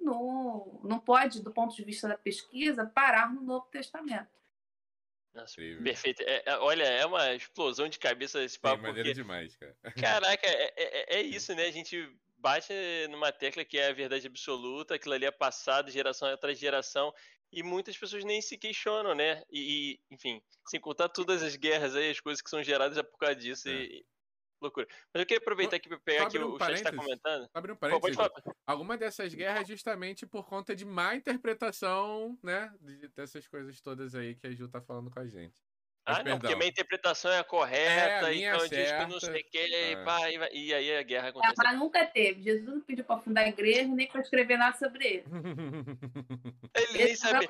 [0.00, 4.40] no, não pode, do ponto de vista da pesquisa, parar no Novo Testamento.
[5.32, 6.22] Nossa, perfeito.
[6.22, 8.84] É, é, olha, é uma explosão de cabeça esse papo.
[8.84, 9.22] É maneiro porque...
[9.22, 9.76] demais, cara.
[10.00, 11.66] Caraca, é, é, é, isso, né?
[11.66, 12.72] A gente bate
[13.10, 17.14] numa tecla que é a verdade absoluta, aquilo ali é passado geração atrás de geração,
[17.52, 19.42] e muitas pessoas nem se questionam, né?
[19.50, 23.36] E, enfim, sem contar todas as guerras aí, as coisas que são geradas por causa
[23.36, 23.68] disso.
[23.68, 23.72] É.
[23.72, 24.06] E...
[24.60, 24.86] Loucura.
[25.12, 27.48] Mas eu queria aproveitar aqui para pegar aqui um o chat está comentando.
[27.54, 28.16] Abre um parênteses.
[28.66, 32.70] Alguma dessas guerras justamente por conta de má interpretação, né?
[32.78, 35.54] De, dessas coisas todas aí que a Ju tá falando com a gente.
[36.18, 38.76] Ah, não, porque minha interpretação é a correta, é, então certa.
[38.76, 40.52] diz que não sei o que, é.
[40.52, 41.54] e, e aí a guerra é, acontece.
[41.60, 42.42] É, mas nunca teve.
[42.42, 45.24] Jesus não pediu para fundar a igreja nem para escrever nada sobre ele.
[46.74, 47.46] ele nem sabe.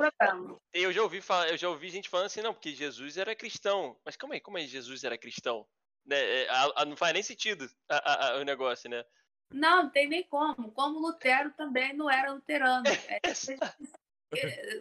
[0.72, 3.96] Eu já ouvi falar, eu já ouvi gente falando assim, não, porque Jesus era cristão.
[4.04, 5.66] Mas calma aí, como é que Jesus era cristão?
[6.06, 6.16] Né?
[6.18, 9.04] É, a, a, não faz nem sentido a, o negócio, né?
[9.52, 10.70] Não, não tem nem como.
[10.72, 12.84] Como Lutero também não era luterano.
[14.32, 14.78] É,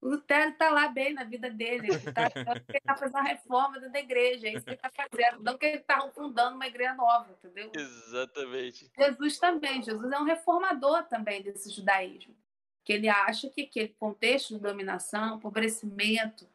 [0.00, 1.88] o Lutero está lá bem na vida dele.
[1.88, 4.46] Ele está tá fazendo uma reforma da igreja.
[4.46, 5.42] É isso que ele está fazendo.
[5.42, 7.72] Não que ele está fundando uma igreja nova, entendeu?
[7.74, 8.90] Exatamente.
[8.96, 9.82] Jesus também.
[9.82, 12.36] Jesus é um reformador também desse judaísmo.
[12.84, 16.48] Que ele acha que aquele contexto de dominação, empobrecimento,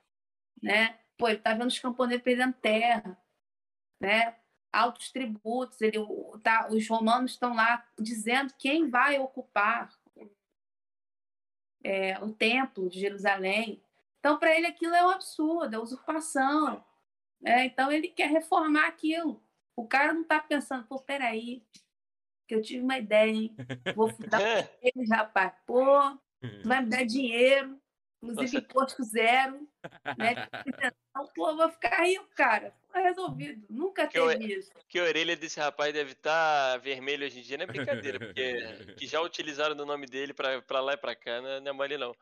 [0.62, 1.00] né?
[1.18, 3.18] Pô, ele está vendo os camponeses perdendo terra,
[4.00, 4.36] né?
[4.72, 5.82] Altos tributos.
[5.82, 5.98] Ele,
[6.44, 9.92] tá, os romanos estão lá dizendo quem vai ocupar
[11.84, 13.82] é, o templo de Jerusalém.
[14.20, 16.84] Então, para ele, aquilo é um absurdo, é usurpação.
[17.42, 17.66] Né?
[17.66, 19.42] Então, ele quer reformar aquilo.
[19.76, 21.66] O cara não está pensando, pô, peraí,
[22.48, 23.56] que eu tive uma ideia, hein?
[23.96, 24.42] Vou fundar
[24.82, 25.54] eles, rapaz.
[25.66, 25.84] Pô,
[26.64, 27.81] vai me dar dinheiro,
[28.22, 29.68] inclusive imposto zero.
[30.18, 30.48] Né?
[31.14, 32.74] Então, pô, vou ficar rico, cara.
[32.90, 33.66] Foi resolvido.
[33.70, 34.60] Nunca que teve o...
[34.60, 34.72] isso.
[34.88, 38.18] Que a orelha desse rapaz deve estar tá vermelha hoje em dia, não é brincadeira,
[38.18, 38.54] porque
[38.98, 41.74] que já utilizaram o nome dele para lá e para cá, não é, não é
[41.74, 42.16] mole não.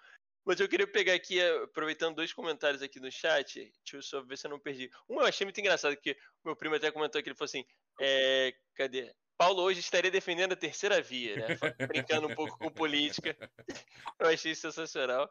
[0.43, 4.37] Mas eu queria pegar aqui, aproveitando dois comentários aqui no chat, deixa eu só ver
[4.37, 4.89] se eu não perdi.
[5.07, 7.63] Um eu achei muito engraçado, que meu primo até comentou que ele falou assim,
[7.99, 9.13] é, cadê?
[9.39, 11.57] Paulo hoje estaria defendendo a terceira via, né?
[11.87, 13.37] Brincando um pouco com política.
[14.19, 15.29] Eu achei sensacional.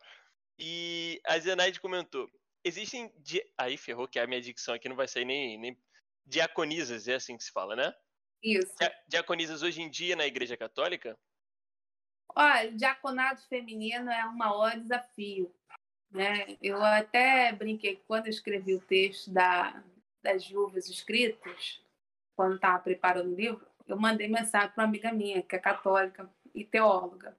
[0.59, 2.31] E a Zenaide comentou:
[2.65, 3.13] existem.
[3.19, 3.43] Di...
[3.57, 5.79] Aí ferrou que a minha dicção aqui não vai sair nem, nem.
[6.27, 7.95] Diaconisas, é assim que se fala, né?
[8.43, 8.75] Isso.
[9.07, 11.19] Diaconisas hoje em dia na Igreja Católica?
[12.35, 15.53] Olha, diaconado feminino é um maior desafio.
[16.11, 16.57] Né?
[16.63, 19.83] Eu até brinquei quando eu escrevi o texto da,
[20.23, 21.83] das viúvas escritas,
[22.37, 26.31] quando estava preparando o livro, eu mandei mensagem para uma amiga minha, que é católica
[26.55, 27.37] e teóloga.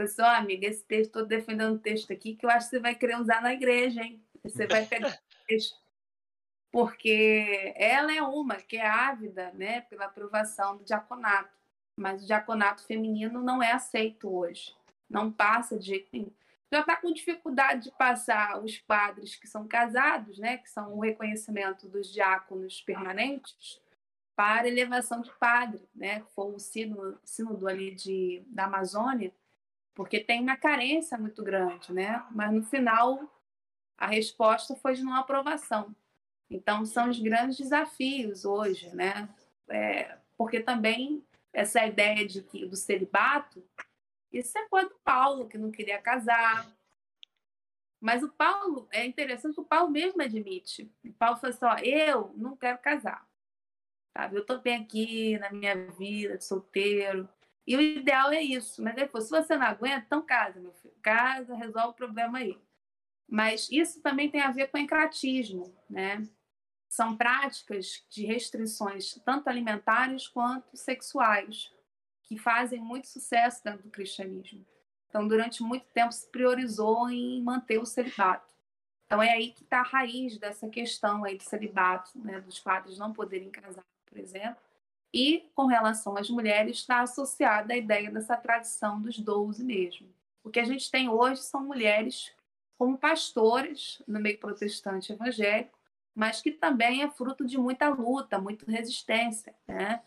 [0.00, 2.76] Falei assim, oh, amiga, esse texto, estou defendendo um texto aqui que eu acho que
[2.76, 4.24] você vai querer usar na igreja, hein?
[4.42, 5.78] Você vai pegar texto.
[6.72, 11.54] Porque ela é uma que é ávida né, pela aprovação do diaconato,
[11.96, 14.74] mas o diaconato feminino não é aceito hoje.
[15.08, 16.32] Não passa de jeito nenhum.
[16.72, 21.00] Já está com dificuldade de passar os padres que são casados, né, que são o
[21.00, 23.82] reconhecimento dos diáconos permanentes,
[24.36, 29.34] para elevação de padre, né, que foi o sínodo, sínodo ali de, da Amazônia,
[29.94, 32.24] porque tem uma carência muito grande, né?
[32.30, 33.30] Mas no final
[33.96, 35.94] a resposta foi de não aprovação.
[36.50, 39.28] Então são os grandes desafios hoje, né?
[39.68, 43.62] É, porque também essa ideia de que do celibato,
[44.32, 46.66] isso é coisa do Paulo que não queria casar.
[48.00, 50.90] Mas o Paulo é interessante o Paulo mesmo admite.
[51.04, 53.28] O Paulo falou assim: ó, eu não quero casar.
[54.16, 54.36] Sabe?
[54.36, 57.28] Eu estou bem aqui na minha vida solteiro.
[57.66, 58.82] E o ideal é isso.
[58.82, 60.94] Mas depois, se você não aguenta, então casa, meu filho.
[61.02, 62.58] Casa, resolve o problema aí.
[63.28, 66.28] Mas isso também tem a ver com encratismo, né?
[66.88, 71.72] São práticas de restrições tanto alimentares quanto sexuais,
[72.24, 74.66] que fazem muito sucesso dentro do cristianismo.
[75.08, 78.52] Então, durante muito tempo se priorizou em manter o celibato.
[79.06, 82.40] Então, é aí que está a raiz dessa questão aí do celibato, né?
[82.40, 84.62] dos padres não poderem casar, por exemplo,
[85.12, 90.08] e, com relação às mulheres, está associada a ideia dessa tradição dos doze mesmo.
[90.42, 92.32] O que a gente tem hoje são mulheres
[92.78, 95.78] como pastoras no meio protestante evangélico,
[96.14, 99.54] mas que também é fruto de muita luta, muita resistência.
[99.68, 100.02] Né?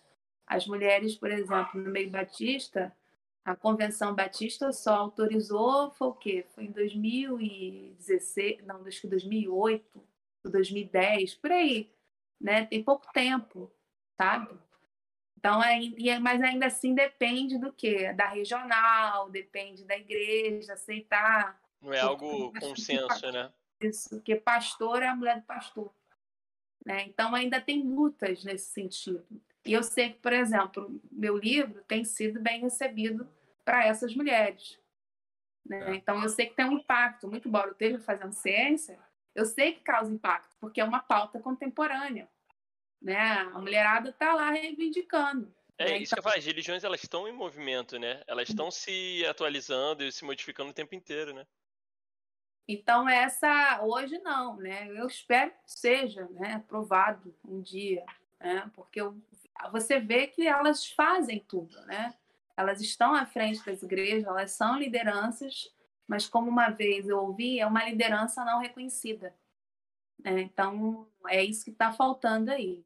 [0.47, 2.95] As mulheres, por exemplo, no meio batista,
[3.45, 6.45] a Convenção Batista só autorizou, foi o quê?
[6.55, 10.01] Foi em 2016, não, acho que 2008,
[10.45, 11.91] 2010, por aí.
[12.39, 12.65] Né?
[12.65, 13.71] Tem pouco tempo,
[14.17, 14.49] sabe?
[15.43, 18.13] Então, é, mas ainda assim depende do quê?
[18.13, 21.61] Da regional, depende da igreja aceitar.
[21.81, 23.51] Não é algo consenso, né?
[23.81, 25.93] Isso, porque pastor é a mulher do pastor.
[26.85, 27.03] Né?
[27.03, 29.27] Então, ainda tem lutas nesse sentido.
[29.65, 33.27] E eu sei que, por exemplo, meu livro tem sido bem recebido
[33.65, 34.79] para essas mulheres.
[35.65, 35.91] Né?
[35.91, 35.95] É.
[35.95, 37.27] Então, eu sei que tem um impacto.
[37.27, 38.97] Muito embora eu esteja fazendo ciência,
[39.35, 42.29] eu sei que causa impacto, porque é uma pauta contemporânea
[43.03, 43.19] né?
[43.53, 45.53] A mulherada está lá reivindicando.
[45.77, 45.97] É né?
[45.97, 46.31] isso então...
[46.31, 48.23] que as religiões elas estão em movimento, né?
[48.25, 51.45] Elas estão se atualizando e se modificando o tempo inteiro, né?
[52.65, 54.87] Então essa hoje não, né?
[54.87, 58.05] Eu espero que seja, né, aprovado um dia,
[58.39, 58.71] né?
[58.73, 59.17] Porque eu,
[59.71, 62.13] você vê que elas fazem tudo, né?
[62.55, 65.73] Elas estão à frente das igrejas, elas são lideranças,
[66.07, 69.35] mas como uma vez eu ouvi, é uma liderança não reconhecida.
[70.23, 70.41] Né?
[70.41, 72.85] Então, é isso que está faltando aí.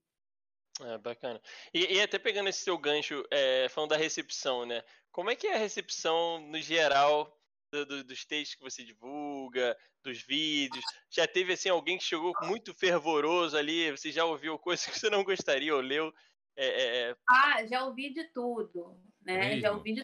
[0.82, 1.41] É, bacana.
[1.74, 4.84] E, e, até pegando esse seu gancho, é, falando da recepção, né?
[5.12, 7.36] Como é que é a recepção, no geral,
[7.72, 10.84] do, do, dos textos que você divulga, dos vídeos?
[11.10, 15.10] Já teve, assim, alguém que chegou muito fervoroso ali, você já ouviu coisas que você
[15.10, 16.14] não gostaria ou leu?
[16.56, 17.10] É, é...
[17.10, 17.16] é.
[17.28, 19.38] Ah, já ouvi de tudo, né?
[19.38, 19.62] Mesmo?
[19.62, 20.02] Já ouvi de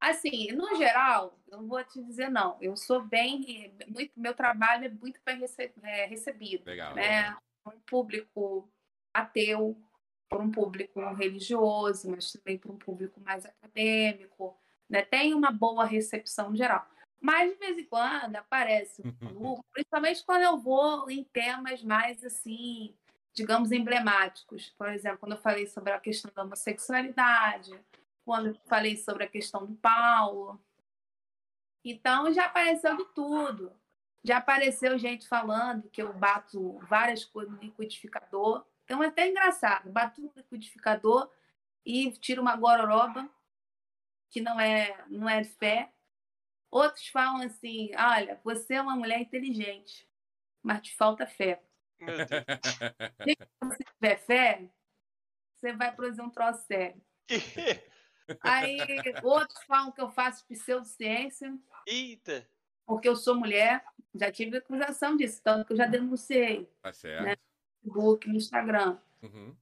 [0.00, 2.56] Assim, no geral, não vou te dizer não.
[2.58, 5.38] Eu sou bem, muito, meu trabalho é muito bem
[5.82, 7.36] é, recebido, Legal, né?
[7.66, 8.72] Um público
[9.12, 9.76] ateu,
[10.30, 14.56] por um público religioso, mas também para um público mais acadêmico,
[14.88, 15.02] né?
[15.02, 16.86] Tem uma boa recepção geral.
[17.20, 22.96] Mas de vez em quando aparece um principalmente quando eu vou em temas mais assim,
[23.34, 24.70] digamos, emblemáticos.
[24.78, 27.78] Por exemplo, quando eu falei sobre a questão da homossexualidade,
[28.24, 30.58] quando eu falei sobre a questão do Paulo.
[31.84, 33.72] Então já apareceu de tudo.
[34.22, 38.64] Já apareceu gente falando que eu bato várias coisas no liquidificador.
[38.90, 39.88] Então é até engraçado.
[39.88, 41.30] Bato no liquidificador
[41.86, 43.30] e tiro uma gororoba,
[44.28, 45.92] que não é, não é de fé.
[46.68, 50.08] Outros falam assim: olha, você é uma mulher inteligente,
[50.60, 51.62] mas te falta fé.
[53.22, 54.68] Se você tiver fé,
[55.54, 57.00] você vai produzir um troço sério.
[58.42, 58.76] Aí
[59.22, 61.56] outros falam que eu faço pseudociência.
[61.86, 62.44] Eita!
[62.84, 63.84] Porque eu sou mulher.
[64.12, 66.68] Já tive acusação disso, tanto que eu já denunciei.
[66.82, 67.22] Tá certo.
[67.22, 67.36] Né,
[67.80, 68.98] Facebook, no Instagram.
[69.22, 69.54] Uhum.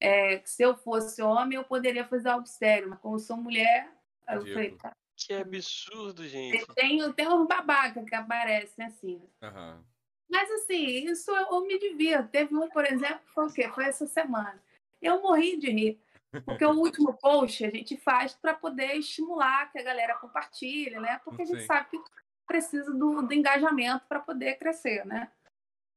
[0.00, 3.90] É, se eu fosse homem, eu poderia fazer algo sério, mas como eu sou mulher,
[4.28, 4.94] eu falei, tá.
[5.16, 6.66] Que absurdo, gente.
[6.74, 9.22] Tem, tem uns babaca que aparecem assim.
[9.42, 9.84] Uhum.
[10.28, 12.28] Mas assim, isso eu, eu me divirto.
[12.28, 13.68] Teve um, por exemplo, foi o quê?
[13.68, 14.60] Foi essa semana.
[15.00, 16.00] Eu morri de rir.
[16.44, 21.20] Porque o último post a gente faz para poder estimular que a galera compartilhe, né?
[21.24, 21.66] Porque a gente Sim.
[21.66, 21.98] sabe que
[22.44, 25.30] precisa do, do engajamento para poder crescer, né?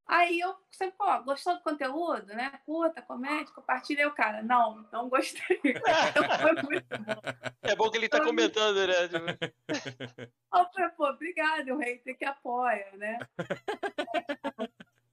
[0.07, 2.59] Aí eu sempre, pô, gostou do conteúdo, né?
[2.65, 4.07] Curta, comente, compartilha.
[4.07, 5.59] o cara, não, não gostei.
[6.41, 7.21] Foi muito bom.
[7.61, 8.93] É bom que ele tá comentando, né?
[10.53, 13.19] Eu falei, pô, obrigado, o hater que apoia, né?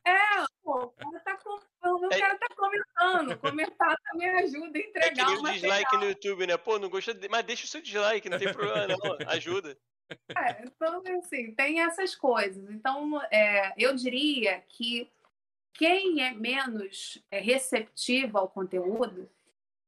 [0.07, 1.39] É, pô, o cara tá,
[1.91, 2.21] o é...
[2.21, 3.39] cara tá comentando.
[3.39, 6.57] Comentar também ajuda a entregar é que nem o dislike no YouTube, né?
[6.57, 7.29] Pô, não gostou, de...
[7.29, 9.29] mas deixa o seu dislike, não tem problema, não.
[9.29, 9.77] Ajuda.
[10.37, 12.69] É, então, assim, tem essas coisas.
[12.71, 15.11] Então, é, eu diria que
[15.73, 19.31] quem é menos é, receptivo ao conteúdo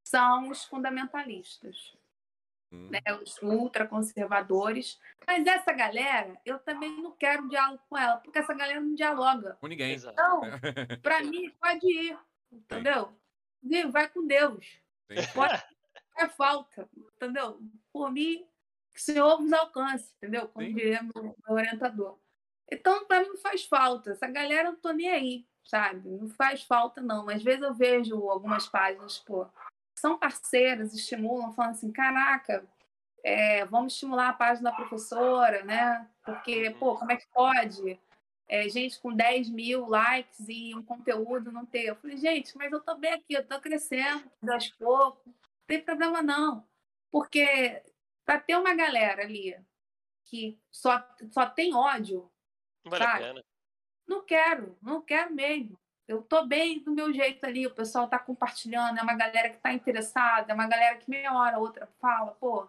[0.02, 1.96] são os fundamentalistas
[2.72, 2.88] hum.
[2.90, 4.98] né, os ultraconservadores.
[5.26, 9.56] Mas essa galera, eu também não quero diálogo com ela, porque essa galera não dialoga.
[9.60, 9.94] Com ninguém.
[9.94, 10.40] Então,
[11.02, 12.18] para mim, pode ir,
[12.52, 13.12] entendeu?
[13.62, 13.90] Sim.
[13.90, 14.80] Vai com Deus.
[15.34, 15.62] Pode,
[16.18, 17.60] é falta, entendeu?
[17.92, 18.46] Por mim,
[18.96, 20.48] que o Senhor vos alcance, entendeu?
[20.48, 20.74] Como Sim.
[20.74, 22.18] diria meu, meu orientador.
[22.72, 24.12] Então, para mim, não faz falta.
[24.12, 26.08] Essa galera, eu não tô nem aí, sabe?
[26.08, 27.28] Não faz falta, não.
[27.28, 29.46] Às vezes eu vejo algumas páginas, pô,
[29.94, 32.66] são parceiras, estimulam, falando assim, caraca,
[33.22, 36.08] é, vamos estimular a página da professora, né?
[36.24, 38.00] Porque, pô, como é que pode?
[38.48, 41.84] É, gente com 10 mil likes e um conteúdo não ter.
[41.84, 45.34] Eu falei, gente, mas eu tô bem aqui, eu tô crescendo, aos poucos, não
[45.66, 46.66] tem problema não.
[47.10, 47.82] Porque
[48.26, 49.56] para ter uma galera ali
[50.24, 52.30] que só, só tem ódio,
[52.84, 53.44] vale sabe?
[54.06, 55.78] Não quero, não quero mesmo
[56.08, 59.58] eu tô bem do meu jeito ali, o pessoal tá compartilhando, é uma galera que
[59.58, 62.68] tá interessada, é uma galera que meia hora outra fala, pô,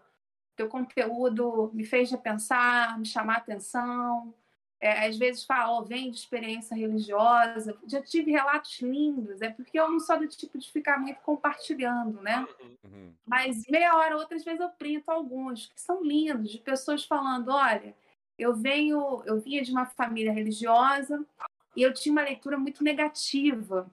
[0.56, 4.34] teu conteúdo me fez repensar, me chamar a atenção.
[4.80, 7.76] É, às vezes fala, oh, vem de experiência religiosa.
[7.88, 12.22] Já tive relatos lindos, é porque eu não sou do tipo de ficar muito compartilhando,
[12.22, 12.48] né?
[12.84, 13.14] Uhum.
[13.26, 17.95] Mas meia hora, outras vezes eu printo alguns que são lindos, de pessoas falando, olha,
[18.38, 21.26] eu venho, eu vinha de uma família religiosa,
[21.76, 23.90] e eu tinha uma leitura muito negativa.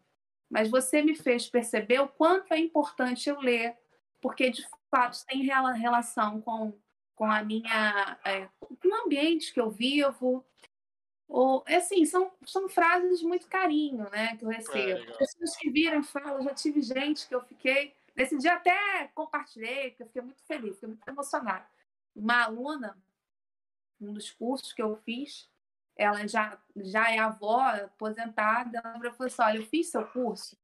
[0.50, 3.76] Mas você me fez perceber o quanto é importante eu ler,
[4.20, 6.72] porque de fato tem relação com,
[7.14, 10.44] com a minha é, com o ambiente que eu vivo.
[11.28, 14.78] Ou, assim, são, são frases de muito carinho né, que eu recebo.
[14.78, 17.94] É, Pessoas que viram e falam, já tive gente que eu fiquei.
[18.14, 21.66] Nesse dia até compartilhei, porque eu fiquei muito feliz, fiquei muito emocionada.
[22.14, 22.96] Uma aluna,
[24.00, 25.48] um dos cursos que eu fiz,
[25.96, 30.56] ela já, já é avó, aposentada, ela falou assim, olha, eu fiz seu curso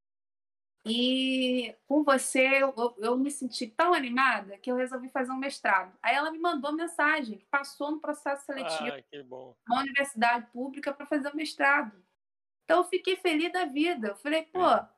[0.85, 5.93] e com você eu, eu me senti tão animada que eu resolvi fazer um mestrado.
[6.03, 11.07] Aí ela me mandou mensagem que passou no processo seletivo ah, na universidade pública para
[11.07, 11.93] fazer o mestrado.
[12.65, 14.09] Então eu fiquei feliz da vida.
[14.09, 14.89] Eu falei, pô, é.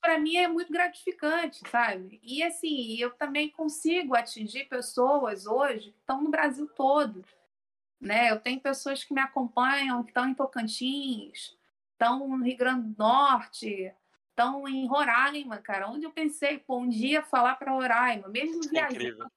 [0.00, 2.18] para mim é muito gratificante, sabe?
[2.22, 7.24] E assim, eu também consigo atingir pessoas hoje que estão no Brasil todo
[8.00, 8.30] né?
[8.30, 11.56] Eu tenho pessoas que me acompanham, que estão em Tocantins,
[11.92, 13.92] estão no Rio Grande do Norte,
[14.36, 15.88] estão em Roraima, cara.
[15.88, 19.30] Onde eu pensei, pô, um dia falar para Roraima, mesmo é viajando, né?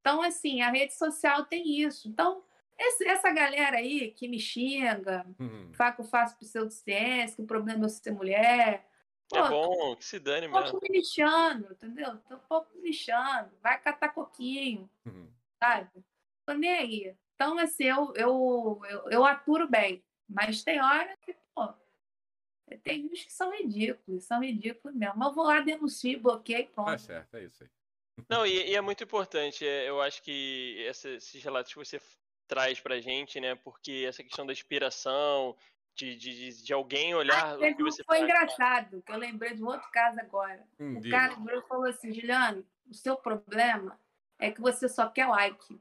[0.00, 2.08] Então, assim, a rede social tem isso.
[2.08, 2.44] Então,
[2.78, 5.72] esse, essa galera aí que me xinga, uhum.
[5.74, 8.88] fala que eu faço pseudociência, que o problema é ser mulher.
[9.28, 10.62] Pô, é bom, que se dane mesmo.
[10.64, 12.16] Tô pouco me lixando, entendeu?
[12.28, 13.50] Tô um pouco me lixando.
[13.62, 15.28] Vai catar coquinho, uhum.
[15.58, 15.90] sabe?
[16.46, 17.16] Tô nem aí.
[17.34, 20.02] Então, assim, eu, eu, eu, eu aturo bem.
[20.28, 21.34] Mas tem hora que,
[22.78, 25.14] tem uns que são ridículos, são ridículos mesmo.
[25.16, 26.90] Mas eu vou lá, denuncio, bloqueio pronto.
[26.90, 27.70] Tá certo, é isso aí.
[28.28, 29.66] Não, e, e, é muito importante.
[29.66, 32.00] É, eu acho que esses relatos que você
[32.46, 33.54] traz pra gente, né?
[33.54, 35.56] Porque essa questão da inspiração,
[35.94, 38.28] de, de, de alguém olhar ah, o que você Foi faz.
[38.28, 40.66] engraçado, que eu lembrei de um outro caso agora.
[40.78, 41.36] Hum, o cara
[41.68, 43.98] falou assim, Juliane, o seu problema
[44.38, 45.80] é que você só quer like.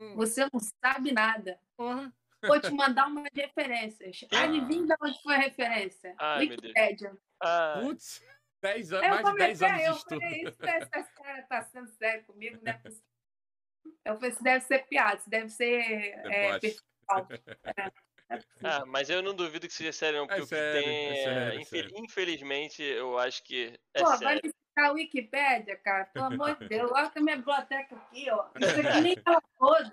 [0.00, 0.14] Hum.
[0.16, 1.58] Você não sabe nada.
[1.78, 2.12] Uhum.
[2.44, 4.20] Vou te mandar umas referências.
[4.32, 4.42] Ah.
[4.44, 6.14] Adivinha de onde foi a referência?
[6.18, 7.16] Ai, Wikipédia.
[7.80, 8.22] Putz,
[8.60, 10.20] dez anos, mais de 10 anos de estudo.
[10.20, 10.56] Falei, isso,
[10.96, 12.80] esse cara tá sendo sério comigo, né?
[14.04, 17.28] Eu falei, isso deve ser piada, isso deve ser é, pessoal.
[18.32, 18.40] É.
[18.62, 21.08] Ah, mas eu não duvido que seja sério, não, porque é sério, o que tem
[21.08, 21.90] é sério, é, sério.
[21.96, 24.24] Infelizmente, eu acho que é Pô, sério.
[24.24, 26.90] vai me citar a Wikipédia, cara, pelo amor de Deus.
[26.92, 28.48] Olha a minha biblioteca aqui, ó.
[28.58, 29.92] Isso aqui nem ela toda.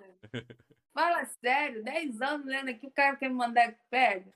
[1.00, 4.34] Fala sério, 10 anos lendo aqui, o cara quer me mandar Wikipédia.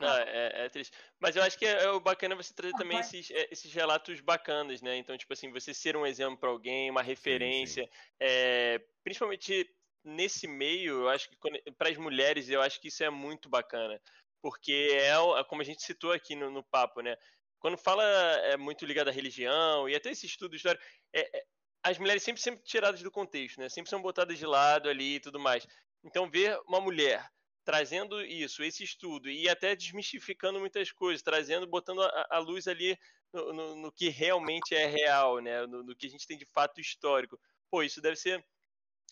[0.00, 0.92] Não, é, é, triste.
[1.20, 4.18] Mas eu acho que é, é o bacana você trazer também esses, é, esses relatos
[4.20, 4.96] bacanas, né?
[4.96, 8.16] Então, tipo assim, você ser um exemplo para alguém, uma referência, sim, sim.
[8.18, 9.72] É, principalmente
[10.02, 11.36] nesse meio, eu acho que
[11.78, 14.00] para as mulheres, eu acho que isso é muito bacana.
[14.42, 17.16] Porque é, é como a gente citou aqui no, no papo, né?
[17.60, 21.44] Quando fala é muito ligado à religião e até esse estudo histórico, é, é,
[21.84, 23.68] as mulheres sempre sempre tiradas do contexto, né?
[23.68, 25.64] Sempre são botadas de lado ali e tudo mais.
[26.04, 27.28] Então ver uma mulher
[27.64, 32.98] trazendo isso, esse estudo e até desmistificando muitas coisas, trazendo, botando a, a luz ali
[33.32, 35.66] no, no, no, que realmente é real, né?
[35.66, 37.38] No, no, que a gente tem de fato histórico.
[37.70, 38.44] Pô, isso deve ser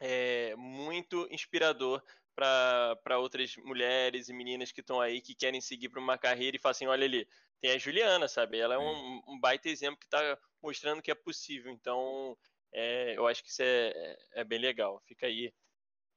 [0.01, 2.03] é, muito inspirador
[2.35, 6.61] para outras mulheres e meninas que estão aí, que querem seguir para uma carreira e
[6.61, 7.29] falam assim, olha ali,
[7.61, 8.59] tem a Juliana, sabe?
[8.59, 11.73] Ela é um, um baita exemplo que está mostrando que é possível.
[11.73, 12.37] Então,
[12.73, 15.03] é, eu acho que isso é, é, é, bem legal.
[15.07, 15.53] Fica aí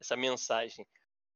[0.02, 0.86] essa mensagem.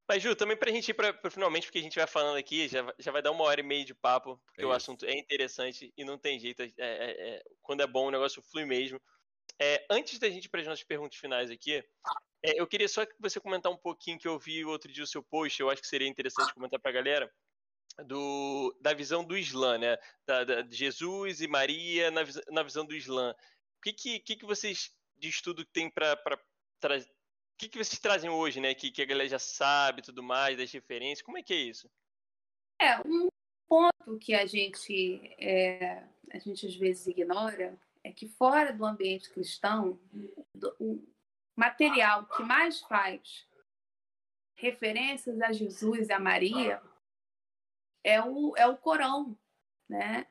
[0.08, 2.68] Mas, Ju, também para a gente ir para finalmente, porque a gente vai falando aqui,
[2.68, 5.18] já, já vai dar uma hora e meia de papo, porque é o assunto é
[5.18, 6.62] interessante e não tem jeito.
[6.62, 9.02] É, é, quando é bom, o negócio flui mesmo.
[9.90, 11.84] antes da gente ir para as nossas perguntas finais aqui,
[12.44, 15.08] é, eu queria só que você comentar um pouquinho que eu vi outro dia o
[15.08, 17.34] seu post, eu acho que seria interessante comentar para a galera,
[18.04, 19.98] do, da visão do Islã, né?
[20.28, 23.32] Da, da, de Jesus e Maria na, na visão do Islã.
[23.32, 26.20] O que, que, que, que vocês de estudo tem para
[26.80, 27.10] trazer?
[27.56, 28.76] O que, que vocês trazem hoje, né?
[28.76, 31.22] Que, que a galera já sabe tudo mais, das referências.
[31.22, 31.90] Como é que é isso?
[32.78, 33.30] É, um
[33.66, 36.04] ponto que a gente, é,
[36.34, 39.98] a gente às vezes ignora é que fora do ambiente cristão,
[40.54, 41.08] do,
[41.56, 43.48] material que mais faz
[44.56, 46.82] referências a Jesus e a Maria
[48.04, 49.38] é o, é o Corão,
[49.88, 50.28] né?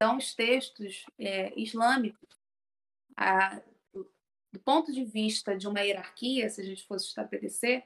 [0.00, 2.38] São os textos é, islâmicos.
[3.16, 3.60] A,
[4.52, 7.84] do ponto de vista de uma hierarquia, se a gente fosse estabelecer,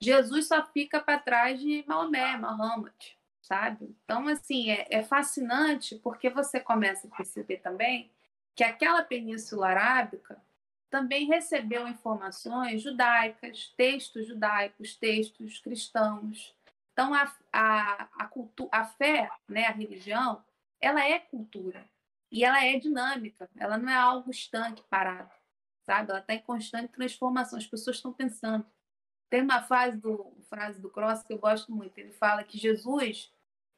[0.00, 2.94] Jesus só fica para trás de Maomé, Muhammad,
[3.40, 3.96] sabe?
[4.04, 8.10] Então, assim, é, é fascinante porque você começa a perceber também
[8.54, 10.40] que aquela península arábica
[10.90, 16.54] também recebeu informações judaicas, textos judaicos, textos cristãos.
[16.92, 20.42] Então, a, a, a, cultu a fé, né, a religião,
[20.80, 21.88] ela é cultura
[22.30, 25.30] e ela é dinâmica, ela não é algo estanque, parado,
[25.88, 26.10] sabe?
[26.10, 28.66] Ela está em constante transformação, as pessoas estão pensando.
[29.30, 33.32] Tem uma frase do, frase do Cross que eu gosto muito, ele fala que Jesus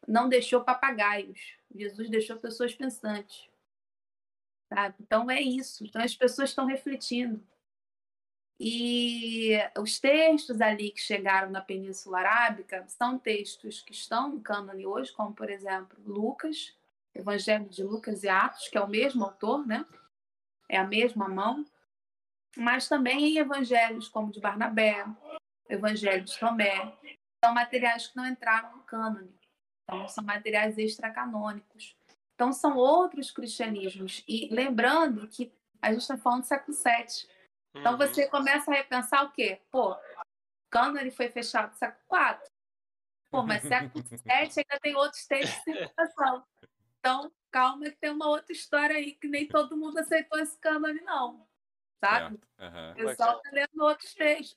[0.08, 3.48] não deixou papagaios, Jesus deixou pessoas pensantes.
[4.68, 4.96] Sabe?
[5.00, 5.84] Então é isso.
[5.84, 7.40] Então as pessoas estão refletindo.
[8.58, 14.84] E os textos ali que chegaram na Península Arábica são textos que estão no cânone
[14.84, 16.76] hoje, como por exemplo Lucas,
[17.14, 19.86] Evangelho de Lucas e Atos, que é o mesmo autor, né?
[20.68, 21.64] É a mesma mão.
[22.56, 25.06] Mas também em evangelhos como de Barnabé,
[25.68, 26.92] Evangelho de Tomé,
[27.44, 29.34] são materiais que não entraram no cânone.
[29.84, 31.96] Então são materiais extracanônicos.
[32.40, 34.24] Então, são outros cristianismos.
[34.26, 35.52] E lembrando que
[35.82, 37.28] a gente está falando do século VII.
[37.74, 37.98] Então, uhum.
[37.98, 39.60] você começa a repensar o quê?
[39.70, 39.94] Pô,
[40.70, 42.50] cânone foi fechado no século IV.
[43.30, 46.42] Pô, mas século VII ainda tem outros textos de circulação.
[46.98, 51.02] Então, calma que tem uma outra história aí que nem todo mundo aceitou esse cânone,
[51.02, 51.46] não.
[52.00, 52.40] Sabe?
[52.58, 52.92] Uhum.
[52.92, 54.56] O pessoal está lendo outros textos.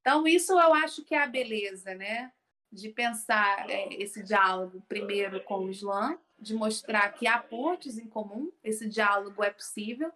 [0.00, 2.32] Então, isso eu acho que é a beleza, né?
[2.74, 8.06] de pensar é, esse diálogo primeiro com o Islã, de mostrar que há pontos em
[8.06, 10.12] comum, esse diálogo é possível,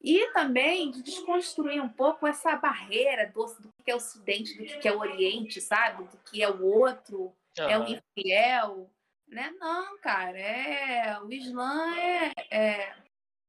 [0.00, 4.80] e também de desconstruir um pouco essa barreira do, do que é o Ocidente, do
[4.80, 6.04] que é o Oriente, sabe?
[6.04, 7.68] Do que é o outro, uhum.
[7.68, 8.90] é o infiel,
[9.28, 9.54] né?
[9.60, 12.96] Não, cara, é o Islã é, é,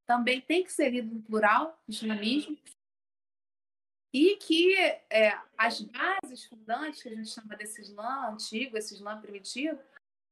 [0.06, 2.58] também tem que ser lido no plural, islamismo,
[4.14, 4.76] e que
[5.10, 9.80] é, as bases fundantes que a gente chama desse Islã antigo, esse Islã primitivo,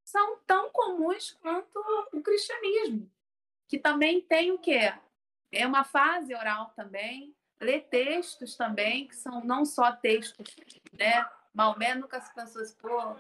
[0.06, 1.80] são tão comuns quanto
[2.14, 3.10] o cristianismo,
[3.68, 4.94] que também tem o quê?
[5.52, 10.56] É uma fase oral também, lê textos também, que são não só textos,
[10.94, 11.28] né?
[11.54, 13.16] Maomé nunca se pensou assim, pô,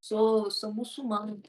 [0.00, 1.42] sou, sou muçulmano,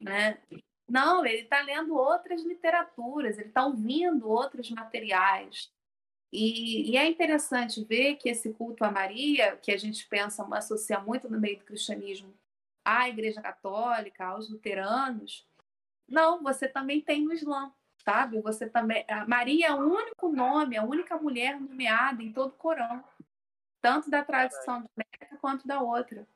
[0.00, 0.42] né?
[0.88, 5.72] Não, ele está lendo outras literaturas, ele está ouvindo outros materiais.
[6.32, 10.98] E, e, é interessante ver que esse culto a Maria, que a gente pensa, associa
[10.98, 12.34] muito no meio do cristianismo
[12.84, 15.46] à Igreja Católica, aos luteranos,
[16.08, 17.72] não, você também tem no Islã
[18.04, 18.40] sabe?
[18.40, 19.04] Você também.
[19.08, 23.02] A Maria é o único nome, a única mulher nomeada em todo o Corão,
[23.80, 26.26] tanto da tradição de Meca quanto da outra.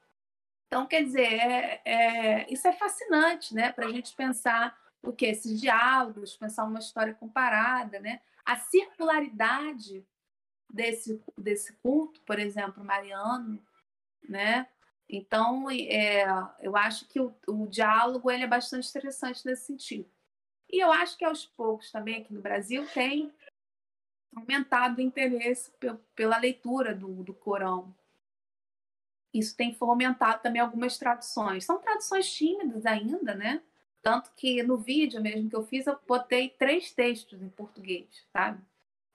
[0.77, 3.73] Então, quer dizer, é, é, isso é fascinante, né?
[3.73, 8.20] Para a gente pensar o que esses diálogos, pensar uma história comparada, né?
[8.44, 10.07] A circularidade
[10.69, 13.59] desse desse culto, por exemplo, mariano,
[14.28, 14.69] né?
[15.09, 16.27] Então, é,
[16.61, 20.11] eu acho que o, o diálogo ele é bastante interessante nesse sentido.
[20.69, 23.32] E eu acho que aos poucos também aqui no Brasil tem
[24.35, 25.73] aumentado o interesse
[26.15, 27.97] pela leitura do, do Corão.
[29.38, 31.64] Isso tem fomentado também algumas traduções.
[31.64, 33.62] São traduções tímidas ainda, né?
[34.02, 38.62] Tanto que no vídeo mesmo que eu fiz, eu botei três textos em português, sabe?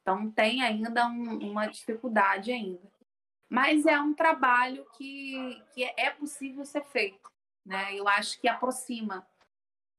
[0.01, 2.91] Então tem ainda um, uma dificuldade ainda.
[3.49, 7.29] Mas é um trabalho que, que é possível ser feito.
[7.65, 7.95] Né?
[7.95, 9.25] Eu acho que aproxima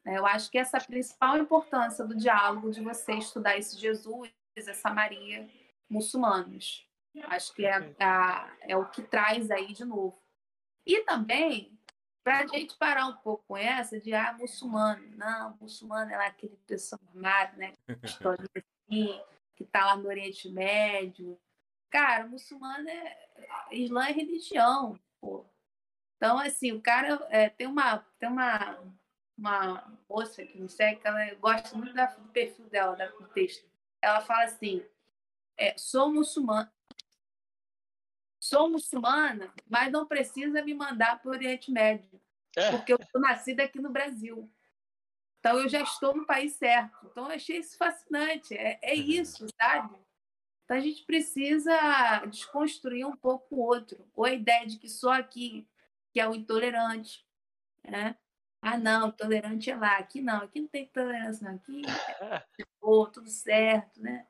[0.05, 0.19] né?
[0.19, 4.31] Eu acho que essa é a principal importância do diálogo de você estudar esse Jesus,
[4.57, 5.49] essa Maria,
[5.89, 6.87] muçulmanos.
[7.25, 10.21] Acho que é, a, é o que traz aí de novo.
[10.87, 11.79] E também,
[12.25, 15.05] para a gente parar um pouco com essa de, ah, muçulmano.
[15.17, 17.75] Não, muçulmano é lá aquele pessoa armado, né?
[18.89, 19.21] assim,
[19.55, 21.39] que está lá no Oriente Médio.
[21.91, 23.29] Cara, muçulmano é...
[23.71, 25.45] Islã é religião, pô.
[26.17, 27.99] Então, assim, o cara é, tem uma...
[28.19, 28.79] Tem uma
[29.37, 33.27] uma moça que me segue, que ela gosta muito da, do perfil dela, da, do
[33.29, 33.67] texto.
[34.01, 34.85] Ela fala assim:
[35.57, 36.73] é, sou muçulmana.
[38.53, 42.21] Sou muçulmana, mas não precisa me mandar para o Oriente Médio,
[42.55, 42.71] é.
[42.71, 44.47] porque eu sou nascida aqui no Brasil.
[45.39, 47.07] Então eu já estou no país certo.
[47.11, 48.55] Então eu achei isso fascinante.
[48.55, 49.01] É, é uhum.
[49.01, 49.97] isso, sabe?
[50.65, 54.07] Então a gente precisa desconstruir um pouco o outro.
[54.15, 55.67] Ou a ideia de que só aqui
[56.13, 57.27] que é o intolerante,
[57.83, 58.19] né?
[58.61, 59.97] Ah, não, tolerante é lá.
[59.97, 61.57] Aqui não, aqui não tem tolerância, não.
[61.57, 61.81] Aqui
[62.61, 64.27] é boa, tudo certo, né?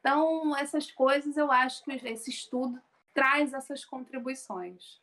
[0.00, 2.78] Então, essas coisas eu acho que esse estudo
[3.14, 5.00] traz essas contribuições.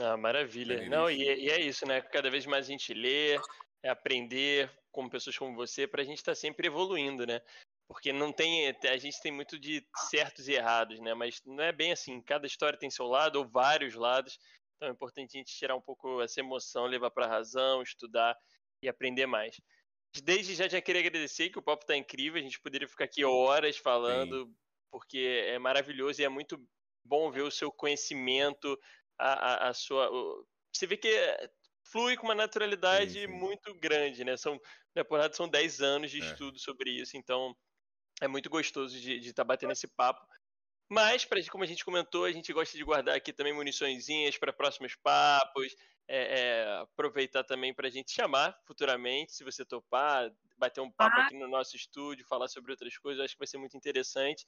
[0.00, 0.86] Ah, maravilha.
[0.88, 2.02] Não, e, é, e é isso, né?
[2.02, 3.36] Cada vez mais a gente lê,
[3.82, 7.40] é aprender com pessoas como você, para a gente estar tá sempre evoluindo, né?
[7.88, 8.68] Porque não tem.
[8.68, 11.14] A gente tem muito de certos e errados, né?
[11.14, 12.20] Mas não é bem assim.
[12.20, 14.38] Cada história tem seu lado, ou vários lados.
[14.76, 18.36] Então é importante a gente tirar um pouco essa emoção, levar para a razão, estudar
[18.82, 19.56] e aprender mais.
[20.22, 23.24] Desde já já queria agradecer que o papo está incrível, a gente poderia ficar aqui
[23.24, 24.54] horas falando, Sim.
[24.90, 26.58] porque é maravilhoso e é muito
[27.04, 28.78] bom ver o seu conhecimento,
[29.18, 30.10] a, a, a sua.
[30.10, 30.46] O...
[30.72, 31.08] Você vê que
[31.90, 33.26] flui com uma naturalidade sim, sim.
[33.26, 34.36] muito grande, né?
[34.36, 34.60] São,
[34.94, 36.24] na verdade, são 10 anos de é.
[36.24, 37.56] estudo sobre isso, então
[38.20, 40.26] é muito gostoso de estar tá batendo esse papo.
[40.90, 44.52] Mas, pra, como a gente comentou, a gente gosta de guardar aqui também muniçõezinhas para
[44.52, 45.74] próximos papos,
[46.08, 51.16] é, é, aproveitar também para a gente chamar futuramente, se você topar, bater um papo
[51.18, 51.24] ah.
[51.24, 54.46] aqui no nosso estúdio, falar sobre outras coisas, acho que vai ser muito interessante.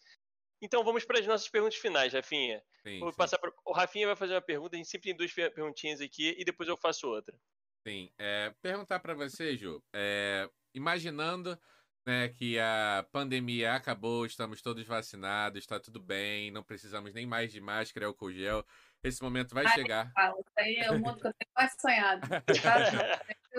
[0.61, 2.62] Então vamos para as nossas perguntas finais, Rafinha.
[2.82, 3.16] Sim, Vou sim.
[3.16, 3.51] passar pra...
[3.65, 6.69] O Rafinha vai fazer uma pergunta, a gente sempre tem duas perguntinhas aqui e depois
[6.69, 7.39] eu faço outra.
[7.87, 11.59] Sim, é, perguntar para você, Ju, é, imaginando
[12.07, 17.53] né, que a pandemia acabou, estamos todos vacinados, está tudo bem, não precisamos nem mais
[17.53, 18.65] de máscara, álcool gel.
[19.03, 20.12] Esse momento vai Ai, chegar.
[20.15, 22.28] Fala, isso aí é o mundo que eu tenho mais sonhado.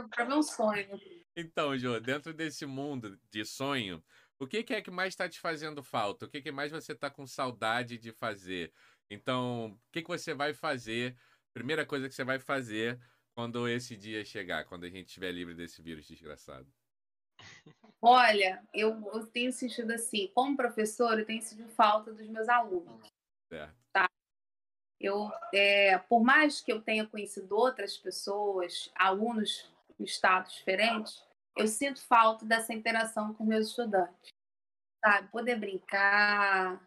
[0.09, 0.99] Para ver um sonho.
[1.35, 4.03] Então, Jô, dentro desse mundo de sonho,
[4.41, 6.25] o que, que é que mais está te fazendo falta?
[6.25, 8.73] O que, que mais você está com saudade de fazer?
[9.07, 11.15] Então, o que, que você vai fazer?
[11.53, 12.99] Primeira coisa que você vai fazer
[13.35, 16.67] quando esse dia chegar, quando a gente estiver livre desse vírus desgraçado.
[18.01, 23.07] Olha, eu, eu, tenho sentido assim, como professor, eu tenho sentido falta dos meus alunos.
[23.47, 23.75] Certo.
[23.93, 24.09] Tá?
[24.99, 31.23] Eu, é, por mais que eu tenha conhecido outras pessoas, alunos em estados diferentes,
[31.55, 34.31] eu sinto falta dessa interação com meus estudantes,
[35.03, 35.27] sabe?
[35.29, 36.79] Poder brincar.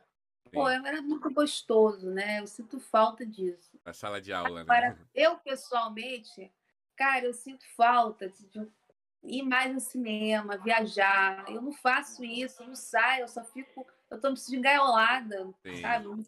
[0.45, 0.51] Sim.
[0.53, 2.41] Pô, era muito gostoso, né?
[2.41, 3.79] Eu sinto falta disso.
[3.85, 4.99] A sala de aula, Agora, né?
[5.15, 6.53] Eu, pessoalmente,
[6.97, 8.69] cara, eu sinto falta de
[9.23, 11.45] ir mais no cinema, viajar.
[11.51, 13.87] Eu não faço isso, eu não saio, eu só fico.
[14.11, 16.27] Eu tô me sentindo engaiolada, sabe?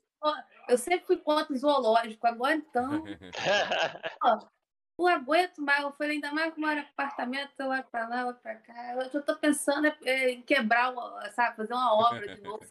[0.68, 3.04] Eu sempre fui contra o zoológico, agora então.
[4.98, 5.82] não aguento mais.
[5.82, 8.94] Eu falei, ainda mais que moro em apartamento, eu olho pra lá, olho pra cá.
[8.94, 10.92] Eu já tô pensando em quebrar,
[11.32, 12.64] sabe, fazer uma obra de novo,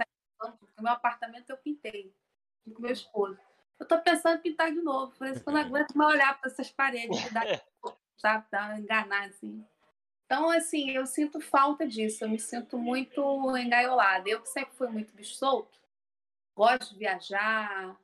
[0.60, 2.14] porque meu apartamento eu pintei
[2.74, 3.40] com meu esposo.
[3.80, 5.12] Eu tô pensando em pintar de novo.
[5.12, 7.18] Eu falei, eu não aguento mais olhar para essas paredes,
[8.18, 9.66] sabe, dá, enganar assim.
[10.26, 13.22] Então, assim, eu sinto falta disso, eu me sinto muito
[13.58, 14.28] engaiolada.
[14.28, 15.80] Eu que sempre fui muito bicho solto,
[16.56, 17.96] gosto de viajar,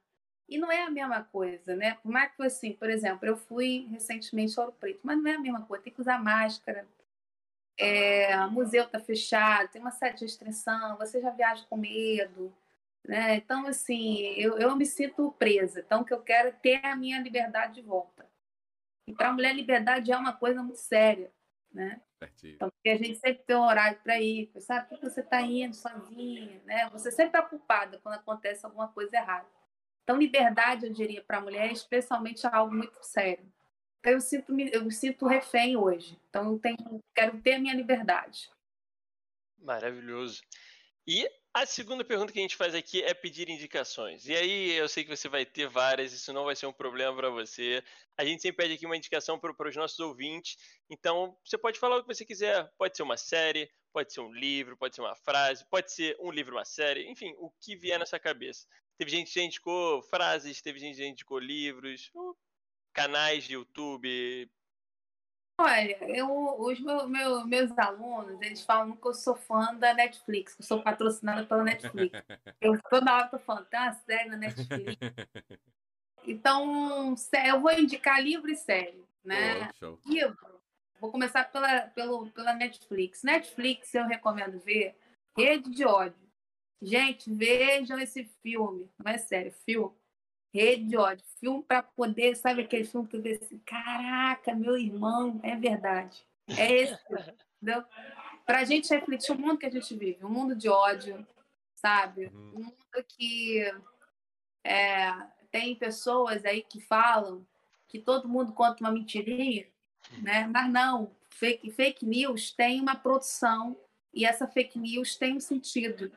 [0.51, 1.95] e não é a mesma coisa, né?
[2.03, 5.35] Por mais que assim, por exemplo, eu fui recentemente ao Ouro Preto, mas não é
[5.35, 6.85] a mesma coisa, tem que usar máscara,
[7.77, 12.53] é, o museu está fechado, tem uma série de restrição, você já viaja com medo,
[13.07, 13.35] né?
[13.35, 16.97] Então, assim, eu, eu me sinto presa, então o que eu quero é ter a
[16.97, 18.29] minha liberdade de volta.
[19.07, 21.31] E para a mulher, liberdade é uma coisa muito séria,
[21.71, 22.01] né?
[22.55, 24.89] Então, porque a gente sempre tem um horário para ir, sabe?
[24.89, 26.89] Por que você está indo sozinha, né?
[26.89, 29.47] Você sempre é culpada quando acontece alguma coisa errada.
[30.03, 33.45] Então, liberdade, eu diria, para a mulher, especialmente, é algo muito sério.
[33.99, 36.19] Então, eu sinto, eu me sinto refém hoje.
[36.29, 38.49] Então, eu tenho, quero ter minha liberdade.
[39.57, 40.41] Maravilhoso.
[41.07, 44.25] E a segunda pergunta que a gente faz aqui é pedir indicações.
[44.27, 47.15] E aí eu sei que você vai ter várias, isso não vai ser um problema
[47.15, 47.83] para você.
[48.17, 50.57] A gente sempre pede aqui uma indicação para os nossos ouvintes.
[50.89, 52.71] Então você pode falar o que você quiser.
[52.77, 56.31] Pode ser uma série, pode ser um livro, pode ser uma frase, pode ser um
[56.31, 58.65] livro, uma série, enfim, o que vier na sua cabeça.
[59.01, 62.11] Teve gente que indicou frases, teve gente que indicou livros,
[62.93, 64.47] canais de YouTube,
[65.59, 66.29] Olha, eu,
[66.59, 70.65] os meu, meu, meus alunos, eles falam que eu sou fã da Netflix, que eu
[70.67, 72.11] sou patrocinada pela Netflix.
[72.61, 74.97] Eu toda hora tô falando, tem uma série na Netflix.
[76.23, 77.15] Então,
[77.47, 79.71] eu vou indicar livro e série, né?
[79.81, 80.61] Oh, livro,
[80.99, 83.23] vou começar pela, pelo, pela Netflix.
[83.23, 84.95] Netflix eu recomendo ver
[85.35, 86.30] Rede de Ódio.
[86.81, 89.93] Gente, vejam esse filme, não é sério, filme
[90.53, 91.25] Rede de ódio.
[91.39, 96.21] Filme para poder, sabe aquele filme que você assim, caraca, meu irmão, é verdade.
[96.47, 96.99] É esse,
[97.61, 97.85] entendeu?
[98.45, 101.25] Para a gente refletir o mundo que a gente vive, um mundo de ódio,
[101.75, 102.25] sabe?
[102.27, 102.49] Uhum.
[102.49, 103.63] Um mundo que
[104.65, 105.13] é,
[105.49, 107.47] tem pessoas aí que falam
[107.87, 109.67] que todo mundo conta uma mentirinha,
[110.21, 110.47] né?
[110.47, 113.79] Mas não, fake, fake news tem uma produção
[114.13, 116.11] e essa fake news tem um sentido.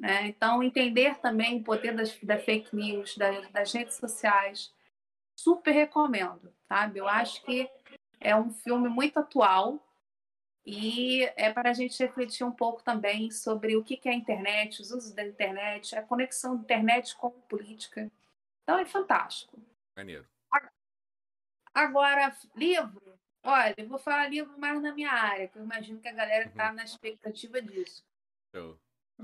[0.00, 0.28] Né?
[0.28, 4.74] Então, entender também o poder das, da fake news, das, das redes sociais,
[5.38, 6.98] super recomendo, sabe?
[6.98, 7.70] Eu acho que
[8.18, 9.86] é um filme muito atual
[10.64, 14.80] e é para a gente refletir um pouco também sobre o que é a internet,
[14.80, 18.10] os usos da internet, a conexão da internet com política.
[18.62, 19.60] Então, é fantástico.
[19.94, 20.26] Maneiro.
[21.74, 23.18] Agora, livro.
[23.42, 26.48] Olha, eu vou falar livro mais na minha área, que eu imagino que a galera
[26.48, 26.76] está uhum.
[26.76, 28.02] na expectativa disso.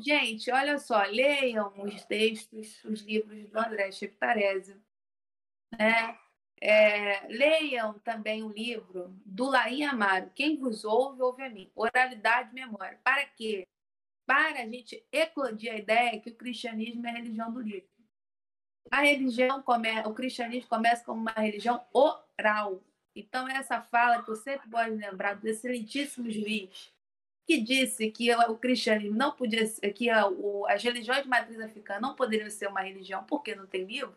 [0.00, 4.76] Gente, olha só, leiam os textos, os livros do André Cheptarese.
[5.78, 6.18] Né?
[6.60, 12.50] É, leiam também o livro do Laim Amaro, Quem Vos Ouve, Ouve a Mim, Oralidade
[12.50, 12.98] e Memória.
[13.04, 13.66] Para quê?
[14.24, 17.88] Para a gente eclodir a ideia que o cristianismo é a religião do livro.
[18.90, 19.88] A religião, come...
[20.06, 22.82] o cristianismo começa como uma religião oral.
[23.14, 26.92] Então, essa fala que eu sempre gosto de lembrar do excelentíssimo juiz,
[27.46, 31.60] que disse que o cristianismo não podia ser, que a, o, as religiões de matriz
[31.60, 34.16] africana não poderiam ser uma religião porque não tem livro,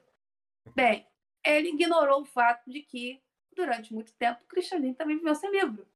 [0.76, 1.06] bem,
[1.45, 3.22] ele ignorou o fato de que,
[3.56, 5.88] durante muito tempo, o cristianismo também viveu sem livro.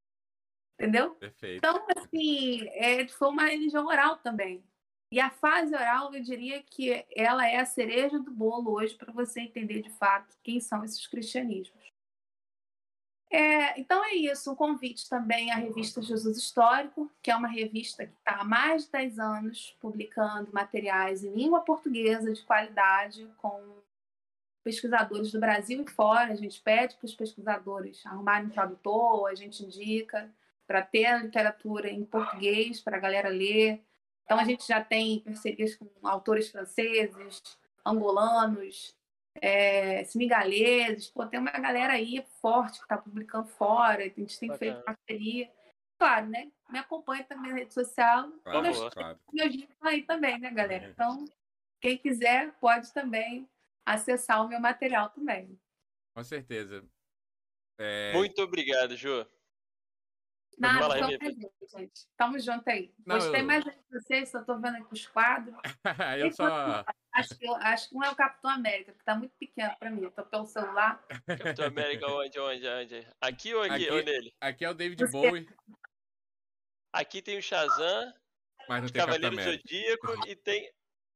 [0.79, 1.15] Entendeu?
[1.15, 1.57] Perfeito.
[1.57, 4.63] Então, assim, é, foi uma religião oral também.
[5.11, 9.13] E a fase oral, eu diria que ela é a cereja do bolo hoje para
[9.13, 11.92] você entender de fato quem são esses cristianismos.
[13.35, 18.05] É, então é isso, um convite também à revista Jesus Histórico, que é uma revista
[18.05, 23.59] que está há mais de 10 anos publicando materiais em língua portuguesa de qualidade com
[24.63, 26.31] pesquisadores do Brasil e fora.
[26.31, 30.31] A gente pede para os pesquisadores arrumarem um tradutor, a gente indica
[30.67, 33.83] para ter a literatura em português para a galera ler.
[34.25, 37.41] Então a gente já tem parcerias com autores franceses,
[37.83, 38.95] angolanos,
[39.41, 44.49] é, senegaleses, pô, tem uma galera aí forte que está publicando fora, a gente tem
[44.49, 44.57] Bacana.
[44.57, 45.51] feito parceria.
[45.97, 46.51] Claro, né?
[46.69, 48.31] Me acompanha também na rede social.
[48.43, 49.19] Claro, meus, claro.
[49.31, 50.89] meus aí também, né, galera?
[50.89, 51.25] Então,
[51.79, 53.47] quem quiser pode também
[53.85, 55.59] acessar o meu material também.
[56.15, 56.83] Com certeza.
[57.77, 58.13] É...
[58.13, 59.25] Muito obrigado, Ju.
[60.57, 62.07] Nada, foi um gente.
[62.17, 62.93] Tamo junto aí.
[63.05, 63.45] Não, Gostei eu...
[63.45, 65.55] mais de vocês, só tô vendo aqui os quadros.
[66.19, 66.83] eu só...
[67.13, 70.01] Acho que, acho que um é o Capitão América, que tá muito pequeno pra mim.
[70.01, 71.03] Eu tô pelo celular.
[71.27, 73.07] Capitão América onde, onde, onde?
[73.21, 73.73] Aqui ou aqui?
[73.73, 74.35] aqui ou nele?
[74.41, 75.11] Aqui é o David Você...
[75.11, 75.47] Bowie.
[76.91, 78.13] Aqui tem o Shazam,
[78.69, 80.71] Mas não tem Cavaleiro Zodíaco e tem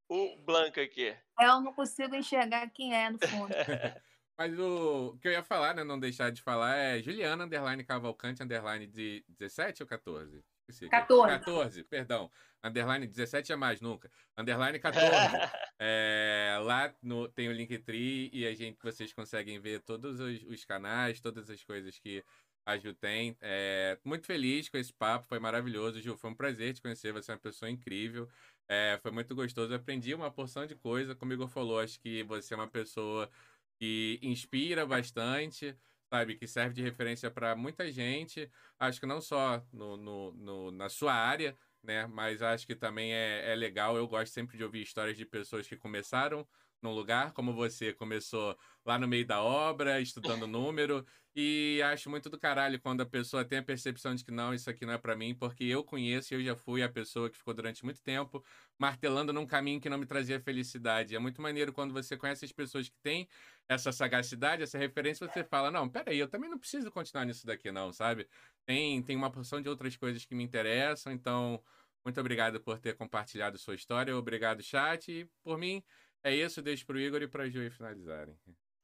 [0.10, 1.16] o Blanca aqui.
[1.40, 3.54] Eu não consigo enxergar quem é no fundo.
[4.38, 5.84] Mas o que eu ia falar, né?
[5.84, 10.44] Não deixar de falar é Juliana Underline Cavalcante Underline de 17 ou 14?
[10.90, 11.40] 14.
[11.40, 12.30] 14, perdão.
[12.64, 14.12] Underline 17 é mais nunca.
[14.38, 15.02] Underline 14.
[15.80, 20.66] é, lá no, tem o Linktree e a gente, vocês conseguem ver todos os, os
[20.66, 22.24] canais, todas as coisas que
[22.66, 23.38] a Ju tem.
[23.40, 26.02] É, muito feliz com esse papo, foi maravilhoso.
[26.02, 28.30] Ju, foi um prazer te conhecer, você é uma pessoa incrível.
[28.68, 31.16] É, foi muito gostoso, aprendi uma porção de coisa.
[31.16, 33.30] Como o Igor falou, acho que você é uma pessoa
[33.80, 35.78] que inspira bastante,
[36.10, 36.36] sabe?
[36.36, 38.50] Que serve de referência para muita gente.
[38.80, 42.08] Acho que não só no, no, no, na sua área, né?
[42.08, 43.96] Mas acho que também é, é legal.
[43.98, 46.48] Eu gosto sempre de ouvir histórias de pessoas que começaram
[46.82, 51.06] num lugar, como você começou lá no meio da obra, estudando número,
[51.36, 54.70] e acho muito do caralho quando a pessoa tem a percepção de que não, isso
[54.70, 57.54] aqui não é para mim, porque eu conheço, eu já fui a pessoa que ficou
[57.54, 58.44] durante muito tempo
[58.78, 61.16] martelando num caminho que não me trazia felicidade.
[61.16, 63.28] É muito maneiro quando você conhece as pessoas que têm
[63.70, 67.72] essa sagacidade, essa referência, você fala, não, peraí, eu também não preciso continuar nisso daqui
[67.72, 68.28] não, sabe?
[68.66, 71.62] Tem, tem uma porção de outras coisas que me interessam, então,
[72.06, 75.84] muito obrigado por ter compartilhado sua história, obrigado chat, e por mim,
[76.24, 78.38] é isso, deixo pro Igor e pra Ju finalizarem.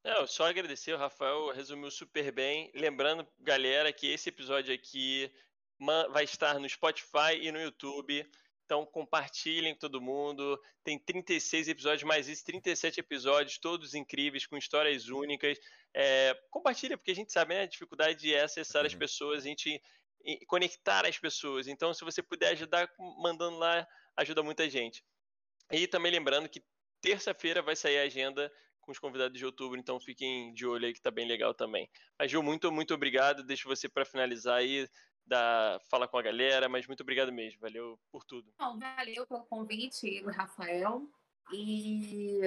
[0.04, 2.70] Não, só agradecer, o Rafael resumiu super bem.
[2.76, 5.32] Lembrando, galera, que esse episódio aqui
[6.12, 8.30] vai estar no Spotify e no YouTube.
[8.66, 10.60] Então compartilhem com todo mundo.
[10.84, 15.58] Tem 36 episódios, mais isso, 37 episódios, todos incríveis, com histórias únicas.
[15.94, 17.62] É, compartilha, porque a gente sabe, né?
[17.62, 19.00] A dificuldade é acessar as uhum.
[19.00, 19.82] pessoas, a gente
[20.48, 21.68] conectar as pessoas.
[21.68, 22.90] Então, se você puder ajudar
[23.22, 23.86] mandando lá,
[24.16, 25.04] ajuda muita gente.
[25.72, 26.64] E também lembrando que
[27.02, 30.94] terça-feira vai sair a agenda com os convidados de outubro, então fiquem de olho aí
[30.94, 31.90] que tá bem legal também.
[32.20, 33.44] Mas Gil, muito, muito obrigado.
[33.44, 34.88] Deixo você para finalizar aí,
[35.26, 37.60] da fala com a galera, mas muito obrigado mesmo.
[37.62, 38.54] Valeu por tudo.
[38.60, 41.08] Bom, valeu pelo convite, Igor Rafael.
[41.52, 42.42] E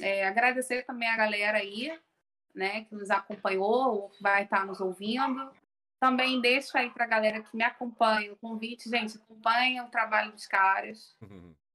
[0.00, 1.98] é, agradecer também a galera aí,
[2.54, 5.50] né, que nos acompanhou, ou que vai estar nos ouvindo.
[5.98, 10.32] Também deixo aí para a galera que me acompanha o convite, gente, acompanha o trabalho
[10.32, 11.16] dos caras.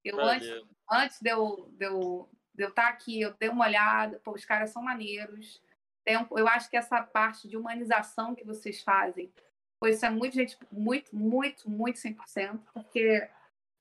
[0.04, 0.48] Eu, antes,
[0.90, 4.32] antes de eu, de, eu, de eu estar tá aqui, eu dei uma olhada, pô,
[4.32, 5.62] os caras são maneiros.
[6.04, 9.32] Tem, eu acho que essa parte de humanização que vocês fazem,
[9.80, 13.28] pois é muito, gente, muito, muito, muito 100%, porque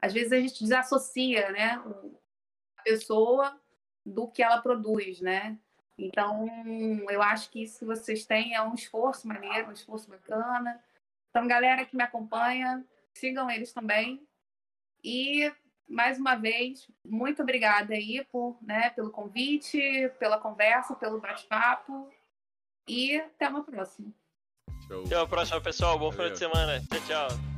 [0.01, 1.83] às vezes a gente desassocia, né,
[2.77, 3.59] a pessoa
[4.05, 5.59] do que ela produz, né?
[5.99, 6.47] Então,
[7.09, 10.79] eu acho que isso que vocês têm é um esforço maneiro, um esforço bacana.
[11.31, 14.27] Então, galera que me acompanha, sigam eles também.
[15.03, 15.51] E
[15.89, 19.81] mais uma vez, muito obrigada aí por, né, pelo convite,
[20.19, 22.11] pela conversa, pelo bate-papo.
[22.87, 24.13] E até uma próxima.
[24.89, 25.05] Show.
[25.05, 25.99] Até a próxima, pessoal.
[25.99, 26.13] Bom Valeu.
[26.13, 26.83] final de semana.
[26.89, 27.56] Tchau, tchau.